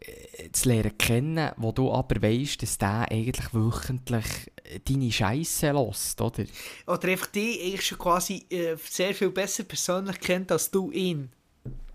äh, 0.00 0.50
zu 0.50 0.68
lernen 0.68 0.98
kennen, 0.98 1.52
wo 1.58 1.70
du 1.70 1.92
aber 1.92 2.20
weißt, 2.20 2.62
dass 2.62 2.78
der 2.78 3.10
eigentlich 3.10 3.54
wöchentlich 3.54 4.50
äh, 4.64 4.80
deine 4.80 5.12
Scheiße 5.12 5.70
lässt, 5.70 6.20
oder? 6.20 6.44
Oder 6.88 7.08
einfach 7.08 7.28
die 7.28 7.60
eigentlich 7.62 7.86
schon 7.86 7.98
quasi 7.98 8.46
äh, 8.50 8.76
sehr 8.76 9.14
viel 9.14 9.30
besser 9.30 9.62
persönlich 9.62 10.18
kennt 10.18 10.50
als 10.50 10.70
du 10.70 10.90
ihn. 10.90 11.30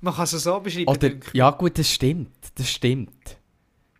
Man 0.02 0.14
kann 0.14 0.24
es 0.26 0.32
so 0.32 0.60
beschreiben. 0.60 0.88
Oder, 0.90 1.12
ja 1.34 1.50
gut, 1.52 1.78
das 1.78 1.92
stimmt, 1.92 2.32
das 2.56 2.70
stimmt. 2.70 3.38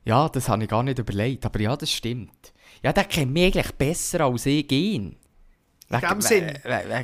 Ja, 0.06 0.30
das 0.30 0.48
habe 0.48 0.64
ich 0.64 0.70
gar 0.70 0.84
nicht 0.84 1.00
überlegt, 1.00 1.46
aber 1.46 1.60
ja, 1.60 1.76
das 1.76 1.92
stimmt. 1.92 2.54
Ja, 2.84 2.94
der 2.94 3.06
kennt 3.06 3.34
mich 3.34 3.46
eigentlich 3.46 3.72
besser 3.74 4.22
als 4.22 4.46
ich 4.46 4.72
ihn. 4.72 5.18
In 5.90 6.00
dem 6.02 6.22
Sinn. 6.22 6.54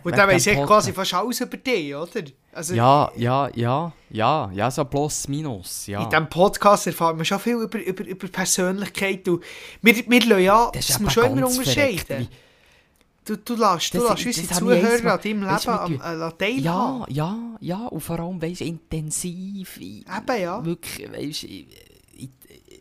Und 0.03 0.17
dann 0.17 0.29
weiss 0.29 0.45
ich 0.45 0.57
quasi 0.57 0.91
fast 0.91 1.13
alles 1.13 1.39
über 1.39 1.55
dich, 1.55 1.95
oder? 1.95 2.21
Also, 2.51 2.73
Ja, 2.75 3.11
ja, 3.15 3.49
ja, 3.55 3.93
ja, 4.09 4.51
ja, 4.53 4.71
so 4.71 4.83
plus 4.83 5.27
minus, 5.29 5.87
ja. 5.87 6.03
In 6.03 6.09
diesem 6.09 6.29
Podcast 6.29 6.87
erfahren 6.87 7.17
wir 7.17 7.25
schon 7.25 7.39
viel 7.39 7.55
über, 7.55 7.79
über, 7.79 8.05
über 8.05 8.27
Persönlichkeit. 8.27 9.27
Und 9.29 9.41
wir, 9.81 9.95
wir 9.95 10.25
lassen 10.25 10.43
ja, 10.43 10.69
das, 10.73 10.89
ist 10.89 10.99
musst 10.99 11.15
du 11.15 11.21
eben 11.23 11.37
immer 11.37 11.47
unterscheiden. 11.47 12.05
verreckt, 12.05 12.29
Du, 13.25 13.37
du 13.37 13.55
lässt, 13.55 13.93
du 13.93 13.99
lässt 13.99 14.25
unsere 14.25 14.45
ich 14.45 14.51
Zuhörer 14.51 15.13
an 15.13 15.19
deinem 15.21 15.41
Leben 15.43 15.69
am, 15.69 15.93
äh, 15.93 16.31
teilhaben. 16.37 16.59
Ja, 16.59 17.05
ja, 17.09 17.57
ja, 17.61 17.87
und 17.87 18.01
vor 18.01 18.19
allem, 18.19 18.41
weißt 18.41 18.61
du, 18.61 18.65
intensiv. 18.65 19.77
Eben, 19.77 20.41
ja. 20.41 20.63
Wirklich, 20.65 21.11
weißt 21.11 21.43
du, 21.43 21.47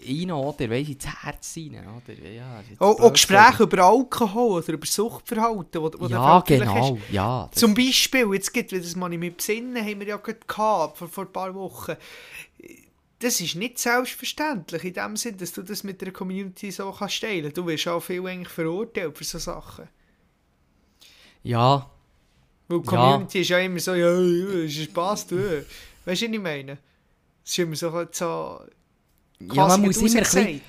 rein, 0.09 0.31
oder? 0.33 0.71
Weißt 0.71 0.89
du, 0.89 0.93
ins 0.93 1.07
Herz 1.07 1.57
rein, 1.57 1.87
oder? 1.87 2.29
Ja, 2.29 2.63
blöd 2.67 2.81
auch 2.81 3.13
Gespräche 3.13 3.63
über 3.63 3.85
Alkohol 3.85 4.63
oder 4.63 4.73
über 4.73 4.87
Suchtverhalten. 4.87 5.83
Wo, 5.83 5.91
wo 5.99 6.07
Ja, 6.09 6.41
genau, 6.41 6.99
hast. 6.99 7.13
ja. 7.13 7.49
Zum 7.53 7.75
Beispiel, 7.75 8.33
jetzt 8.35 8.53
gibt 8.53 8.73
es 8.73 8.83
das 8.85 8.97
mal 8.97 9.11
mit 9.11 9.37
Besinnen, 9.37 9.77
haben 9.85 10.01
wir 10.01 10.09
ja 10.09 10.17
gerade 10.17 10.41
gehabt, 10.47 10.99
vor, 10.99 11.09
vor 11.09 11.25
ein 11.25 11.33
paar 11.33 11.55
Wochen. 11.55 11.95
Das 13.19 13.41
ist 13.41 13.55
nicht 13.55 13.79
selbstverständlich 13.79 14.83
in 14.83 14.95
dem 14.95 15.17
Sinn, 15.17 15.37
dass 15.37 15.53
du 15.53 15.63
das 15.63 15.85
mit 15.85 16.01
der 16.01 16.13
Community 16.13 16.73
so 16.73 16.91
kannst 16.91 17.21
teilen. 17.21 17.53
Du 17.55 17.65
wirst 17.67 17.87
auch 17.87 18.01
viel 18.01 18.27
eigentlich 18.27 18.49
verurteilt 18.49 19.17
für 19.17 19.25
so 19.25 19.39
Sachen. 19.39 19.89
Ja, 21.43 21.91
Weil 22.69 22.81
die 22.81 22.87
Ja. 22.87 22.91
Community 22.91 23.41
ist 23.41 23.49
ja 23.51 23.59
immer 23.59 23.81
so, 23.81 23.95
ja, 23.95 24.11
ja, 24.13 24.65
es 24.65 24.77
ist 24.77 24.85
Spaß, 24.91 25.27
du. 25.27 25.37
Weißt 25.37 26.23
du, 26.23 26.27
was 26.27 26.35
ich 26.35 26.41
meine? 26.41 26.79
Es 27.45 27.51
ist 27.51 27.59
immer 27.59 27.77
so, 27.77 28.07
so 28.11 28.61
ja 29.41 29.67
man 29.67 29.81
muss 29.83 29.97
immer 29.97 30.21
bisschen, 30.21 30.23
rausgesagt. 30.47 30.63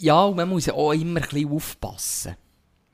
ja, 0.00 0.22
und 0.24 0.36
man 0.36 0.48
muss 0.48 0.68
auch 0.68 0.92
immer 0.92 1.20
ein 1.22 1.28
bisschen 1.28 1.50
aufpassen. 1.50 2.36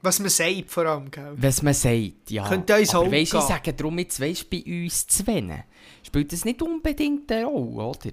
Was 0.03 0.19
man 0.19 0.31
sagt 0.31 0.71
vor 0.71 0.87
allem, 0.87 1.11
gell? 1.11 1.35
Was 1.37 1.63
man 1.63 1.75
sagt, 1.75 2.31
ja. 2.31 2.49
Könnte 2.49 2.77
uns 2.77 2.95
Aber 2.95 3.07
auch 3.07 3.13
weisst, 3.13 3.35
ich 3.35 3.41
sage 3.41 3.73
darum 3.75 3.99
jetzt, 3.99 4.19
weisst, 4.21 4.49
bei 4.49 4.63
uns 4.67 5.07
zwei 5.09 5.65
spielt 6.03 6.33
das 6.33 6.45
nicht 6.45 6.63
unbedingt 6.63 7.31
eine 7.31 7.45
Rolle, 7.45 7.89
oder? 7.91 8.11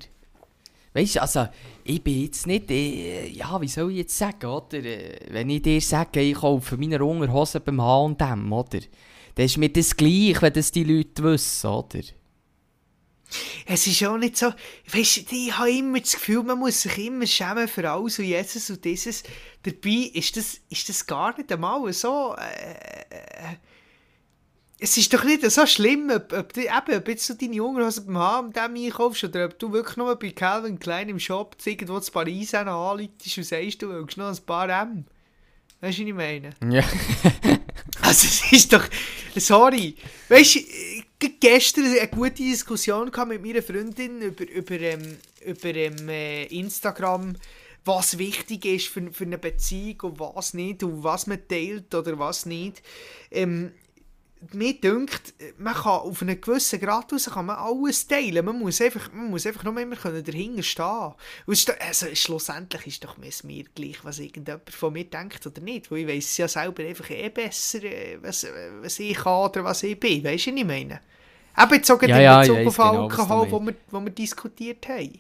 Weißt 0.93 1.15
du, 1.15 1.21
also, 1.21 1.47
ich 1.83 2.03
bin 2.03 2.23
jetzt 2.23 2.47
nicht, 2.47 2.71
äh, 2.71 3.27
ja, 3.27 3.59
wie 3.61 3.67
soll 3.67 3.91
ich 3.91 3.97
jetzt 3.97 4.17
sagen, 4.17 4.45
oder? 4.45 4.77
Äh, 4.83 5.19
Wenn 5.29 5.49
ich 5.49 5.61
dir 5.61 5.79
sage, 5.81 6.21
ich 6.21 6.35
kaufe 6.35 6.77
meine 6.77 7.03
Unterhosen 7.03 7.61
beim 7.63 7.81
H&M, 7.81 8.51
oder? 8.51 8.79
Dann 9.35 9.45
ist 9.45 9.57
mir 9.57 9.69
das 9.69 9.95
gleich, 9.95 10.41
wenn 10.41 10.53
das 10.53 10.71
die 10.71 10.83
Leute 10.83 11.23
wissen, 11.23 11.67
oder? 11.67 11.99
Es 13.65 13.85
ist 13.85 14.03
auch 14.05 14.17
nicht 14.17 14.37
so, 14.37 14.53
weißt 14.91 15.29
du, 15.31 15.35
ich 15.35 15.57
habe 15.57 15.71
immer 15.71 15.99
das 15.99 16.13
Gefühl, 16.13 16.43
man 16.43 16.59
muss 16.59 16.81
sich 16.81 16.97
immer 16.97 17.27
schämen 17.27 17.67
für 17.67 17.89
alles 17.89 18.19
und 18.19 18.25
Jesus 18.25 18.69
und 18.69 18.83
dieses. 18.83 19.23
Dabei 19.63 20.11
ist 20.13 20.37
das, 20.37 20.61
ist 20.69 20.87
das 20.87 21.05
gar 21.05 21.35
nicht 21.37 21.51
einmal 21.51 21.91
so. 21.91 22.35
Äh, 22.37 22.71
äh, 23.09 23.55
es 24.79 24.95
ist 24.97 25.13
doch 25.13 25.23
nicht 25.23 25.49
so 25.49 25.65
schlimm, 25.65 26.11
ob, 26.13 26.31
ob, 26.33 26.53
du, 26.53 26.61
eben, 26.61 26.97
ob 26.97 27.07
jetzt 27.07 27.29
du 27.29 27.33
deine 27.33 27.63
Unterhosen 27.63 28.05
beim 28.05 28.17
H&M 28.17 28.75
einkaufst 28.75 29.23
oder 29.23 29.45
ob 29.45 29.57
du 29.57 29.71
wirklich 29.71 29.97
nur 29.97 30.15
bei 30.17 30.29
Calvin 30.29 30.77
Klein 30.77 31.09
im 31.09 31.19
Shop 31.19 31.55
irgendwo 31.65 31.99
zu 31.99 32.11
Paris 32.11 32.53
anläutest 32.53 33.37
und 33.37 33.43
sagst, 33.43 33.81
du 33.81 33.89
willst 33.89 34.17
noch 34.17 34.29
ein 34.29 34.45
paar 34.45 34.69
M. 34.69 35.05
Weißt 35.81 35.97
du, 35.97 36.03
was 36.03 36.07
ich 36.09 36.13
meine? 36.13 36.49
Ja. 36.69 36.83
Also 38.01 38.27
es 38.27 38.51
ist 38.51 38.71
doch... 38.71 38.83
Sorry. 39.35 39.95
Weißt 40.29 40.55
du, 40.55 41.29
gestern 41.39 41.85
eine 41.85 42.07
gute 42.07 42.35
Diskussion 42.35 43.11
mit 43.27 43.43
meiner 43.43 43.61
Freundin 43.61 44.21
über, 44.21 44.47
über, 44.49 44.79
ähm, 44.79 45.17
über 45.45 45.75
ähm, 45.75 46.09
äh, 46.09 46.45
Instagram, 46.45 47.35
was 47.85 48.17
wichtig 48.17 48.65
ist 48.65 48.87
für, 48.87 49.11
für 49.11 49.25
eine 49.25 49.37
Beziehung 49.37 49.99
und 50.01 50.19
was 50.19 50.53
nicht 50.53 50.83
und 50.83 51.03
was 51.03 51.27
man 51.27 51.47
teilt 51.47 51.93
oder 51.95 52.17
was 52.17 52.45
nicht. 52.45 52.81
Ähm, 53.31 53.71
mir 54.53 54.73
dünkt, 54.79 55.33
man 55.57 55.73
kann 55.73 56.01
auf 56.01 56.21
einen 56.21 56.39
gewissen 56.39 56.79
Grad 56.79 57.11
raus 57.11 57.29
kann 57.33 57.45
man 57.47 57.57
alles 57.57 58.07
teilen. 58.07 58.45
Man 58.45 58.59
muss 58.59 58.79
einfach, 58.81 59.11
man 59.11 59.29
muss 59.29 59.45
einfach 59.45 59.63
noch 59.63 59.75
immer 59.77 59.95
können 59.95 60.23
dahinter 60.23 60.63
stehen 60.63 61.13
doch- 61.67 61.79
also, 61.79 62.07
schlussendlich 62.13 62.87
ist 62.87 63.03
doch 63.03 63.17
mir 63.43 63.65
gleich, 63.75 63.97
was 64.03 64.19
irgendjemand 64.19 64.69
von 64.69 64.93
mir 64.93 65.05
denkt 65.05 65.45
oder 65.47 65.61
nicht. 65.61 65.89
Weil 65.91 65.99
ich 65.99 66.07
weiss 66.07 66.37
ja 66.37 66.47
selber 66.47 66.83
einfach 66.83 67.09
eh 67.09 67.29
besser, 67.29 67.83
äh, 67.83 68.17
was, 68.21 68.45
was 68.81 68.99
ich 68.99 69.15
kann 69.17 69.49
oder 69.49 69.63
was 69.63 69.83
ich 69.83 69.99
bin. 69.99 70.23
Weißt 70.23 70.47
du, 70.47 70.51
was 70.51 70.59
ich 70.59 70.65
meine? 70.65 71.01
Eben 71.59 71.73
jetzt 71.73 71.91
auch 71.91 72.01
Ja, 72.03 72.19
in 72.19 72.21
ja, 72.21 72.39
Bezug 72.39 72.65
weiss 72.65 72.67
auf 72.67 72.77
genau, 72.77 73.03
Alkohol, 73.03 73.51
wo 73.51 73.59
meinst. 73.59 73.65
wir, 73.65 73.75
wo 73.89 73.99
wir 74.05 74.11
diskutiert 74.11 74.87
haben. 74.87 75.19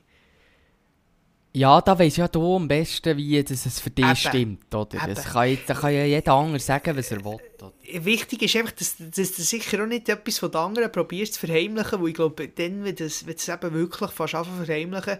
Ja, 1.53 1.81
da 1.81 1.97
weiss 1.97 2.17
ja 2.17 2.27
du 2.27 2.55
am 2.55 2.67
besten, 2.67 3.17
wie 3.17 3.43
das 3.43 3.65
es 3.65 3.79
für 3.79 3.89
dich 3.89 4.05
Eben. 4.05 4.15
stimmt, 4.15 4.75
oder? 4.75 5.03
Eben. 5.03 5.15
Das 5.15 5.25
kann, 5.25 5.57
da 5.65 5.73
kann 5.73 5.93
ja 5.93 6.03
jeder 6.03 6.33
andere 6.33 6.59
sagen, 6.59 6.95
was 6.95 7.11
er 7.11 7.23
will, 7.23 7.39
oder? 7.57 7.73
Wichtig 7.93 8.43
ist 8.43 8.55
einfach, 8.57 8.73
dass, 8.73 8.95
dass 8.97 9.31
du 9.31 9.41
sicher 9.41 9.81
auch 9.81 9.87
nicht 9.87 10.07
etwas 10.07 10.37
von 10.39 10.51
den 10.51 10.59
anderen 10.59 10.91
probierst 10.91 11.35
zu 11.35 11.47
verheimlichen, 11.47 11.99
weil 11.99 12.09
ich 12.09 12.13
glaube, 12.13 12.47
dann, 12.47 12.83
wenn 12.83 12.95
du 12.95 13.05
es 13.05 13.23
eben 13.23 13.73
wirklich 13.73 14.11
fast 14.11 14.35
anfangen 14.35 14.65
verheimlichen, 14.65 15.17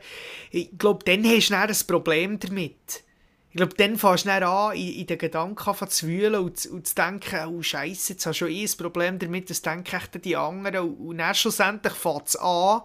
ich 0.51 0.77
glaube, 0.77 1.03
dann 1.05 1.23
hast 1.23 1.49
du 1.49 1.53
dann 1.53 1.69
ein 1.69 1.87
Problem 1.87 2.39
damit. 2.39 3.03
Ich 3.49 3.55
glaube, 3.55 3.73
dann 3.75 3.97
fängst 3.97 4.25
du 4.25 4.29
dann 4.29 4.43
an, 4.43 4.75
in, 4.75 4.93
in 4.93 5.07
den 5.07 5.17
Gedanken 5.17 5.89
zu 5.89 6.05
wühlen 6.07 6.43
und, 6.43 6.59
zu- 6.59 6.73
und 6.73 6.85
zu 6.85 6.93
denken, 6.93 7.47
oh 7.47 7.63
Scheiße, 7.63 8.13
jetzt 8.13 8.25
hast 8.27 8.41
du 8.41 8.45
schon 8.45 8.53
eh 8.53 8.65
ein 8.65 8.77
Problem 8.77 9.17
damit, 9.17 9.49
das 9.49 9.63
denken 9.63 9.95
echt 9.95 10.23
die 10.23 10.35
anderen. 10.35 10.89
Und, 10.89 10.97
und 10.97 11.17
dann 11.17 11.33
schlussendlich 11.33 11.93
fängt 11.93 12.27
es 12.27 12.35
an 12.35 12.81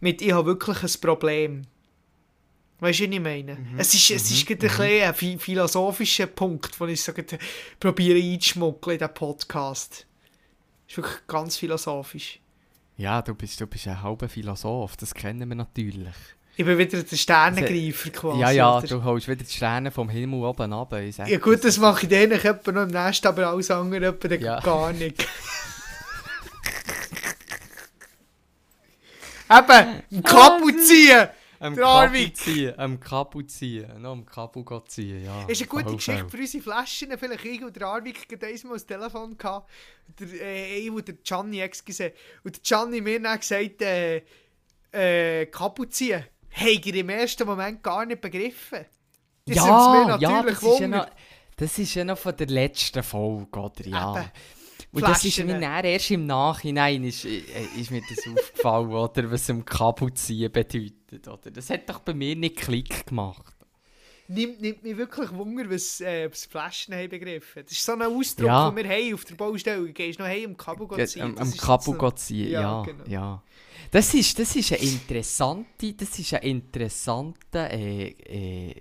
mit, 0.00 0.22
ich 0.22 0.32
habe 0.32 0.46
wirklich 0.46 0.82
ein 0.82 1.00
Problem. 1.00 1.62
Weißt 2.80 2.98
du, 3.00 3.04
was 3.06 3.12
ich 3.14 3.20
meine? 3.20 3.58
Es 3.76 3.92
ist, 3.94 4.10
es 4.10 4.30
ist 4.30 4.46
gerade 4.46 4.66
ein, 4.66 4.76
bisschen 4.76 5.02
ein 5.02 5.14
phi- 5.14 5.38
philosophischer 5.38 6.26
Punkt, 6.26 6.80
den 6.80 6.88
ich 6.88 7.02
so 7.02 7.12
probiere 7.78 8.18
einzuschmuggeln 8.18 8.94
in 8.94 8.98
diesen 8.98 9.14
Podcast. 9.14 10.06
ist 10.88 10.96
wirklich 10.96 11.26
ganz 11.26 11.56
philosophisch. 11.56 12.40
Ja, 12.96 13.20
du 13.22 13.34
bist, 13.34 13.60
du 13.60 13.66
bist 13.66 13.86
ein 13.88 14.02
halber 14.02 14.28
Philosoph, 14.28 14.96
das 14.96 15.14
kennen 15.14 15.48
wir 15.48 15.56
natürlich. 15.56 16.14
Ich 16.56 16.64
bin 16.66 16.76
wieder 16.76 17.02
der 17.02 17.16
Sternengreifer 17.16 18.10
quasi. 18.10 18.40
ja, 18.40 18.50
ja, 18.50 18.76
oder? 18.78 18.86
du 18.86 19.02
holst 19.04 19.28
wieder 19.28 19.44
die 19.44 19.50
Sterne 19.52 19.90
vom 19.90 20.08
Himmel 20.10 20.42
oben 20.44 21.12
sag 21.12 21.28
Ja 21.28 21.38
gut, 21.38 21.64
das 21.64 21.78
mache 21.78 22.02
ich 22.04 22.10
dann 22.10 22.32
etwa 22.32 22.72
noch 22.72 22.82
im 22.82 22.88
nächsten, 22.90 23.26
aber 23.28 23.46
alles 23.48 23.70
andere 23.70 24.06
etwa 24.08 24.34
Ja. 24.34 24.60
gar 24.60 24.92
nicht. 24.92 25.26
Eben, 29.50 30.02
im 30.10 30.22
Kapu 30.22 30.70
ziehen! 30.72 31.28
Am 31.62 31.76
Kapu 31.76 32.32
ziehen, 32.32 32.78
am 32.78 32.98
Kapu 32.98 33.42
ziehen, 33.42 34.00
noch 34.00 34.12
am 34.12 34.24
Kapu 34.24 34.64
ziehen, 34.86 35.22
ja. 35.26 35.44
ist 35.46 35.60
eine 35.60 35.68
gute 35.68 35.94
Geschichte 35.94 36.26
für 36.26 36.38
unsere 36.38 36.62
Flaschen. 36.62 37.18
Vielleicht 37.18 37.44
ich 37.44 37.62
und 37.62 37.76
der 37.76 37.86
Arvik 37.86 38.26
gerade 38.26 38.46
einmal 38.46 38.72
das 38.72 38.86
Telefon 38.86 39.36
gehabt. 39.36 39.70
Der, 40.18 40.28
äh, 40.40 40.78
ich 40.78 40.90
und 40.90 41.06
der 41.06 41.16
Gianni, 41.16 41.60
excuse. 41.60 42.14
Und 42.44 42.56
der 42.56 42.62
Gianni 42.62 43.02
mir 43.02 43.20
dann 43.20 43.38
gesagt, 43.38 43.82
äh, 43.82 44.22
äh, 44.90 45.46
Kapu 45.46 45.84
ziehen. 45.84 46.24
Hey, 46.48 46.80
ich 46.82 46.94
im 46.94 47.10
ersten 47.10 47.46
Moment 47.46 47.82
gar 47.82 48.06
nicht 48.06 48.22
begriffen. 48.22 48.86
Das 49.44 49.56
Ja, 49.56 50.16
ja, 50.18 50.42
das 50.42 50.62
ist 50.62 50.80
ja, 50.80 50.88
noch, 50.88 51.06
das 51.56 51.78
ist 51.78 51.94
ja 51.94 52.04
noch 52.04 52.18
von 52.18 52.36
der 52.36 52.46
letzten 52.46 53.02
Folge, 53.02 53.60
oder? 53.60 53.86
Ja. 53.86 54.16
Eben. 54.16 54.30
Und 54.92 55.02
das 55.02 55.24
ist 55.24 55.34
Flaschen. 55.34 55.46
mir 55.46 55.60
dann 55.60 55.84
erst 55.84 56.10
im 56.10 56.24
Nachhinein 56.24 57.04
ist, 57.04 57.26
äh, 57.26 57.42
ist 57.78 57.90
mir 57.90 58.00
das 58.08 58.26
aufgefallen, 58.26 58.92
oder, 58.92 59.30
was 59.30 59.50
am 59.50 59.64
Kabel 59.64 60.12
ziehen 60.14 60.50
bedeutet. 61.10 61.46
Oder? 61.46 61.50
Das 61.52 61.70
hat 61.70 61.88
doch 61.88 62.00
bei 62.00 62.14
mir 62.14 62.34
nicht 62.36 62.56
Klick 62.56 63.06
gemacht. 63.06 63.54
Nimmt, 64.28 64.60
nimmt 64.60 64.82
mich 64.84 64.96
wirklich 64.96 65.32
Wunder, 65.32 65.68
was 65.68 66.00
äh, 66.00 66.30
was 66.30 66.44
Flaschen 66.44 66.94
haben 66.94 67.08
begriffen. 67.08 67.64
Das 67.64 67.72
ist 67.72 67.84
so 67.84 67.92
ein 67.92 68.02
Ausdruck, 68.02 68.46
Ja. 68.46 68.70
den 68.70 68.76
wir 68.84 68.88
haben 68.88 69.14
auf 69.14 69.24
der 69.24 69.34
Baustelle. 69.34 69.84
Du 69.86 69.92
gehst 69.92 70.20
noch 70.20 70.26
hey, 70.26 70.44
am 70.44 70.56
Kabel 70.56 70.86
Ja, 70.96 71.04
ziehen. 71.06 71.22
am 71.22 71.34
Das 71.34 71.52
am 71.52 71.58
Kabel 71.58 71.94
noch- 71.96 72.14
ziehen, 72.14 72.50
Ja, 72.52 72.60
ja. 72.60 72.82
genau. 72.84 73.04
ja. 73.08 73.42
Das, 73.90 74.14
ist, 74.14 74.38
das 74.38 74.54
ist 74.54 74.70
eine 74.72 74.82
interessante, 74.82 75.92
das 75.94 76.16
ist 76.16 76.32
ein 76.34 76.42
interessanter, 76.42 77.70
äh, 77.72 78.10
äh, 78.10 78.74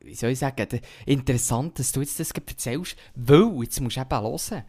wie 0.00 0.14
soll 0.14 0.30
ich 0.30 0.38
sagen, 0.38 0.80
interessant, 1.04 1.78
dass 1.78 1.92
du 1.92 2.00
jetzt 2.00 2.18
das 2.18 2.30
erzählst, 2.30 2.96
weil, 3.14 3.52
jetzt 3.62 3.78
musst 3.80 3.96
du 3.98 4.00
eben 4.00 4.10
hören, 4.10 4.64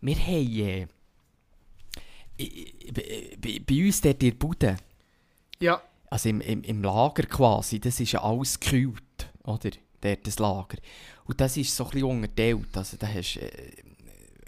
wir 0.00 0.16
haben, 0.16 0.88
äh, 2.38 3.36
bei, 3.40 3.60
bei 3.64 3.84
uns 3.86 4.00
dort 4.00 4.20
in 4.22 4.30
der 4.30 4.36
Bude, 4.36 4.76
Ja, 5.60 5.82
also 6.10 6.28
im, 6.28 6.40
im, 6.40 6.62
im 6.62 6.82
Lager 6.82 7.24
quasi, 7.24 7.80
das 7.80 8.00
ist 8.00 8.12
ja 8.12 8.22
alles 8.22 8.58
gekühlt, 8.58 9.02
oder? 9.44 9.70
Dort 10.00 10.26
das 10.26 10.38
Lager. 10.38 10.78
Und 11.24 11.40
das 11.40 11.56
ist 11.56 11.74
so 11.74 11.84
ein 11.84 11.90
bisschen 11.90 12.08
unterteilt. 12.08 12.76
Also 12.76 12.96
da 12.96 13.08
hast 13.08 13.36
äh, 13.36 13.50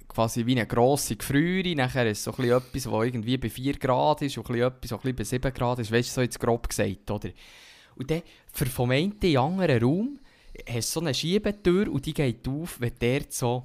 quasi 0.09 0.47
wie 0.47 0.53
eine 0.53 0.67
grosse 0.67 1.17
Gefriere, 1.17 1.75
nachher 1.75 2.09
ist 2.09 2.23
so 2.23 2.33
ein 2.37 2.45
etwas, 2.45 2.85
das 2.85 2.87
irgendwie 2.87 3.37
bei 3.37 3.51
4 3.51 3.75
Grad 3.75 4.23
ist 4.23 4.39
und 4.39 4.49
ein 4.49 4.61
etwas, 4.61 4.93
was 4.93 5.05
ein 5.05 5.15
bei 5.15 5.25
7 5.25 5.53
Grad 5.53 5.79
ist, 5.81 5.91
weißt 5.91 6.09
du, 6.09 6.15
so 6.15 6.21
jetzt 6.21 6.41
grob 6.41 6.69
gesagt, 6.69 7.11
oder? 7.11 7.31
Und 7.97 8.11
dann, 8.11 8.23
für 8.53 8.67
vom 8.67 8.91
einen 8.91 9.19
in 9.21 9.37
anderen 9.37 9.83
Raum, 9.83 10.19
hast 10.69 10.89
du 10.91 10.93
so 10.93 11.01
eine 11.01 11.15
Schiebetür 11.15 11.91
und 11.93 12.07
die 12.07 12.15
geht 12.15 12.47
auf, 12.47 12.81
wenn 12.81 12.95
der 13.01 13.23
so 13.29 13.65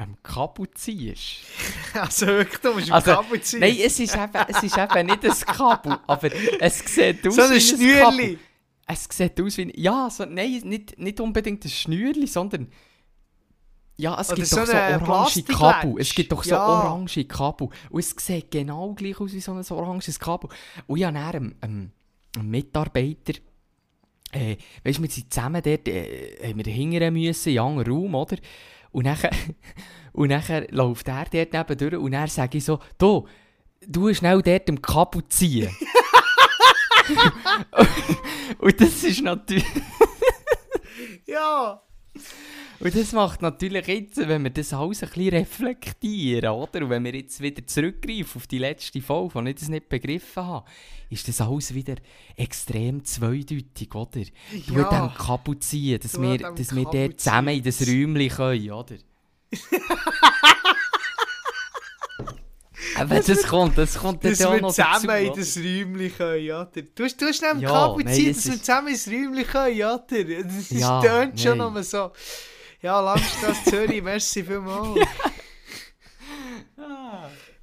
am 0.00 0.16
Kabel 0.22 0.66
ziehst. 0.74 1.40
also 1.94 2.26
wirklich, 2.26 2.58
du 2.60 2.72
musst 2.72 2.88
am 2.90 2.94
Also, 2.94 3.12
Kabel 3.12 3.40
ziehen. 3.42 3.60
Nein, 3.60 3.76
es 3.84 4.00
ist 4.00 4.14
eben, 4.16 4.44
es 4.48 4.62
ist 4.62 4.78
eben 4.78 5.06
nicht 5.06 5.24
ein 5.24 5.54
Kabel, 5.56 5.98
aber 6.06 6.30
es 6.60 6.78
sieht 6.78 7.26
aus 7.26 7.34
so 7.36 7.42
ein 7.42 7.50
wie 7.50 7.92
ein 7.92 8.00
Kabel. 8.02 8.18
Schnürli. 8.18 8.38
Es 8.86 9.08
sieht 9.10 9.40
aus 9.40 9.56
wie 9.58 9.72
Ja, 9.80 10.08
so, 10.10 10.24
nein, 10.24 10.60
nicht, 10.64 10.98
nicht 10.98 11.20
unbedingt 11.20 11.64
ein 11.64 11.70
Schnürli, 11.70 12.26
sondern. 12.26 12.68
Ja, 13.96 14.18
es 14.18 14.28
Oder 14.28 14.36
gibt 14.36 14.48
so 14.48 14.56
doch 14.56 14.66
so 14.66 14.72
orange. 14.76 15.44
Kabel. 15.44 15.94
Es 16.00 16.14
gibt 16.14 16.32
doch 16.32 16.42
so 16.42 16.50
Ja. 16.50 16.66
orange 16.66 17.24
Kabel. 17.26 17.68
Und 17.90 18.00
es 18.00 18.14
sieht 18.18 18.50
genau 18.50 18.94
gleich 18.94 19.20
aus 19.20 19.32
wie 19.34 19.40
so 19.40 19.52
ein 19.52 19.64
oranges 19.70 20.18
Kabel. 20.18 20.48
Und 20.86 20.98
ich 20.98 21.04
habe 21.04 21.18
einem, 21.18 21.54
einem, 21.60 21.92
einem 22.34 22.50
Mitarbeiter. 22.50 23.34
Äh, 24.32 24.56
weißt 24.84 24.98
du, 24.98 25.02
wir 25.02 25.10
sind 25.10 25.32
zusammen 25.34 25.60
dort, 25.62 25.86
äh, 25.88 26.48
haben 26.48 26.64
wir 26.64 26.72
hingern 26.72 27.12
müssen, 27.12 27.50
in 27.50 27.58
einen 27.58 27.68
anderen 27.78 27.92
Raum, 27.92 28.14
oder? 28.14 28.36
Und 28.92 29.04
nachher, 29.04 29.30
und 30.12 30.28
nachher 30.28 30.66
läuft 30.70 31.08
er 31.08 31.24
dort 31.24 31.52
neben 31.52 31.78
durch 31.78 31.94
und 31.94 32.12
dann 32.12 32.28
sage 32.28 32.58
ich 32.58 32.64
so, 32.64 32.80
du, 32.98 33.26
du 33.86 34.12
schnell 34.14 34.42
dort 34.42 34.68
im 34.68 34.80
Kabel 34.82 35.26
ziehen. 35.28 35.74
und 38.58 38.80
das 38.80 39.04
ist 39.04 39.22
natürlich... 39.22 39.64
Ja. 41.26 41.82
Und 42.80 42.94
das 42.94 43.12
macht 43.12 43.42
natürlich 43.42 43.86
jetzt, 43.88 44.16
wenn 44.16 44.42
wir 44.42 44.50
das 44.50 44.72
alles 44.72 45.02
ein 45.02 45.10
bisschen 45.10 45.28
reflektieren, 45.34 46.50
oder? 46.50 46.82
Und 46.82 46.88
wenn 46.88 47.04
wir 47.04 47.14
jetzt 47.14 47.38
wieder 47.42 47.66
zurückgreifen 47.66 48.36
auf 48.36 48.46
die 48.46 48.56
letzte 48.58 49.02
Folge, 49.02 49.34
wo 49.34 49.40
ich 49.42 49.54
das 49.56 49.68
nicht 49.68 49.90
begriffen 49.90 50.42
habe, 50.46 50.64
ist 51.10 51.28
das 51.28 51.42
alles 51.42 51.74
wieder 51.74 51.96
extrem 52.36 53.04
zweideutig, 53.04 53.94
oder? 53.94 54.20
Du 54.66 54.74
Ja. 54.74 54.88
dem 54.88 55.14
Kabel 55.14 55.58
ziehen, 55.58 56.00
dass 56.00 56.18
wir, 56.18 56.38
dass 56.38 56.74
wir 56.74 56.84
dort 56.84 57.20
zusammen 57.20 57.54
in 57.54 57.62
das. 57.62 57.86
Räumchen 57.86 58.28
können, 58.30 58.70
oder? 58.70 58.96
Aber 62.96 63.20
das 63.20 63.42
kommt, 63.46 63.78
das 63.78 63.98
kommt 63.98 64.24
dann 64.24 64.34
auch 64.34 64.52
wir 64.52 64.60
noch 64.60 64.70
zusammen 64.70 65.06
dazu, 65.06 65.22
in 65.22 65.34
das 65.34 65.56
Räumchen 65.56 66.16
können, 66.16 66.50
oder? 66.50 66.82
Du 66.94 67.04
hast, 67.04 67.20
du 67.20 67.26
hast 67.26 67.42
neben 67.42 67.60
Ja, 67.60 67.68
Kabel 67.70 68.04
nein, 68.04 68.14
ziehen, 68.14 68.34
das 68.34 68.44
dass 68.44 68.52
wir 68.52 68.58
zusammen 68.58 68.88
ins 68.88 69.08
Räumchen 69.08 69.46
können, 69.46 69.82
oder? 69.82 70.44
Das 70.44 70.70
Ja, 70.70 71.00
tönt 71.00 71.40
schon 71.40 71.58
nochmal 71.58 71.82
so. 71.84 72.12
Ja, 72.82 73.00
Langstrasse 73.00 73.70
Zürich, 73.70 74.02
merci 74.02 74.42
vielmals. 74.42 75.00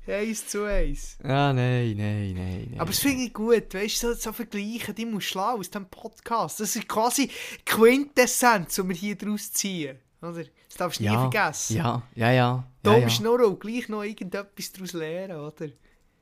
Eins 0.08 0.48
zu 0.48 0.64
eins. 0.64 1.18
Ah, 1.22 1.52
nein, 1.52 1.96
nein, 1.98 2.34
nein. 2.34 2.76
Aber 2.78 2.92
das 2.92 3.00
finde 3.00 3.24
ich 3.26 3.34
gut, 3.34 3.74
weißt 3.74 4.04
du, 4.04 4.08
so, 4.08 4.14
so 4.14 4.32
vergleichen, 4.32 4.96
die 4.96 5.06
musst 5.06 5.28
du 5.28 5.32
schlagen 5.32 5.60
aus 5.60 5.70
diesem 5.70 5.90
Podcast. 5.90 6.62
Das 6.62 6.78
ist 6.78 6.88
quasi 6.88 7.30
Quintessenz, 7.66 8.76
die 8.76 8.88
wir 8.88 8.96
hier 8.96 9.16
daraus 9.18 9.52
ziehen. 9.52 9.98
Oder? 10.22 10.46
Das 10.68 10.78
darfst 10.78 11.00
du 11.00 11.04
nie 11.04 11.10
ja, 11.10 11.20
vergessen. 11.30 11.78
Ja, 11.78 12.02
ja, 12.16 12.32
ja. 12.32 12.64
Da 12.84 12.92
ja, 12.94 12.98
ja. 13.00 13.08
du 13.08 13.24
nur 13.24 13.46
auch 13.48 13.60
gleich 13.60 13.90
noch 13.90 14.04
irgendetwas 14.04 14.72
daraus 14.72 14.94
lernen, 14.94 15.38
oder? 15.38 15.68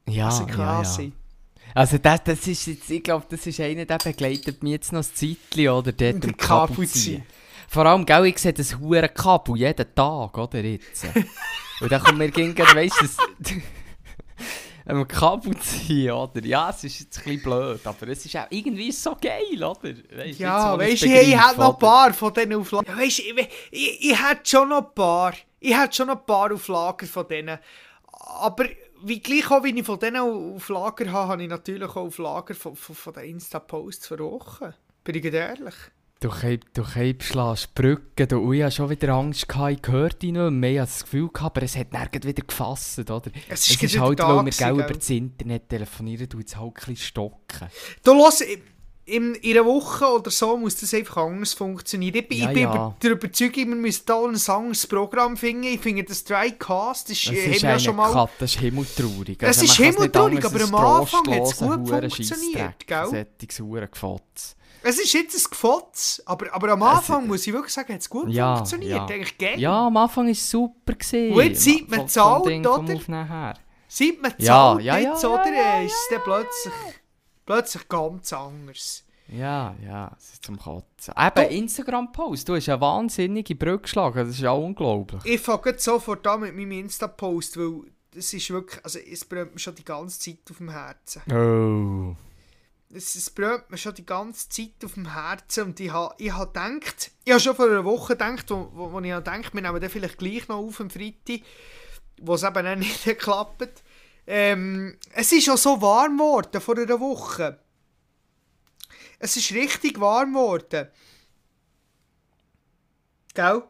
ja, 0.07 0.25
Also 0.27 0.43
ja, 0.43 0.53
quasi. 0.53 1.03
ja. 1.03 1.11
Also 1.73 1.97
das, 1.97 2.23
das 2.23 2.47
ist 2.47 2.67
jetzt, 2.67 2.89
ich 2.89 3.03
glaube, 3.03 3.25
das 3.29 3.45
ist 3.47 3.59
einer, 3.59 3.85
der 3.85 3.97
begleitet 3.97 4.63
mich 4.63 4.73
jetzt 4.73 4.93
noch 4.93 5.01
ein 5.03 5.13
Zeitchen, 5.13 5.69
oder? 5.69 5.91
Dort 5.91 6.23
Der 6.23 6.87
ziehen. 6.87 7.23
Vor 7.67 7.85
allem, 7.85 8.05
gell, 8.05 8.25
ich 8.25 8.37
sehe 8.37 8.53
das 8.53 8.77
hure 8.77 9.09
Kabel 9.09 9.57
jeden 9.57 9.95
Tag, 9.95 10.37
oder 10.37 10.61
jetzt? 10.61 11.05
Und 11.81 11.91
dann 11.91 12.01
kommt 12.01 12.19
mir 12.19 12.29
gegen, 12.29 12.57
weißt 12.57 13.01
du, 13.01 13.53
Am 14.87 15.07
Kabel 15.07 15.57
ziehen, 15.57 16.11
oder? 16.11 16.45
Ja, 16.45 16.69
es 16.69 16.83
ist 16.83 16.99
jetzt 16.99 17.17
ein 17.17 17.23
bisschen 17.23 17.43
blöd, 17.43 17.87
aber 17.87 18.07
es 18.07 18.23
ist 18.25 18.35
auch 18.35 18.45
irgendwie 18.51 18.91
so 18.91 19.17
geil, 19.19 19.63
oder? 19.63 19.93
Weißt, 20.15 20.39
Ja, 20.39 20.77
weißt 20.77 21.01
du, 21.01 21.05
ich, 21.07 21.29
ich 21.29 21.41
hätte 21.47 21.59
noch 21.59 21.73
ein 21.73 21.79
paar 21.79 22.13
von 22.13 22.33
diesen 22.33 22.53
Auflagen. 22.53 22.87
Ja, 22.89 22.97
weißt, 22.97 23.19
ich, 23.19 23.49
ich, 23.71 24.11
ich 24.11 24.23
hätte 24.29 24.41
schon 24.43 24.69
noch 24.69 24.85
ein 24.85 24.93
paar. 24.93 25.33
Ich 25.59 25.75
hätte 25.75 25.95
schon 25.95 26.07
noch 26.07 26.19
ein 26.19 26.25
paar 26.25 26.53
Auflagen 26.53 27.07
von 27.07 27.27
denen. 27.27 27.57
Aber 28.11 28.65
wie 29.03 29.19
gleich 29.19 29.49
auch, 29.49 29.63
wie 29.63 29.77
ich 29.77 29.85
von 29.85 29.99
denen 29.99 30.21
Auflagen 30.21 31.11
habe, 31.11 31.29
habe 31.29 31.43
ich 31.43 31.49
natürlich 31.49 31.89
auch 31.89 31.95
Auflagen 31.95 32.55
von, 32.55 32.75
von, 32.75 32.95
von 32.95 33.13
den 33.13 33.23
Insta-Posts 33.23 34.07
für 34.07 34.19
Wochen. 34.19 34.73
Bin 35.03 35.15
ich 35.15 35.25
ehrlich? 35.25 35.75
Du 36.21 36.29
Keibschlägst 36.83 37.75
Brücken, 37.75 38.27
du, 38.27 38.53
ich 38.53 38.63
hatte 38.63 38.75
schon 38.75 38.89
wieder 38.89 39.09
Angst, 39.13 39.47
gehabt, 39.49 39.79
ich 39.85 39.91
hörte 39.91 40.17
dich 40.19 40.31
nicht 40.31 40.49
mehr, 40.51 40.71
ich 40.71 40.79
hatte 40.79 40.91
das 40.91 41.03
Gefühl, 41.03 41.29
gehabt, 41.31 41.57
aber 41.57 41.65
es 41.65 41.75
hat 41.75 41.91
gleich 41.91 42.09
wieder 42.13 42.41
gefasst, 42.41 42.99
oder? 42.99 43.21
Es 43.49 43.61
Es 43.61 43.69
ist 43.71 43.83
ist 43.83 43.93
gerade 43.95 44.01
halt, 44.25 44.37
weil 44.37 44.45
wir 44.45 44.51
gell, 44.51 44.73
über 44.85 44.93
das 44.93 45.09
Internet 45.09 45.69
telefonieren, 45.69 46.29
du 46.29 46.39
jetzt 46.39 46.55
halt 46.55 46.67
ein 46.69 46.73
bisschen 46.73 46.95
stocken. 46.95 47.67
Du 48.03 48.13
los, 48.13 48.41
in, 49.07 49.35
in 49.35 49.57
einer 49.57 49.65
Woche 49.65 50.05
oder 50.05 50.31
so 50.31 50.57
muss 50.57 50.77
das 50.77 50.93
einfach 50.93 51.17
anders 51.17 51.53
funktionieren. 51.53 52.15
Ich, 52.15 52.27
bin- 52.27 52.37
Ja, 52.39 52.47
ich 52.47 52.53
bin 52.55 52.63
ja. 52.63 52.95
der 53.03 53.11
Überzeugung, 53.11 53.67
wir 53.67 53.75
müssen 53.75 54.03
da 54.07 54.15
ein 54.23 54.35
anderes 54.35 54.87
Programm 54.87 55.37
finden. 55.37 55.63
Ich 55.65 55.79
finde, 55.81 56.05
das 56.05 56.23
Drycast 56.23 57.11
ist, 57.11 57.27
Das 57.27 57.33
äh, 57.35 57.51
ist 57.51 57.61
ja 57.61 57.77
schon 57.77 57.95
mal... 57.97 58.11
Kat, 58.11 58.31
das 58.39 58.55
ist 58.55 58.61
himmeltraurig. 58.61 59.37
Es 59.43 59.61
ist 59.61 59.77
man 59.77 59.77
kann's 59.77 59.77
nicht 59.77 59.95
himmeltraurig, 59.95 60.45
aber 60.45 60.63
am 60.63 60.75
Anfang 60.75 61.27
hat's 61.27 61.57
trostloser 61.57 61.77
gut 61.77 62.15
funktioniert, 62.15 62.87
gell? 62.87 63.07
Sättiges 63.09 63.59
Hurengefotz. 63.59 64.55
Es 64.87 64.99
ist 64.99 65.13
jetzt 65.13 65.35
ein 65.35 65.49
Gefotz, 65.49 66.21
aber, 66.27 66.53
aber 66.53 66.69
am 66.73 66.83
Anfang 66.83 67.25
muss 67.27 67.47
ich 67.47 67.51
wirklich 67.53 67.73
sagen, 67.73 67.91
hat 67.93 68.01
es 68.01 68.09
gut 68.09 68.29
Ja, 68.29 68.57
funktioniert. 68.57 68.91
ja. 68.91 69.05
Eigentlich 69.07 69.37
geil. 69.37 69.59
Ja, 69.59 69.87
am 69.87 69.97
Anfang 69.97 70.25
war 70.25 70.31
es 70.31 70.47
super. 70.49 70.93
Gewesen. 70.93 71.33
Und 71.33 71.43
jetzt 71.43 71.61
sieht 71.61 71.89
man 71.89 72.07
zu 72.07 72.23
alt, 72.23 72.67
oder? 72.67 73.53
Seit 73.87 74.21
man 74.21 74.33
Ja, 74.37 74.45
zahlt 74.45 74.81
ja, 74.83 74.97
ja, 74.97 75.09
jetzt, 75.11 75.23
ja, 75.23 75.29
oder, 75.29 75.53
ja, 75.53 75.81
ist 75.81 75.91
es 75.93 76.07
dann 76.11 76.21
plötzlich, 76.23 76.73
plötzlich 77.45 77.87
ganz 77.89 78.33
anders. 78.33 79.03
Ja, 79.27 79.73
ja, 79.83 80.11
es 80.19 80.33
ist 80.33 80.45
zum 80.45 80.59
Kotzen. 80.59 81.13
Eben, 81.17 81.49
Instagram-Post, 81.49 82.47
du 82.47 82.55
hast 82.55 82.69
eine 82.69 82.79
wahnsinnige 82.79 83.55
Brücke 83.55 83.79
geschlagen, 83.83 84.19
das 84.19 84.29
ist 84.35 84.41
ja 84.41 84.51
unglaublich. 84.51 85.25
Ich 85.25 85.41
fange 85.41 85.73
sofort 85.79 86.27
an 86.27 86.41
mit 86.41 86.55
meinem 86.55 86.71
Insta-Post, 86.73 87.57
weil 87.57 87.85
das 88.11 88.31
ist 88.33 88.49
wirklich, 88.51 88.83
also 88.85 88.99
es 88.99 89.25
brennt 89.25 89.53
mir 89.53 89.59
schon 89.59 89.73
die 89.73 89.83
ganze 89.83 90.19
Zeit 90.19 90.37
auf 90.51 90.57
dem 90.57 90.69
Herzen. 90.69 91.21
Oh. 91.31 92.15
Es, 92.93 93.29
brennt 93.31 93.69
mir 93.71 93.77
schon 93.77 93.95
die 93.95 94.05
ganze 94.05 94.47
Zeit 94.47 94.83
auf 94.83 94.93
dem 94.93 95.11
Herzen 95.11 95.65
und 95.65 95.79
ich 95.79 95.91
habe 95.91 96.15
ich 96.17 96.31
ha 96.31 96.45
gedacht, 96.45 97.11
ich 97.25 97.31
habe 97.31 97.41
schon 97.41 97.55
vor 97.55 97.65
einer 97.65 97.83
Woche 97.83 98.13
gedacht, 98.13 98.49
wo, 98.49 98.69
wo, 98.73 98.91
wo 98.91 98.99
ich 99.01 99.11
habe 99.11 99.23
gedacht, 99.23 99.53
wir 99.53 99.61
nehmen 99.61 99.81
den 99.81 99.89
vielleicht 99.89 100.17
gleich 100.17 100.47
noch 100.47 100.57
auf 100.57 100.79
am 100.79 100.89
Freitag, 100.89 101.41
wo 102.21 102.35
es 102.35 102.43
eben 102.43 102.63
dann 102.63 102.79
nicht 102.79 103.03
geklappt 103.03 103.83
ähm, 104.27 104.97
Es 105.13 105.31
ist 105.31 105.45
schon 105.45 105.57
so 105.57 105.81
warm 105.81 106.17
geworden 106.17 106.61
vor 106.61 106.77
einer 106.77 106.99
Woche. 106.99 107.59
Es 109.19 109.35
ist 109.37 109.51
richtig 109.51 109.99
warm 109.99 110.33
geworden. 110.33 110.87
Gell? 113.33 113.63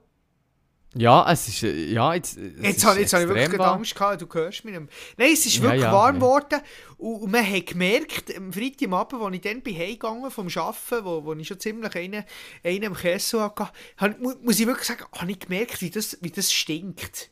Ja, 0.98 1.30
es 1.30 1.50
ist, 1.50 1.64
äh, 1.64 1.92
ja, 1.92 2.14
jetzt, 2.14 2.38
es 2.38 2.54
Jetzt 2.62 2.78
ist 2.78 2.86
habe 2.86 3.00
jetzt 3.02 3.14
hab 3.14 3.22
ich 3.22 3.28
wirklich 3.28 3.60
warm. 3.60 3.80
Angst 3.80 3.96
gehabt, 3.96 4.22
du 4.22 4.28
hörst 4.32 4.64
mich 4.64 4.74
nicht 4.74 4.82
mehr. 4.82 4.90
Nein, 5.18 5.34
es 5.34 5.46
ist 5.46 5.62
wirklich 5.62 5.82
ja, 5.82 5.92
warm 5.92 6.16
ja. 6.16 6.20
geworden 6.22 6.62
und, 6.98 7.22
und 7.22 7.32
man 7.32 7.46
hat 7.46 7.66
gemerkt, 7.66 8.34
am 8.36 8.54
Freitagabend, 8.54 9.22
als 9.22 9.36
ich 9.36 9.42
dann 9.42 9.62
bin 9.62 9.78
heimgegangen 9.78 10.32
vom 10.32 10.48
Arbeiten, 10.48 11.06
wo, 11.06 11.26
wo 11.26 11.34
ich 11.34 11.48
schon 11.48 11.60
ziemlich 11.60 11.94
einen, 11.98 12.24
einen 12.64 12.84
im 12.84 12.94
Kessel 12.94 13.42
hatte, 13.42 13.70
hab, 13.98 14.20
mu- 14.22 14.36
muss 14.42 14.58
ich 14.58 14.68
wirklich 14.68 14.88
sagen, 14.88 15.04
habe 15.12 15.32
ich 15.32 15.40
gemerkt, 15.40 15.82
wie 15.82 15.90
das, 15.90 16.18
wie 16.22 16.32
das 16.32 16.54
stinkt. 16.54 17.30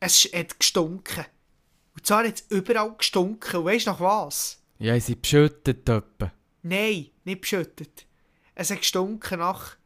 Es 0.00 0.24
hat 0.34 0.58
gestunken. 0.58 1.26
Und 1.94 2.06
zwar 2.06 2.26
hat 2.26 2.34
es 2.34 2.46
überall 2.48 2.94
gestunken. 2.96 3.60
Und 3.60 3.66
weißt 3.66 3.86
du 3.86 3.90
nach 3.90 4.00
was? 4.00 4.62
Ja, 4.78 4.98
sie 4.98 5.14
beschüttet 5.14 5.88
etwa. 5.88 6.32
Nein, 6.62 7.10
nicht 7.24 7.40
beschüttet. 7.42 8.06
Es 8.54 8.70
hat 8.70 8.78
gestunken 8.78 9.40
nach... 9.40 9.76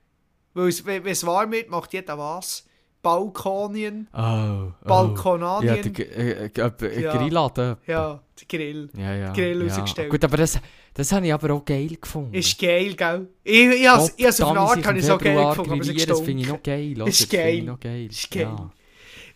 Weil 0.55 0.69
es, 0.69 0.85
wenn 0.87 1.05
es 1.07 1.27
warm 1.27 1.51
wird, 1.53 1.69
macht 1.69 1.93
jeder 1.93 2.17
was. 2.17 2.65
Balkonien, 3.09 4.09
Oh. 4.13 4.19
oh. 4.19 4.73
Balkonanien. 4.89 5.77
Ja, 5.77 5.83
G- 5.83 6.03
äh, 6.03 6.47
äh, 6.47 6.71
äh, 6.83 7.03
Ja. 7.03 7.17
Grilladen. 7.17 7.77
Ja, 7.87 8.21
der 8.41 8.47
Grill. 8.59 8.91
ja, 8.97 9.15
ja. 9.15 9.33
Grill 9.33 9.63
ja. 9.67 9.75
rausgestellt. 9.75 10.11
Gut, 10.11 10.25
aber 10.25 10.37
das, 10.37 10.59
das 10.95 11.13
habe 11.13 11.27
ich 11.27 11.33
aber 11.33 11.55
auch 11.55 11.65
geil 11.65 11.97
gefunden. 12.01 12.35
Ist 12.35 12.59
geil, 12.59 12.95
gell? 12.95 13.29
Ich, 13.45 13.61
ich, 13.61 13.89
has- 13.89 14.15
ich, 14.17 14.27
has 14.27 14.41
auf 14.41 14.51
eine 14.51 14.61
Art 14.61 14.85
im 14.87 14.97
ich 14.97 15.05
so 15.05 15.19
geil 15.19 15.33
Februar 15.35 15.51
gefunden, 15.51 15.73
aber 15.73 15.81
es 15.81 15.87
grillieren, 15.89 16.09
Das 16.09 16.21
finde 16.21 16.43
ich 16.43 16.49
noch 16.49 16.63
geil? 16.63 17.09
Ist 17.09 17.31
geil. 17.31 17.63
noch 17.63 17.81
geil. 17.81 18.07
Ist 18.11 18.31
geil. 18.31 18.43
Ja. 18.43 18.71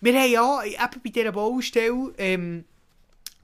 Wir 0.00 0.20
haben 0.20 0.30
ja, 0.32 0.62
eben 0.64 1.00
bei 1.04 1.10
dieser 1.10 1.32
Baustelle, 1.32 2.12
ähm, 2.18 2.64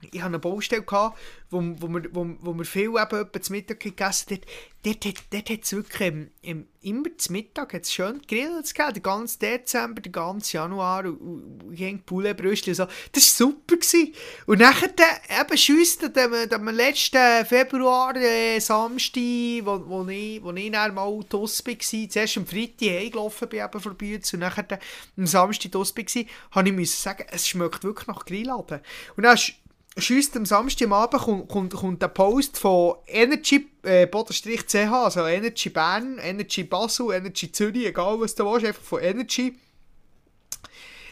ich 0.01 0.19
hatte 0.19 0.27
eine 0.27 0.39
Baustelle, 0.39 0.83
gehabt, 0.83 1.17
wo, 1.49 1.61
wo, 1.61 1.87
wir, 1.87 2.03
wo, 2.13 2.27
wo 2.39 2.53
wir 2.53 2.65
viel 2.65 2.93
eben 2.97 3.43
zum 3.43 3.55
Mittag 3.55 3.79
gegessen 3.79 4.35
haben. 4.35 4.41
Dort, 4.81 5.05
hat 5.05 5.63
es 5.63 5.73
wirklich 5.73 6.01
ähm, 6.01 6.31
ähm, 6.41 6.67
immer 6.81 7.09
zum 7.17 7.33
Mittag 7.33 7.77
schön 7.85 8.21
gegrillt 8.21 8.73
den 8.95 9.03
ganzen 9.03 9.39
Dezember, 9.39 10.01
den 10.01 10.13
ganzen 10.13 10.55
Januar 10.55 11.05
und, 11.05 11.19
und, 11.19 11.63
und 11.63 11.75
gegen 11.75 12.01
Pouletbrüste 12.03 12.71
und 12.71 12.75
so. 12.75 12.87
Das 13.11 13.39
war 13.39 13.47
super. 13.47 13.75
Gewesen. 13.75 14.13
Und 14.45 14.59
nachher 14.59 14.89
dann, 14.89 15.41
eben 15.41 15.57
schüsst 15.57 16.03
am, 16.17 16.33
am 16.33 16.75
letzten 16.75 17.45
Februar, 17.45 18.15
äh, 18.15 18.59
Samstag, 18.59 19.21
wo, 19.65 19.83
wo, 19.85 20.07
ich, 20.07 20.41
wo 20.41 20.53
ich 20.53 20.71
dann 20.71 20.93
mal 20.93 21.19
draus 21.27 21.65
war, 21.65 22.09
zuerst 22.09 22.37
am 22.37 22.47
Freitag 22.47 22.89
heimgelaufen 22.89 23.49
bin 23.49 23.63
eben 23.63 23.97
Bütz 23.97 24.33
und 24.33 24.39
nachher 24.39 24.63
dann 24.63 24.79
am 25.17 25.27
Samstag 25.27 25.73
draus 25.73 25.93
war, 25.95 26.23
habe 26.51 26.69
ich 26.69 26.91
sagen, 26.91 27.25
es 27.31 27.47
schmeckt 27.47 27.83
wirklich 27.83 28.07
nach 28.07 28.25
Grilladen. 28.25 28.79
Und 29.17 29.23
dann 29.23 29.37
sch- 29.97 30.01
schiesst 30.01 30.35
am 30.37 30.45
Samstag 30.45 30.85
am 30.87 30.93
Abend 30.93 31.21
kommt, 31.21 31.47
kommt, 31.49 31.73
kommt 31.73 32.01
der 32.01 32.07
Post 32.09 32.57
von 32.57 32.95
Energy 33.07 33.67
äh, 33.83 34.07
CH, 34.07 34.75
also 34.91 35.25
Energy 35.25 35.69
Bern, 35.69 36.17
Energy 36.19 36.63
Basel, 36.63 37.11
Energy 37.13 37.51
Zürich, 37.51 37.85
egal 37.87 38.19
was 38.19 38.35
du 38.35 38.45
willst, 38.45 38.65
einfach 38.65 38.81
von 38.83 39.01
Energy. 39.01 39.53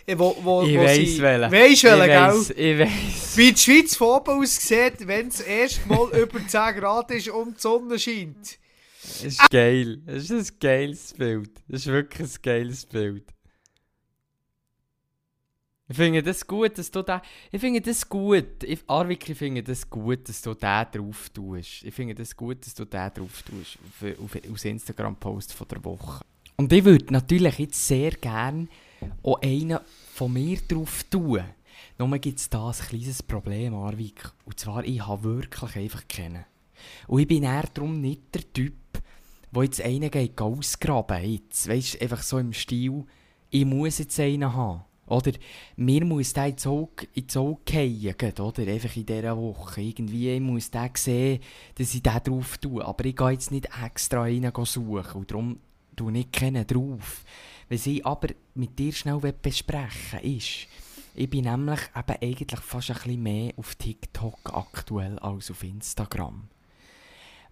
Äh, 0.05 0.17
Wo, 0.17 0.35
wo, 0.41 0.63
Ich 0.63 0.77
wo 0.77 0.83
weiss 0.83 1.19
welchen. 1.19 1.51
Weisst 1.51 1.83
welchen, 1.83 2.55
gell? 2.55 2.55
ich 2.57 2.79
weiss. 2.79 3.37
Wie 3.37 3.51
die 3.51 3.59
Schweiz 3.59 3.95
von 3.95 4.07
oben 4.07 4.41
aus 4.41 4.55
sieht, 4.55 5.05
wenn 5.05 5.27
es 5.27 5.41
erstmal 5.41 6.09
über 6.17 6.39
10 6.47 6.75
Grad 6.79 7.11
ist 7.11 7.27
und 7.29 7.57
die 7.57 7.61
Sonne 7.61 7.99
scheint. 7.99 8.57
Das 9.03 9.23
ist 9.23 9.49
geil. 9.49 9.99
Das 10.05 10.29
ist 10.29 10.31
ein 10.31 10.59
geiles 10.59 11.13
Bild. 11.13 11.51
Das 11.67 11.81
ist 11.81 11.87
wirklich 11.87 12.27
ein 12.29 12.41
geiles 12.41 12.85
Bild. 12.85 13.23
Ich 15.89 15.95
finde 15.95 16.21
das 16.21 16.45
gut, 16.45 16.77
dass 16.77 16.91
du 16.91 17.01
da. 17.01 17.21
Ich 17.49 17.61
finde 17.61 17.79
das 17.79 18.07
gut. 18.07 18.63
Ich, 18.63 18.79
Arvik, 18.87 19.29
ich 19.29 19.37
finde 19.37 19.63
das 19.63 19.89
gut, 19.89 20.27
dass 20.27 20.41
du 20.41 20.53
da 20.53 20.83
drauf 20.83 21.29
tust. 21.29 21.83
Ich 21.83 21.93
finde 21.93 22.13
das 22.13 22.35
gut, 22.35 22.65
dass 22.65 22.75
du 22.75 22.85
da 22.85 23.09
drauf 23.09 23.41
tust. 23.43 23.77
Auf, 23.87 24.35
auf, 24.35 24.51
aus 24.51 24.65
Instagram-Post 24.65 25.53
von 25.53 25.67
der 25.69 25.83
Woche. 25.85 26.21
Und 26.57 26.73
ich 26.73 26.83
würde 26.83 27.13
natürlich 27.13 27.59
jetzt 27.59 27.87
sehr 27.87 28.11
gerne 28.11 28.67
auch 29.23 29.41
einen 29.41 29.79
von 30.13 30.33
mir 30.33 30.57
drauf 30.67 31.05
tun. 31.09 31.43
Nur 31.97 32.17
gibt 32.17 32.39
es 32.39 32.49
da 32.49 32.67
ein 32.67 32.73
kleines 32.73 33.23
Problem, 33.23 33.73
Arvik. 33.73 34.29
Und 34.43 34.59
zwar, 34.59 34.83
ich 34.83 35.05
habe 35.05 35.23
wirklich 35.23 35.75
einfach 35.77 36.07
kennen. 36.07 36.45
Und 37.07 37.21
ich 37.21 37.27
bin 37.27 37.43
eher 37.43 37.67
darum 37.73 38.01
nicht 38.01 38.35
der 38.35 38.53
Typ, 38.53 38.73
der 39.51 39.63
jetzt 39.63 39.81
einen 39.81 40.11
geht 40.11 40.39
ausgraben 40.39 41.23
jetzt. 41.23 41.67
Weißt 41.69 41.95
du, 41.95 42.01
einfach 42.01 42.21
so 42.21 42.39
im 42.39 42.53
Stil, 42.53 43.05
ich 43.49 43.65
muss 43.65 43.99
jetzt 43.99 44.19
einen 44.19 44.53
haben. 44.53 44.81
Oder 45.07 45.31
mir 45.77 46.03
muss 46.03 46.33
der 46.33 46.47
ins 46.47 46.67
Auge, 46.67 47.07
ins 47.13 47.37
Auge 47.37 47.61
fallen, 47.65 48.39
oder? 48.39 48.67
Einfach 48.67 48.95
in 48.95 49.05
dieser 49.05 49.37
Woche. 49.37 49.81
Irgendwie 49.81 50.31
ich 50.31 50.41
muss 50.41 50.69
der 50.69 50.91
sehen, 50.95 51.39
dass 51.75 51.93
ich 51.93 52.03
den 52.03 52.23
drauf 52.23 52.57
tue. 52.57 52.85
Aber 52.85 53.05
ich 53.05 53.15
gehe 53.15 53.29
jetzt 53.29 53.51
nicht 53.51 53.69
extra 53.83 54.23
einen 54.23 54.51
suchen. 54.53 55.13
Und 55.13 55.31
darum 55.31 55.59
tue 55.95 56.17
ich 56.17 56.31
keinen 56.31 56.67
drauf. 56.67 57.23
Was 57.69 57.87
ich 57.87 58.05
aber 58.05 58.29
mit 58.55 58.77
dir 58.77 58.91
schnell 58.91 59.19
besprechen 59.41 60.19
will, 60.21 60.37
ist, 60.37 60.67
ich 61.15 61.29
bin 61.29 61.45
nämlich 61.45 61.79
eben 61.95 62.17
eigentlich 62.21 62.59
fast 62.59 62.91
ein 62.91 62.95
bisschen 62.95 63.23
mehr 63.23 63.53
auf 63.57 63.75
TikTok 63.75 64.53
aktuell 64.53 65.17
als 65.19 65.49
auf 65.49 65.63
Instagram. 65.63 66.43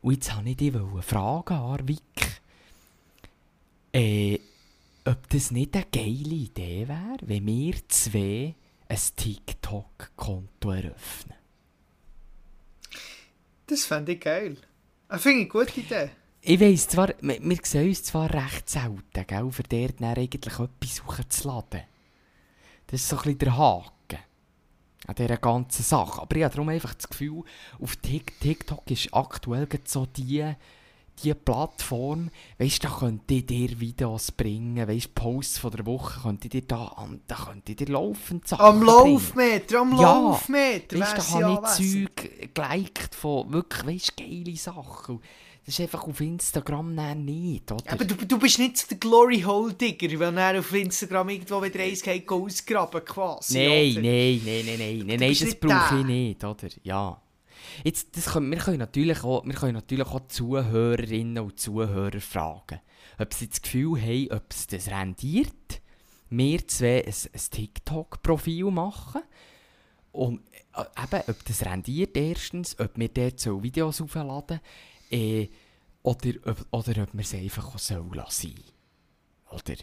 Und 0.01 0.13
jetzt 0.13 0.35
wollte 0.35 0.49
ich 0.49 0.57
dich 0.57 0.73
fragen, 1.01 1.53
Arvik, 1.53 2.41
äh, 3.91 4.39
ob 5.05 5.29
das 5.29 5.51
nicht 5.51 5.75
eine 5.75 5.85
geile 5.91 6.33
Idee 6.33 6.87
wäre, 6.87 7.17
wenn 7.21 7.45
wir 7.45 7.75
zwei 7.87 8.55
ein 8.87 8.99
TikTok-Konto 9.15 10.71
eröffnen. 10.71 11.35
Das 13.67 13.85
fände 13.85 14.13
ich 14.13 14.21
geil. 14.21 14.57
Das 15.07 15.21
finde 15.21 15.43
ich 15.43 15.53
eine 15.53 15.65
gute 15.65 15.79
Idee. 15.79 16.09
Ich 16.41 16.59
weiss 16.59 16.87
zwar, 16.87 17.13
wir, 17.21 17.41
wir 17.41 17.57
sehen 17.63 17.89
uns 17.89 18.03
zwar 18.03 18.31
recht 18.31 18.69
selten, 18.69 19.25
gell, 19.27 19.51
für 19.51 19.63
dort 19.63 19.99
dann 19.99 20.15
eigentlich 20.15 20.59
etwas 20.59 20.95
suchen 20.95 21.29
zu 21.29 21.47
laden. 21.47 21.81
Das 22.87 23.01
ist 23.01 23.09
so 23.09 23.15
ein 23.15 23.23
bisschen 23.23 23.39
der 23.39 23.57
Haken 23.57 24.19
an 25.07 25.15
dieser 25.15 25.37
ganzen 25.37 25.83
Sache. 25.83 26.21
Aber 26.21 26.35
ich 26.35 26.43
habe 26.43 26.53
darum 26.53 26.69
einfach 26.69 26.93
das 26.93 27.09
Gefühl, 27.09 27.43
auf 27.79 27.95
TikTok 27.95 28.89
ist 28.91 29.13
aktuell 29.13 29.67
so 29.85 30.05
die 30.05 30.53
die 31.23 31.33
Plattform, 31.33 32.29
weißt 32.57 32.83
da 32.83 32.89
könnt 32.89 33.29
ihr 33.31 33.45
dir 33.45 33.79
Videos 33.79 34.31
bringen, 34.31 34.87
weißt 34.87 35.15
Posts 35.15 35.57
von 35.59 35.71
der 35.71 35.85
Woche 35.85 36.21
könnt 36.21 36.43
ihr 36.45 36.49
dir 36.49 36.61
da 36.63 36.85
an, 36.85 37.21
da 37.27 37.35
könnt 37.35 37.69
ihr 37.69 37.75
dir 37.75 37.87
laufend 37.87 38.47
Sachen 38.47 38.65
Am 38.65 38.83
Laufmeter, 38.83 39.79
am 39.79 39.91
ja, 39.93 40.13
Laufmeter, 40.13 40.99
weißt, 40.99 41.17
da 41.17 41.29
habe 41.29 41.61
ich 41.79 42.05
Zeug 42.05 42.53
geliked 42.53 43.15
von 43.15 43.51
wirklich, 43.51 43.95
weißt 43.95 44.17
geile 44.17 44.55
Sachen. 44.57 45.19
Das 45.65 45.73
ist 45.73 45.81
einfach 45.81 46.07
auf 46.07 46.21
Instagram 46.21 46.93
nicht, 47.25 47.71
oder? 47.71 47.91
Aber 47.91 48.05
du, 48.05 48.13
du 48.13 48.37
bist 48.37 48.59
nicht 48.59 48.89
der 48.91 48.97
Glory 48.99 49.41
Hole 49.41 49.73
Digger, 49.73 50.19
weil 50.19 50.37
er 50.37 50.59
auf 50.59 50.71
Instagram 50.71 51.29
irgendwo 51.29 51.59
eins 51.59 52.03
geht 52.03 52.29
ausgraben 52.29 53.03
quasi. 53.03 53.57
Nein, 53.57 53.93
nein, 53.95 54.41
nein, 54.45 54.63
nein, 54.63 54.77
nein, 54.77 55.03
nein, 55.07 55.19
nein, 55.19 55.35
das 55.39 55.55
brauche 55.55 55.99
ich 55.99 56.05
nicht, 56.05 56.43
oder? 56.43 56.67
Ja. 56.83 57.19
Jetzt, 57.83 58.15
das 58.17 58.25
können, 58.25 58.49
wir, 58.51 58.57
können 58.57 58.79
natürlich 58.79 59.23
auch, 59.23 59.45
wir 59.45 59.53
können 59.53 59.73
natürlich 59.73 60.07
auch 60.07 60.27
Zuhörerinnen 60.27 61.43
und 61.43 61.59
Zuhörer 61.59 62.19
fragen, 62.19 62.79
ob 63.17 63.33
sie 63.33 63.47
das 63.47 63.61
Gefühl 63.61 64.01
haben, 64.01 64.31
ob 64.31 64.45
es 64.49 64.67
das 64.67 64.87
rendiert, 64.87 65.81
wir 66.29 66.67
zwei 66.67 67.05
ein, 67.05 67.13
ein 67.33 67.41
TikTok-Profil 67.51 68.65
machen 68.65 69.21
und 70.11 70.41
äh, 70.75 71.03
eben, 71.03 71.23
ob 71.27 71.45
das 71.45 71.65
rendiert 71.65 72.17
erstens, 72.17 72.79
ob 72.79 72.97
wir 72.97 73.09
dort 73.09 73.39
so 73.39 73.61
Videos 73.61 74.01
aufladen 74.01 74.59
äh, 75.11 75.47
oder, 76.03 76.31
ob, 76.45 76.65
oder 76.71 77.03
ob 77.03 77.13
wir 77.13 77.21
es 77.21 77.33
einfach 77.33 77.77
so 77.77 78.09
lassen 78.13 78.55
Oder? 79.51 79.75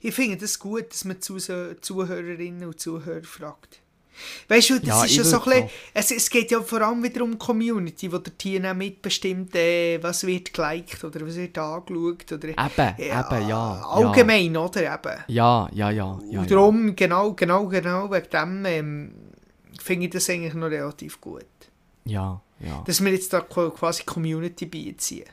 Ich 0.00 0.14
finde 0.14 0.36
es 0.36 0.40
das 0.42 0.58
gut, 0.58 0.90
dass 0.90 1.04
man 1.04 1.20
Zuhörerinnen 1.20 2.64
und 2.64 2.80
Zuhörer 2.80 3.22
fragt. 3.22 3.80
Weißt 4.48 4.70
du, 4.70 4.78
das 4.78 4.88
ja, 4.88 5.04
ist 5.04 5.16
ja 5.16 5.24
so 5.24 5.38
ein 5.38 5.44
bisschen, 5.44 5.70
es, 5.94 6.10
es 6.10 6.30
geht 6.30 6.50
ja 6.50 6.60
vor 6.62 6.80
allem 6.82 7.02
wieder 7.02 7.22
um 7.22 7.32
die 7.32 7.38
Community, 7.38 8.12
wo 8.12 8.18
der 8.18 8.36
Tier 8.36 8.74
mitbestimmt, 8.74 9.54
äh, 9.54 10.02
was 10.02 10.26
wird 10.26 10.52
geliked 10.52 11.02
oder 11.04 11.26
was 11.26 11.36
wird 11.36 11.56
angeschaut. 11.58 12.32
Oder, 12.32 12.48
eben, 12.48 12.58
ja, 12.58 12.94
eben, 12.96 13.48
ja. 13.48 13.82
Allgemein, 13.84 14.54
ja. 14.54 14.60
oder? 14.60 14.82
Eben. 14.82 15.24
Ja, 15.28 15.68
ja, 15.72 15.90
ja. 15.90 16.18
ja 16.30 16.40
Und 16.40 16.50
darum, 16.50 16.88
ja. 16.88 16.94
genau, 16.94 17.32
genau, 17.32 17.66
genau, 17.66 18.10
wegen 18.10 18.30
dem 18.30 18.64
ähm, 18.66 19.14
finde 19.80 20.06
ich 20.06 20.12
das 20.12 20.28
eigentlich 20.30 20.54
noch 20.54 20.70
relativ 20.70 21.20
gut. 21.20 21.44
Ja, 22.04 22.40
ja. 22.60 22.82
Dass 22.86 23.04
wir 23.04 23.12
jetzt 23.12 23.32
da 23.32 23.40
quasi 23.40 24.04
Community 24.04 24.66
beiziehen. 24.66 25.26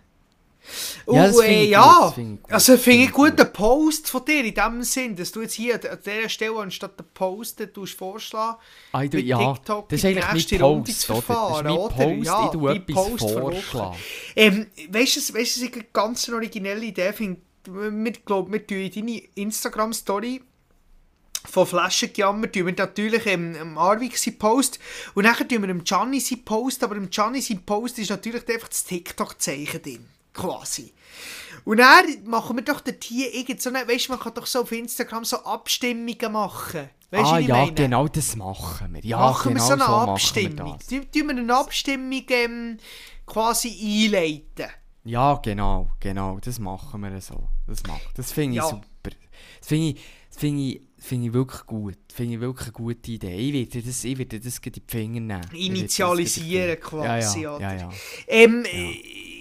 Ja, 1.08 1.32
oh, 1.32 1.42
äh, 1.42 1.66
ja. 1.66 2.12
Find 2.12 2.40
also 2.52 2.78
finde 2.78 3.06
ich 3.06 3.12
gut 3.12 3.40
den 3.40 3.52
Post 3.54 4.10
von 4.10 4.26
dir 4.26 4.44
in 4.44 4.54
dem 4.54 4.84
Sinn, 4.84 5.16
dass 5.16 5.32
du 5.32 5.42
jetzt 5.42 5.54
hier 5.54 5.76
an 5.76 6.00
dieser 6.06 6.30
Stelle 6.30 6.60
anstatt 6.60 7.00
den 7.00 7.06
Post 7.14 7.62
tust 7.74 7.98
vorschlagen, 7.98 8.58
ah, 8.92 9.06
du, 9.06 9.20
ja, 9.20 9.54
TikTok 9.54 9.90
das 9.90 10.00
ist 10.00 10.06
eigentlich 10.06 10.52
mein 10.52 10.62
Runde 10.62 10.84
Post, 10.84 11.02
zu 11.02 11.14
verfahren, 11.14 11.68
oder? 11.68 11.96
Das 11.96 12.00
ist 12.00 12.08
mein 12.08 12.18
Post, 12.18 12.26
ja, 12.26 12.46
ich 12.46 12.52
tue 12.52 12.76
etwas 12.76 12.96
Post 12.96 13.32
vorschlagen. 13.32 13.98
Ähm, 14.36 14.68
weißt 14.90 15.16
du, 15.16 15.34
weißt 15.34 15.62
du, 15.62 15.66
eine 15.66 15.86
ganz 15.94 16.30
originelle 16.30 16.86
Idee 16.86 17.14
finde 17.14 17.42
wir, 17.70 18.12
glaub, 18.26 18.52
wir 18.52 18.66
tun 18.66 18.90
deine 18.94 19.22
Instagram-Story 19.36 20.42
von 21.46 21.66
Flaschengejammer 21.66 22.52
tun 22.52 22.66
wir 22.66 22.74
natürlich 22.78 23.26
im, 23.26 23.56
im 23.56 23.78
Arvik 23.78 24.18
seinen 24.18 24.38
Post 24.38 24.80
und 25.16 25.26
dann 25.26 25.36
tun 25.36 25.62
wir 25.62 25.70
im 25.70 25.84
Gianni 25.84 26.20
seinen 26.20 26.44
Post, 26.44 26.84
aber 26.84 26.96
im 26.96 27.10
Gianni 27.10 27.42
seinen 27.42 27.64
Post 27.64 28.00
ist 28.00 28.10
natürlich 28.10 28.48
einfach 28.50 28.70
das 28.70 28.84
TikTok-Zeichen 28.86 29.82
drin 29.82 30.17
quasi. 30.38 30.94
Und 31.66 31.78
dann 31.78 32.06
machen 32.26 32.56
wir 32.56 32.64
doch 32.64 32.80
dort 32.80 33.04
hier 33.04 33.34
irgend 33.34 33.62
so 33.62 33.70
eine, 33.70 33.86
weißt 33.86 34.08
du, 34.08 34.14
man 34.14 34.22
kann 34.22 34.34
doch 34.34 34.46
so 34.46 34.62
auf 34.62 34.72
Instagram 34.72 35.26
so 35.26 35.44
Abstimmungen 35.44 36.32
machen. 36.32 36.90
Weißt 37.12 37.26
ah, 37.26 37.40
ja, 37.40 37.56
meine? 37.58 37.74
genau 37.74 38.08
das 38.08 38.36
machen 38.36 38.94
wir. 38.94 39.04
Ja, 39.04 39.18
machen 39.18 39.54
genau 39.54 39.64
wir 39.64 39.68
so 39.68 39.74
eine 39.74 39.86
so 39.86 40.12
Abstimmung. 40.12 40.78
Wir 40.88 41.12
tun 41.12 41.28
wir 41.28 41.30
eine 41.30 41.56
Abstimmung 41.56 42.24
ähm, 42.30 42.78
quasi 43.26 43.70
einleiten. 43.70 44.72
Ja, 45.04 45.36
genau, 45.44 45.90
genau, 46.00 46.38
das 46.40 46.60
machen 46.60 47.02
wir 47.02 47.22
so. 47.22 47.48
Das, 47.66 47.82
das 48.16 48.32
finde 48.32 48.58
ich 48.58 48.64
ja. 48.64 48.70
super. 48.70 48.88
Das 49.60 49.68
finde 49.68 49.88
ich, 49.88 50.02
find 50.30 50.60
ich, 50.60 50.82
find 50.98 51.26
ich 51.26 51.34
wirklich 51.34 51.66
gut. 51.66 51.98
Finde 52.14 52.36
ich 52.36 52.40
wirklich 52.42 52.68
eine 52.68 52.74
gute 52.74 53.12
Idee. 53.12 53.36
Ich 53.36 53.54
werde 53.74 53.88
das, 53.88 54.04
ich 54.04 54.18
werde 54.18 54.40
das 54.40 54.58
in 54.60 54.72
die 54.72 54.84
Finger 54.86 55.20
nehmen. 55.20 55.52
Initialisieren 55.54 56.80
quasi, 56.80 57.42
ja, 57.42 57.60
ja. 57.60 57.74
Ja, 57.74 57.78
ja. 57.78 57.90
Ähm, 58.28 58.66
ja. 58.66 59.37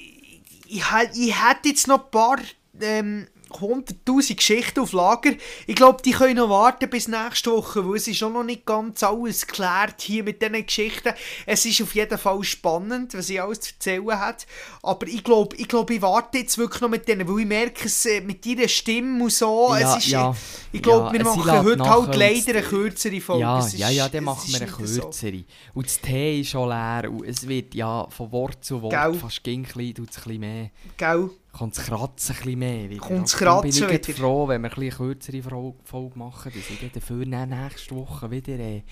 Ich, 0.68 0.82
ich 1.14 1.44
hätte 1.44 1.68
jetzt 1.68 1.88
noch 1.88 2.04
ein 2.04 2.10
paar 2.10 2.38
ähm, 2.80 3.28
100'000 3.60 4.36
Geschichten 4.36 4.80
auf 4.80 4.92
Lager. 4.92 5.32
Ich 5.66 5.74
glaube, 5.74 6.02
die 6.02 6.12
können 6.12 6.36
noch 6.36 6.50
warten 6.50 6.88
bis 6.88 7.08
nächste 7.08 7.52
Woche, 7.52 7.86
weil 7.86 7.96
es 7.96 8.08
ist 8.08 8.20
noch 8.22 8.42
nicht 8.42 8.66
ganz 8.66 9.02
alles 9.02 9.46
geklärt 9.46 10.00
hier 10.00 10.24
mit 10.24 10.42
diesen 10.42 10.66
Geschichten. 10.66 11.12
Es 11.46 11.64
ist 11.66 11.82
auf 11.82 11.94
jeden 11.94 12.18
Fall 12.18 12.42
spannend, 12.44 13.14
was 13.14 13.30
ich 13.30 13.40
alles 13.40 13.60
zu 13.60 13.74
erzählen 13.74 14.18
hat. 14.18 14.46
Aber 14.82 15.06
ich 15.06 15.22
glaube, 15.24 15.56
ich, 15.56 15.68
glaub, 15.68 15.90
ich 15.90 16.02
warte 16.02 16.38
jetzt 16.38 16.58
wirklich 16.58 16.80
noch 16.80 16.88
mit 16.88 17.08
denen, 17.08 17.28
weil 17.28 17.40
ich 17.40 17.46
merke 17.46 17.86
es 17.86 18.06
äh, 18.06 18.20
mit 18.20 18.44
ihrer 18.46 18.68
Stimme 18.68 19.24
und 19.24 19.32
so. 19.32 19.74
Ja, 19.78 19.96
ist, 19.96 20.06
ja, 20.08 20.34
ich 20.72 20.82
glaube, 20.82 21.06
ja, 21.06 21.12
wir 21.12 21.24
machen 21.24 21.64
heute 21.64 21.88
halt 21.88 22.14
leider 22.14 22.58
eine 22.58 22.62
kürzere 22.62 23.20
Folge. 23.20 23.42
Ja, 23.42 23.66
ja, 23.68 23.90
ja, 23.90 24.08
dann 24.08 24.24
machen 24.24 24.52
wir 24.52 24.60
eine 24.60 24.70
kürzere. 24.70 25.38
So. 25.38 25.44
Und 25.74 25.86
das 25.86 26.00
Tee 26.00 26.40
ist 26.40 26.50
schon 26.50 26.68
leer 26.68 27.10
und 27.10 27.24
es 27.24 27.46
wird 27.46 27.74
ja 27.74 28.06
von 28.10 28.32
Wort 28.32 28.64
zu 28.64 28.82
Wort 28.82 28.92
Gell. 28.92 29.14
fast 29.14 29.40
ein 29.46 29.62
bisschen 29.62 30.40
mehr. 30.40 30.70
Gell 30.96 31.30
kommt 31.56 31.76
es 31.78 31.84
kratzen 31.84 32.36
ein 32.44 32.58
mehr 32.58 32.90
wieder. 32.90 33.00
Kommt 33.00 33.26
es 33.26 33.36
kratzen 33.36 33.86
bin 33.86 34.00
ich 34.06 34.16
froh, 34.16 34.48
wenn 34.48 34.62
wir 34.62 34.70
ein 34.70 34.74
bisschen 34.74 34.96
kürzere 34.96 35.42
Folge 35.42 36.18
machen, 36.18 36.52
dass 36.54 36.70
ich 36.70 36.92
dafür 36.92 37.24
nächste 37.24 37.94
Woche 37.94 38.30
wieder, 38.30 38.58
äh, 38.58 38.82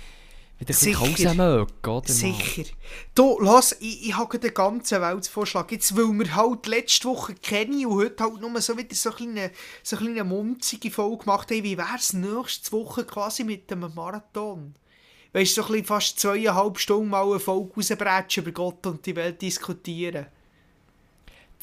wieder 0.59 0.75
ein 0.75 1.13
bisschen 1.15 1.37
möge, 1.37 1.91
oder? 1.91 2.09
Sicher. 2.09 2.65
Du, 3.15 3.39
lass, 3.41 3.77
ich, 3.81 4.09
ich 4.09 4.17
habe 4.17 4.39
den 4.39 4.55
ganzen 4.55 5.01
Weltvorschlag. 5.01 5.71
Jetzt, 5.73 5.97
weil 5.97 6.13
wir 6.13 6.35
halt 6.35 6.67
letzte 6.67 7.09
Woche 7.09 7.35
kennen 7.35 7.85
und 7.87 7.97
heute 7.97 8.25
halt 8.25 8.41
nur 8.41 8.61
so 8.61 8.79
wieder 8.79 8.95
so 8.95 9.11
eine 9.11 9.17
kleine, 9.17 9.51
so 9.83 9.97
eine 9.97 10.07
kleine 10.07 10.25
munzige 10.25 10.91
Folge 10.91 11.25
gemacht 11.25 11.51
haben, 11.51 11.63
wie 11.63 11.77
wäre 11.77 11.97
es 11.99 12.13
nächste 12.13 12.73
Woche 12.73 13.05
quasi 13.05 13.45
mit 13.45 13.71
einem 13.71 13.95
Marathon? 13.95 14.75
Weißt 15.33 15.57
du, 15.57 15.63
so 15.63 15.67
ein 15.67 15.73
bisschen 15.73 15.87
fast 15.87 16.21
zweieinhalb 16.21 16.79
Stunden 16.79 17.11
mal 17.11 17.29
eine 17.29 17.41
Folge 17.41 17.75
rausbrechen 17.75 18.43
über 18.43 18.53
Gott 18.53 18.87
und 18.87 19.05
die 19.05 19.17
Welt 19.17 19.43
diskutieren 19.43 20.27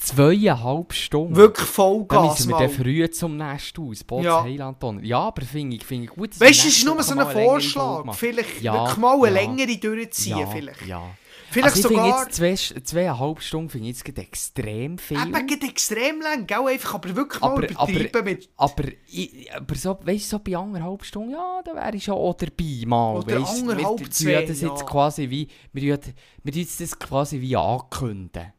zweieinhalb 0.01 0.93
Stunden. 0.93 1.35
Wirklich 1.35 1.67
Vollgas. 1.67 2.17
Dann 2.17 2.29
müssen 2.29 2.49
wir 2.49 2.59
dann 2.59 2.69
früh 2.69 3.09
zum 3.09 3.37
Nest 3.37 3.77
aus, 3.79 4.03
Bots 4.03 4.25
ja. 4.25 4.43
Heilandton. 4.43 5.03
Ja, 5.03 5.19
aber 5.19 5.43
finde 5.43 5.77
ich, 5.77 5.85
find 5.85 6.05
ich 6.05 6.09
gut. 6.09 6.39
Weißt 6.39 6.63
du, 6.63 6.67
es 6.67 6.77
ist 6.77 6.85
nur 6.85 7.01
so 7.03 7.17
ein 7.17 7.29
Vorschlag. 7.29 8.13
Vielleicht 8.13 8.61
ja, 8.61 8.73
wirklich 8.73 8.97
mal 8.97 9.15
eine 9.15 9.27
ja. 9.27 9.33
längere 9.33 9.77
durchziehen. 9.77 10.39
Ja, 10.39 10.47
vielleicht. 10.47 10.85
Ja. 10.85 11.03
Vielleicht 11.51 11.75
also 11.75 11.89
sogar... 11.89 12.23
jetzt 12.23 12.35
zwei, 12.35 12.55
zweieinhalb 12.55 13.41
Stunden 13.41 13.69
finde 13.69 13.89
ich 13.89 13.97
jetzt 14.05 14.17
extrem 14.17 14.97
viel. 14.97 15.17
Eben, 15.17 15.47
geht 15.47 15.63
extrem 15.65 16.21
lang, 16.21 16.47
gell? 16.47 16.65
Einfach, 16.65 16.95
aber 16.95 17.13
wirklich 17.13 17.41
mal 17.41 17.51
aber, 17.51 17.63
übertreiben 17.69 18.09
aber, 18.13 18.23
mit... 18.23 18.49
Aber, 18.55 18.83
ich, 19.07 19.53
aber 19.53 19.75
so, 19.75 19.99
weißt 20.01 20.25
du, 20.25 20.29
so 20.29 20.39
bei 20.39 20.55
anderthalb 20.55 21.03
Stunden, 21.03 21.31
ja, 21.31 21.61
da 21.65 21.75
wäre 21.75 21.93
ich 21.93 22.05
schon 22.05 22.13
auch 22.13 22.35
dabei 22.35 22.85
mal. 22.85 23.17
Oder 23.17 23.41
weißt, 23.41 23.59
anderthalb, 23.59 23.99
wir, 23.99 24.11
zwei, 24.11 24.45
das 24.45 24.61
jetzt 24.61 24.85
quasi 24.85 25.29
wie... 25.29 25.49
Wir, 25.73 25.99
wir, 26.43 26.53
wir 26.53 26.65
das 26.65 26.97
quasi 26.97 27.41
wie 27.41 27.57
ankündigen. 27.57 28.53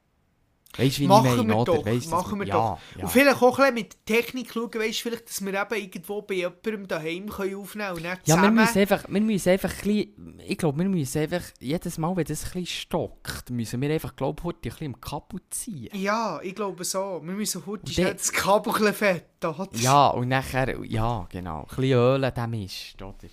Weißt 0.76 0.96
du, 0.96 1.02
wie 1.02 1.06
Machen 1.06 1.26
ich 1.26 1.36
meine, 1.36 1.48
wir 1.48 1.64
doch, 1.64 1.84
Weißt 1.84 2.10
machen 2.10 2.40
wir 2.40 2.46
ja, 2.46 2.54
doch. 2.54 2.78
Ja. 2.96 3.04
Und 3.04 3.10
vielleicht 3.10 3.42
auch 3.42 3.58
ein 3.58 3.74
mit 3.74 4.06
Technik 4.06 4.52
schauen, 4.52 4.72
weißt 4.72 4.98
du, 4.98 5.02
vielleicht, 5.02 5.28
dass 5.28 5.44
wir 5.44 5.52
eben 5.52 5.74
irgendwo 5.74 6.22
bei 6.22 6.34
jemandem 6.34 6.88
daheim 6.88 7.28
können 7.28 7.56
aufnehmen 7.56 7.94
können 7.94 7.96
und 7.96 8.02
nicht 8.02 8.28
Ja, 8.28 8.40
wir 8.40 8.50
müssen 8.50 8.78
einfach, 8.78 9.04
wir 9.06 9.20
müssen 9.20 9.48
einfach 9.50 9.70
ein 9.70 9.76
bisschen, 9.76 10.40
ich 10.46 10.58
glaube, 10.58 10.78
wir 10.78 10.88
müssen 10.88 11.18
einfach, 11.18 11.42
jedes 11.60 11.98
Mal, 11.98 12.16
wenn 12.16 12.24
das 12.24 12.44
ein 12.44 12.52
bisschen 12.52 12.66
stockt, 12.66 13.50
müssen 13.50 13.82
wir 13.82 13.90
einfach, 13.90 14.16
glaube 14.16 14.40
ich, 14.40 14.44
heute 14.44 14.58
ein 14.58 14.70
bisschen 14.70 14.86
im 14.86 15.00
Kabel 15.00 15.40
ziehen. 15.50 15.90
Ja, 15.92 16.40
ich 16.42 16.54
glaube 16.54 16.84
so. 16.84 17.20
Wir 17.22 17.34
müssen 17.34 17.66
heute 17.66 17.92
schnell 17.92 18.14
das 18.14 18.32
Kabel 18.32 18.72
ein 18.72 18.78
bisschen 18.78 18.94
fett. 18.94 19.44
oder? 19.44 19.68
Ja, 19.74 20.08
und 20.08 20.28
nachher, 20.28 20.82
ja, 20.84 21.26
genau, 21.30 21.60
ein 21.60 21.66
bisschen 21.66 21.92
Öl 21.92 22.30
dem 22.30 22.50
Mist, 22.50 23.02
oder? 23.02 23.28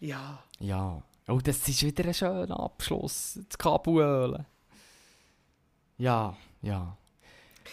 Ja. 0.00 0.42
Ja. 0.60 1.02
Oh, 1.28 1.38
das 1.42 1.68
ist 1.68 1.82
wieder 1.82 2.06
ein 2.06 2.14
schöner 2.14 2.58
Abschluss, 2.58 3.38
das 3.48 3.58
Kabel 3.58 3.98
ölen. 3.98 4.46
Ja, 6.02 6.36
ja. 6.62 6.96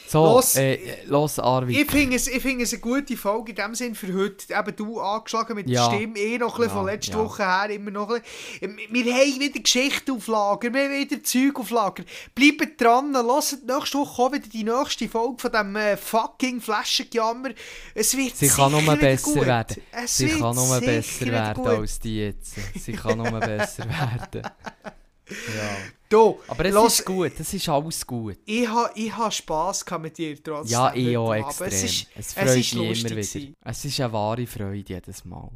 So, 0.07 0.23
Los, 0.23 0.55
äh, 0.55 1.03
los, 1.05 1.37
Arvid. 1.39 1.77
Ich 1.77 1.89
finde 1.91 2.15
es, 2.15 2.27
ich 2.27 2.41
finde 2.41 2.63
es 2.63 2.73
eine 2.73 2.81
gute 2.81 3.15
Folge 3.17 3.51
in 3.51 3.55
dem 3.55 3.75
Sinn 3.75 3.93
für 3.95 4.11
heute. 4.13 4.53
Eben 4.53 4.75
du 4.75 4.99
angeschlagen 4.99 5.55
mit 5.55 5.67
Ja. 5.69 5.87
der 5.89 5.95
Stimme, 5.97 6.17
eh 6.19 6.37
noch 6.37 6.55
ein 6.55 6.61
bisschen 6.61 6.71
von 6.77 6.85
Ja, 6.87 6.93
letzter 6.93 7.13
ja. 7.17 7.23
Woche 7.25 7.43
her, 7.45 7.69
immer 7.71 7.91
noch 7.91 8.09
ein 8.09 8.21
bisschen. 8.59 8.77
Wir 8.91 9.13
haben 9.13 9.39
wieder 9.39 9.59
Geschichte 9.59 10.11
auf 10.13 10.27
Lager, 10.27 10.73
wir 10.73 10.83
haben 10.83 10.91
wieder 10.99 11.23
Zeug 11.23 11.59
auf 11.59 11.69
Lager. 11.71 12.03
Bleibt 12.35 12.79
dran, 12.81 13.13
hört 13.15 13.57
nächste 13.67 13.97
Woche 13.99 14.21
auch 14.21 14.31
wieder 14.31 14.47
die 14.47 14.63
nächste 14.63 15.09
Folge 15.09 15.39
von 15.39 15.51
diesem 15.51 15.75
äh, 15.75 15.97
fucking 15.97 16.61
Flaschengejammer. 16.61 17.49
Es 17.95 18.15
wird 18.17 18.35
Sie 18.35 18.47
kann 18.47 18.71
nur 18.71 18.95
besser 18.95 19.33
gut. 19.33 19.45
werden. 19.45 19.81
Es 19.91 20.17
Sie 20.17 20.27
wird 20.29 20.39
kann 20.39 20.55
nur 20.55 20.79
besser 20.81 21.25
werden 21.27 21.63
gut. 21.63 21.67
als 21.67 21.99
die 21.99 22.17
jetzt. 22.17 22.55
Sie 22.75 22.93
kann 22.93 23.17
nur 23.17 23.31
besser 23.39 23.85
werden. 23.87 24.41
Ja. 25.29 25.77
Du, 26.09 26.39
Aber 26.47 26.65
es 26.65 26.73
los, 26.73 26.99
ist 26.99 27.05
gut, 27.05 27.31
es 27.39 27.53
ist 27.53 27.69
alles 27.69 28.05
gut. 28.05 28.37
Ich 28.45 28.67
habe 28.67 28.91
ich 28.95 29.15
ha 29.15 29.29
Spass 29.29 29.85
mit 30.01 30.17
dir 30.17 30.41
trotzdem. 30.41 30.71
Ja, 30.71 30.93
ich 30.93 31.15
auch 31.15 31.33
extrem. 31.33 31.67
Es, 31.67 31.83
ist, 31.83 32.07
es 32.15 32.27
es 32.27 32.33
freut 32.33 32.57
ist 32.57 32.73
mich 32.73 32.73
immer 32.73 32.95
wieder. 32.95 33.09
gewesen. 33.09 33.53
Es 33.63 33.85
ist 33.85 33.99
eine 34.01 34.13
wahre 34.13 34.47
Freude 34.47 34.93
jedes 34.93 35.23
Mal. 35.25 35.51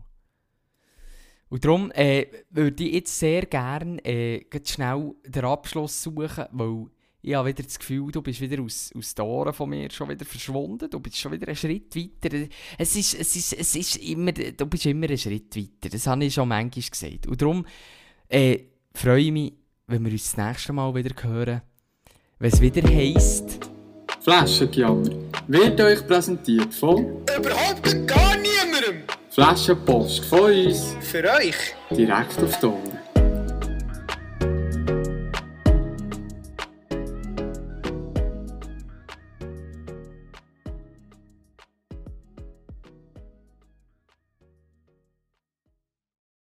Und 1.50 1.66
darum 1.66 1.92
äh, 1.92 2.28
würde 2.52 2.84
ich 2.84 2.94
jetzt 2.94 3.20
sehr 3.20 3.46
gerne 3.46 4.04
äh, 4.06 4.46
schnell 4.66 5.16
den 5.26 5.46
Abschluss 5.46 6.04
suchen, 6.04 6.46
weil 6.52 6.88
ich 7.26 7.34
habe 7.36 7.50
wieder 7.50 7.64
das 7.64 7.80
Gefühl, 7.80 8.12
du 8.12 8.22
bist 8.22 8.42
wieder 8.42 8.62
aus, 8.62 8.92
aus 8.98 9.16
den 9.16 9.26
Ohren 9.26 9.54
von 9.54 9.70
mir 9.70 9.90
schon 9.90 10.10
wieder 10.10 10.26
verschwunden. 10.26 10.90
Du 10.90 11.00
bist 11.00 11.18
schon 11.18 11.32
wieder 11.32 11.48
einen 11.48 11.56
Schritt 11.56 11.96
weiter. 11.96 12.48
Es 12.78 12.96
ist, 12.96 13.14
es 13.18 13.36
ist, 13.36 13.54
es 13.54 13.76
ist 13.76 13.96
immer, 13.98 14.34
du 14.34 14.66
bist 14.66 14.86
immer 14.86 15.08
einen 15.08 15.18
Schritt 15.18 15.56
weiter. 15.56 15.90
Das 15.90 16.06
habe 16.06 16.26
ich 16.26 16.34
schon 16.34 16.50
manchmal 16.50 16.84
gesagt. 16.90 17.28
Und 17.28 17.42
darum 17.42 17.66
äh, 18.28 18.60
freue 18.94 19.22
ich 19.22 19.32
mich, 19.32 19.54
wenn 19.88 20.06
wir 20.06 20.12
uns 20.12 20.32
das 20.32 20.46
nächste 20.46 20.74
Mal 20.74 20.94
wieder 20.96 21.14
hören. 21.24 21.62
Wenn 22.40 22.52
es 22.52 22.62
wieder 22.62 22.88
heisst... 22.88 23.70
Flaschengejammer 24.22 25.10
wird 25.48 25.82
euch 25.82 26.08
präsentiert 26.08 26.74
von 26.74 27.00
Überhaupt 27.38 28.08
gar 28.08 28.38
niemandem. 28.38 29.04
Flaschenpost 29.30 30.24
von 30.26 30.52
uns 30.52 30.96
Für 31.02 31.24
euch. 31.34 31.76
direkt 31.92 32.42
auf 32.42 32.60
die 32.60 32.66
Ohren. 32.66 33.03